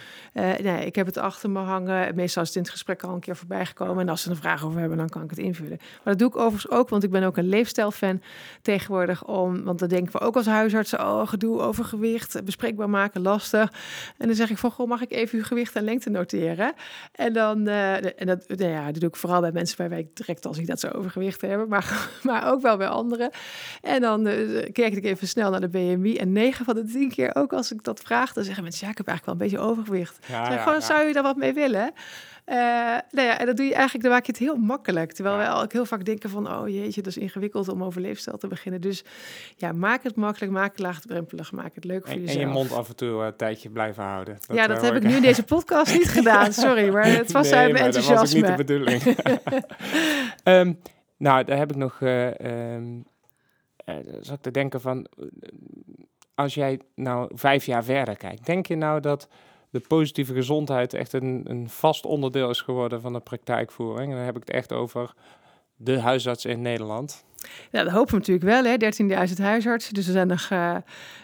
Nee, 0.61 0.85
ik 0.85 0.95
heb 0.95 1.05
het 1.05 1.17
achter 1.17 1.49
me 1.49 1.59
hangen. 1.59 2.15
Meestal 2.15 2.41
is 2.41 2.47
het 2.47 2.57
in 2.57 2.63
het 2.63 2.71
gesprek 2.71 3.03
al 3.03 3.13
een 3.13 3.19
keer 3.19 3.35
voorbij 3.35 3.65
gekomen. 3.65 3.99
En 3.99 4.09
als 4.09 4.21
ze 4.21 4.29
een 4.29 4.35
vraag 4.35 4.65
over 4.65 4.79
hebben, 4.79 4.97
dan 4.97 5.09
kan 5.09 5.23
ik 5.23 5.29
het 5.29 5.39
invullen. 5.39 5.77
Maar 5.79 6.13
dat 6.15 6.19
doe 6.19 6.27
ik 6.27 6.35
overigens 6.35 6.69
ook, 6.69 6.89
want 6.89 7.03
ik 7.03 7.09
ben 7.11 7.23
ook 7.23 7.37
een 7.37 7.47
leefstijlfan 7.49 8.21
tegenwoordig. 8.61 9.25
Om, 9.27 9.44
want 9.51 9.79
dan 9.79 9.87
denken 9.87 10.11
we 10.11 10.19
ook 10.19 10.35
als 10.35 10.45
huisartsen, 10.45 10.99
oh, 10.99 11.27
gedoe, 11.27 11.59
overgewicht, 11.61 12.43
bespreekbaar 12.45 12.89
maken, 12.89 13.21
lastig. 13.21 13.71
En 14.17 14.27
dan 14.27 14.35
zeg 14.35 14.49
ik 14.49 14.57
van, 14.57 14.71
goh, 14.71 14.87
mag 14.87 15.01
ik 15.01 15.11
even 15.11 15.37
uw 15.37 15.43
gewicht 15.43 15.75
en 15.75 15.83
lengte 15.83 16.09
noteren? 16.09 16.73
En 17.11 17.33
dan, 17.33 17.67
eh, 17.67 17.95
en 17.95 18.25
dat, 18.25 18.47
nou 18.47 18.71
ja, 18.71 18.85
dat 18.85 18.99
doe 18.99 19.09
ik 19.09 19.15
vooral 19.15 19.41
bij 19.41 19.51
mensen 19.51 19.77
waarbij 19.77 19.99
ik 19.99 20.15
direct 20.15 20.45
al 20.45 20.53
zie 20.53 20.65
dat 20.65 20.79
ze 20.79 20.93
overgewicht 20.93 21.41
hebben. 21.41 21.67
Maar, 21.67 22.09
maar 22.23 22.51
ook 22.51 22.61
wel 22.61 22.77
bij 22.77 22.87
anderen. 22.87 23.29
En 23.81 24.01
dan 24.01 24.27
eh, 24.27 24.71
kijk 24.71 24.93
ik 24.93 25.05
even 25.05 25.27
snel 25.27 25.51
naar 25.51 25.61
de 25.61 25.69
BMI. 25.69 26.17
En 26.17 26.31
9 26.31 26.65
van 26.65 26.75
de 26.75 26.83
10 26.83 27.09
keer, 27.09 27.35
ook 27.35 27.53
als 27.53 27.71
ik 27.71 27.83
dat 27.83 27.99
vraag, 27.99 28.33
dan 28.33 28.43
zeggen 28.43 28.63
mensen, 28.63 28.85
ja, 28.85 28.91
ik 28.91 28.97
heb 28.97 29.07
eigenlijk 29.07 29.39
wel 29.39 29.47
een 29.47 29.51
beetje 29.51 29.69
overgewicht. 29.71 30.25
Ja, 30.27 30.57
gewoon, 30.57 30.79
ja. 30.79 30.85
zou 30.85 31.07
je 31.07 31.13
daar 31.13 31.23
wat 31.23 31.35
mee 31.35 31.53
willen? 31.53 31.93
Eh, 32.45 32.55
nou 33.11 33.27
ja, 33.27 33.39
en 33.39 33.45
dat 33.45 33.57
doe 33.57 33.65
je 33.65 33.73
eigenlijk, 33.73 34.03
dan 34.03 34.13
maak 34.13 34.25
je 34.25 34.31
het 34.31 34.41
heel 34.41 34.55
makkelijk. 34.55 35.11
Terwijl 35.11 35.37
wij 35.37 35.51
ook 35.51 35.71
heel 35.71 35.85
vaak 35.85 36.05
denken 36.05 36.29
van, 36.29 36.51
oh 36.51 36.67
jeetje, 36.67 37.01
dat 37.01 37.15
is 37.15 37.17
ingewikkeld 37.17 37.67
om 37.67 37.83
over 37.83 38.01
leefstijl 38.01 38.37
te 38.37 38.47
beginnen. 38.47 38.81
Dus 38.81 39.03
ja, 39.55 39.71
maak 39.71 40.03
het 40.03 40.15
makkelijk, 40.15 40.51
maak 40.51 40.71
het 40.71 40.79
laagdrempelig, 40.79 41.51
maak 41.51 41.75
het 41.75 41.83
leuk 41.83 42.01
voor 42.01 42.11
En, 42.11 42.19
en 42.19 42.25
jezelf. 42.25 42.39
je 42.41 42.47
mond 42.47 42.71
af 42.71 42.89
en 42.89 42.95
toe 42.95 43.19
eh, 43.21 43.25
een 43.25 43.35
tijdje 43.35 43.69
blijven 43.69 44.03
houden. 44.03 44.37
ja, 44.53 44.67
dat 44.67 44.77
eh, 44.77 44.83
heb 44.83 44.95
ik 44.95 45.03
nu 45.03 45.15
in 45.15 45.21
deze 45.21 45.43
podcast 45.43 45.93
niet 45.93 46.09
gedaan. 46.19 46.53
Sorry, 46.53 46.89
maar 46.89 47.05
het 47.05 47.31
was 47.31 47.49
nee, 47.49 47.59
uit 47.59 47.71
mijn 47.71 47.83
maar 47.83 47.93
dat 47.93 48.05
was 48.05 48.33
enthousiasme. 48.33 48.39
niet 48.39 48.57
de 48.57 48.63
bedoeling. 48.63 49.01
Ehm, 50.43 50.73
nou, 51.17 51.43
daar 51.43 51.57
heb 51.57 51.69
ik 51.71 51.77
nog... 51.77 52.01
eh, 52.01 52.71
zat 54.21 54.35
ik 54.35 54.41
te 54.41 54.51
denken 54.51 54.81
van... 54.81 55.07
als 56.35 56.53
jij 56.53 56.79
nou 56.95 57.31
vijf 57.33 57.65
jaar 57.65 57.83
verder 57.83 58.17
kijkt... 58.17 58.45
denk 58.45 58.65
je 58.65 58.75
nou 58.75 58.99
dat 58.99 59.27
de 59.75 59.87
positieve 59.87 60.33
gezondheid 60.33 60.93
echt 60.93 61.13
een, 61.13 61.41
een 61.47 61.69
vast 61.69 62.05
onderdeel 62.05 62.49
is 62.49 62.61
geworden 62.61 63.01
van 63.01 63.13
de 63.13 63.19
praktijkvoering? 63.19 64.11
En 64.11 64.17
dan 64.17 64.25
heb 64.25 64.35
ik 64.35 64.41
het 64.45 64.55
echt 64.55 64.73
over 64.73 65.13
de 65.75 65.99
huisarts 65.99 66.45
in 66.45 66.61
Nederland. 66.61 67.23
Ja, 67.71 67.83
dat 67.83 67.91
hopen 67.91 68.11
we 68.11 68.17
natuurlijk 68.17 68.45
wel, 68.45 68.63
hè. 68.63 69.27
13.000 69.29 69.41
huisartsen. 69.41 69.93
Dus 69.93 70.05
er 70.05 70.11
zijn 70.11 70.27
nog 70.27 70.47
eh, 70.49 70.75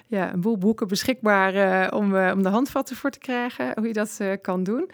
ja, 0.08 0.34
een 0.34 0.42
boel 0.42 0.58
boeken 0.58 0.88
beschikbaar 0.88 1.54
eh, 1.56 1.98
om, 1.98 2.16
eh, 2.16 2.32
om 2.34 2.44
de 2.44 2.50
handvatten 2.50 2.96
voor 2.96 3.10
te 3.10 3.20
krijgen, 3.20 3.72
hoe 3.76 3.88
je 3.88 3.94
dat 3.94 4.20
kan 4.42 4.64
doen. 4.64 4.90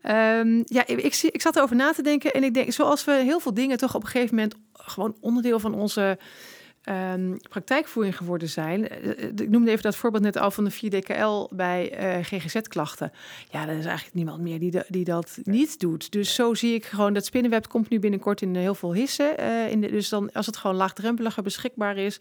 Ehm, 0.00 0.62
ja, 0.64 0.86
ik, 0.86 0.98
ik, 0.98 1.22
ik 1.22 1.42
zat 1.42 1.56
erover 1.56 1.76
na 1.76 1.92
te 1.92 2.02
denken 2.02 2.32
en 2.32 2.44
ik 2.44 2.54
denk, 2.54 2.72
zoals 2.72 3.04
we 3.04 3.12
heel 3.12 3.40
veel 3.40 3.54
dingen 3.54 3.78
toch 3.78 3.94
op 3.94 4.02
een 4.02 4.08
gegeven 4.08 4.34
moment 4.34 4.54
gewoon 4.72 5.16
onderdeel 5.20 5.58
van 5.60 5.74
onze 5.74 6.18
ehm, 6.84 7.34
praktijkvoering 7.48 8.16
geworden 8.16 8.48
zijn. 8.48 8.88
Eh, 8.88 9.10
eh, 9.10 9.28
Ik 9.36 9.48
noemde 9.50 9.70
even 9.70 9.82
dat 9.82 9.96
voorbeeld 9.96 10.22
net 10.22 10.36
al 10.38 10.50
van 10.50 10.64
de 10.64 10.70
4DKL 10.70 11.54
bij 11.54 11.92
eh, 11.92 12.24
GGZ-klachten. 12.24 13.12
Ja, 13.50 13.68
er 13.68 13.78
is 13.78 13.84
eigenlijk 13.84 14.14
niemand 14.16 14.40
meer 14.40 14.58
die, 14.58 14.70
de- 14.70 14.84
die 14.88 15.04
dat 15.04 15.38
niet 15.42 15.80
doet. 15.80 16.12
Dus 16.12 16.34
zo 16.34 16.54
zie 16.54 16.74
ik 16.74 16.84
gewoon 16.84 17.12
dat 17.12 17.24
spinnenweb 17.24 17.68
komt 17.68 17.88
nu 17.88 17.98
binnenkort 17.98 18.42
in 18.42 18.54
heel 18.56 18.74
veel 18.74 18.94
hissen. 18.94 19.38
eh, 19.38 19.70
in 19.70 19.80
de, 19.80 19.90
dus 19.90 20.08
dan, 20.08 20.32
als 20.32 20.46
het 20.46 20.56
gewoon 20.56 20.76
laagdrempeliger 20.76 21.42
beschikbaar 21.42 21.96
is. 21.96 22.20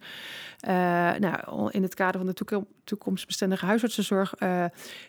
nou, 1.19 1.69
in 1.71 1.83
het 1.83 1.93
kader 1.93 2.17
van 2.17 2.25
de 2.27 2.33
toekom- 2.33 2.67
toekomstbestendige 2.83 3.65
huisartsenzorg 3.65 4.33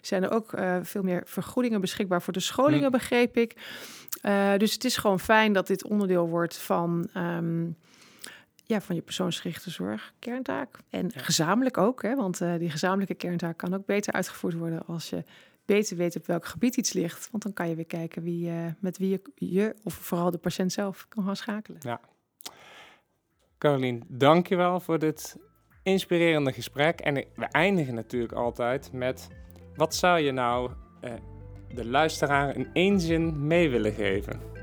zijn 0.01 0.23
er 0.23 0.31
ook 0.31 0.53
veel 0.83 1.03
meer 1.03 1.23
vergoedingen 1.27 1.81
beschikbaar 1.81 2.23
voor 2.23 2.33
de 2.33 2.41
scholingen, 2.41 2.91
begreep 2.91 3.37
ik. 3.37 3.55
Dus 4.59 4.73
het 4.73 4.85
is 4.85 4.97
gewoon 4.97 5.21
fijn 5.21 5.53
dat 5.53 5.67
dit 5.67 5.85
onderdeel 5.85 6.29
wordt 6.29 6.57
van, 6.59 7.09
ehm, 7.15 7.65
ja, 8.65 8.81
van 8.81 8.95
je 8.95 9.03
persoonsgerichte 9.03 9.71
zorg, 9.71 10.13
kerntaak. 10.19 10.79
En 10.91 11.11
Ja. 11.15 11.21
gezamenlijk 11.21 11.79
ook, 11.79 12.03
hè, 12.03 12.15
want 12.17 12.41
eh, 12.41 12.55
die 12.59 12.71
gezamenlijke 12.71 13.15
kerntaak 13.15 13.57
kan 13.57 13.75
ook 13.75 13.87
beter 13.87 14.13
uitgevoerd 14.13 14.55
worden 14.55 14.87
als 14.87 15.11
je 15.11 15.25
beter 15.65 15.97
weet 15.97 16.17
op 16.17 16.27
welk 16.27 16.47
gebied 16.47 16.77
iets 16.77 16.93
ligt. 16.93 17.29
Want 17.31 17.43
dan 17.43 17.53
kan 17.53 17.69
je 17.69 17.75
weer 17.75 17.87
kijken 17.87 18.23
wie, 18.23 18.51
eh, 18.51 18.67
met 18.79 18.99
wie 18.99 19.09
je, 19.11 19.21
je, 19.35 19.75
of 19.83 19.95
vooral 19.95 20.31
de 20.31 20.39
patiënt 20.39 20.73
zelf, 20.73 21.07
kan 21.09 21.25
gaan 21.25 21.37
schakelen. 21.37 21.81
Carolien, 23.59 24.03
dankjewel 24.09 24.81
voor 24.81 24.99
dit 24.99 25.37
inspirerende 25.83 26.53
gesprek. 26.53 27.01
En 27.01 27.15
we 27.15 27.45
eindigen 27.45 27.95
natuurlijk 27.95 28.33
altijd 28.33 28.93
met... 28.93 29.29
wat 29.77 29.95
zou 29.95 30.21
je 30.21 30.33
nou 30.33 30.71
eh, 31.01 31.13
de 31.75 31.87
luisteraar 31.87 32.57
in 32.57 32.69
één 32.73 33.01
zin 33.01 33.47
mee 33.47 33.71
willen 33.71 33.93
geven? 33.93 34.54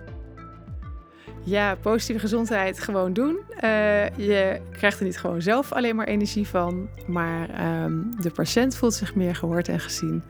Ja, 1.44 1.76
positieve 1.76 2.22
gezondheid 2.22 2.80
gewoon 2.80 3.14
doen. 3.14 3.40
Eh, 3.60 4.18
je 4.18 4.62
krijgt 4.72 5.00
er 5.00 5.06
niet 5.06 5.20
gewoon 5.20 5.42
zelf 5.42 5.72
alleen 5.72 5.96
maar 5.96 6.08
energie 6.08 6.48
van, 6.48 6.90
maar 7.08 7.50
ehm, 7.50 7.94
de 8.20 8.32
patiënt 8.32 8.76
voelt 8.76 8.94
zich 8.94 9.16
meer 9.16 9.36
gehoord 9.36 9.68
en 9.68 9.80
gezien. 9.80 10.24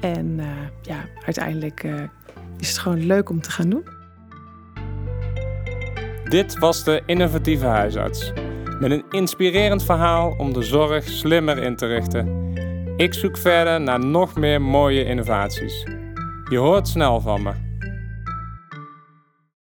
En 0.00 0.40
eh, 0.40 0.46
ja, 0.82 1.04
uiteindelijk 1.24 1.84
eh, 1.84 2.02
is 2.58 2.68
het 2.68 2.78
gewoon 2.78 3.06
leuk 3.06 3.30
om 3.30 3.40
te 3.40 3.50
gaan 3.50 3.70
doen. 3.70 3.84
Dit 6.24 6.58
was 6.58 6.84
de 6.84 7.02
Innovatieve 7.06 7.66
Huisarts. 7.66 8.32
Met 8.80 8.90
een 8.90 9.04
inspirerend 9.10 9.84
verhaal 9.84 10.34
om 10.38 10.52
de 10.52 10.62
zorg 10.62 11.08
slimmer 11.08 11.58
in 11.58 11.76
te 11.76 11.86
richten. 11.86 12.54
Ik 12.96 13.14
zoek 13.14 13.36
verder 13.36 13.80
naar 13.80 14.04
nog 14.04 14.34
meer 14.36 14.62
mooie 14.62 15.04
innovaties. 15.04 15.86
Je 16.50 16.56
hoort 16.56 16.88
snel 16.88 17.20
van 17.20 17.42
me. 17.42 17.69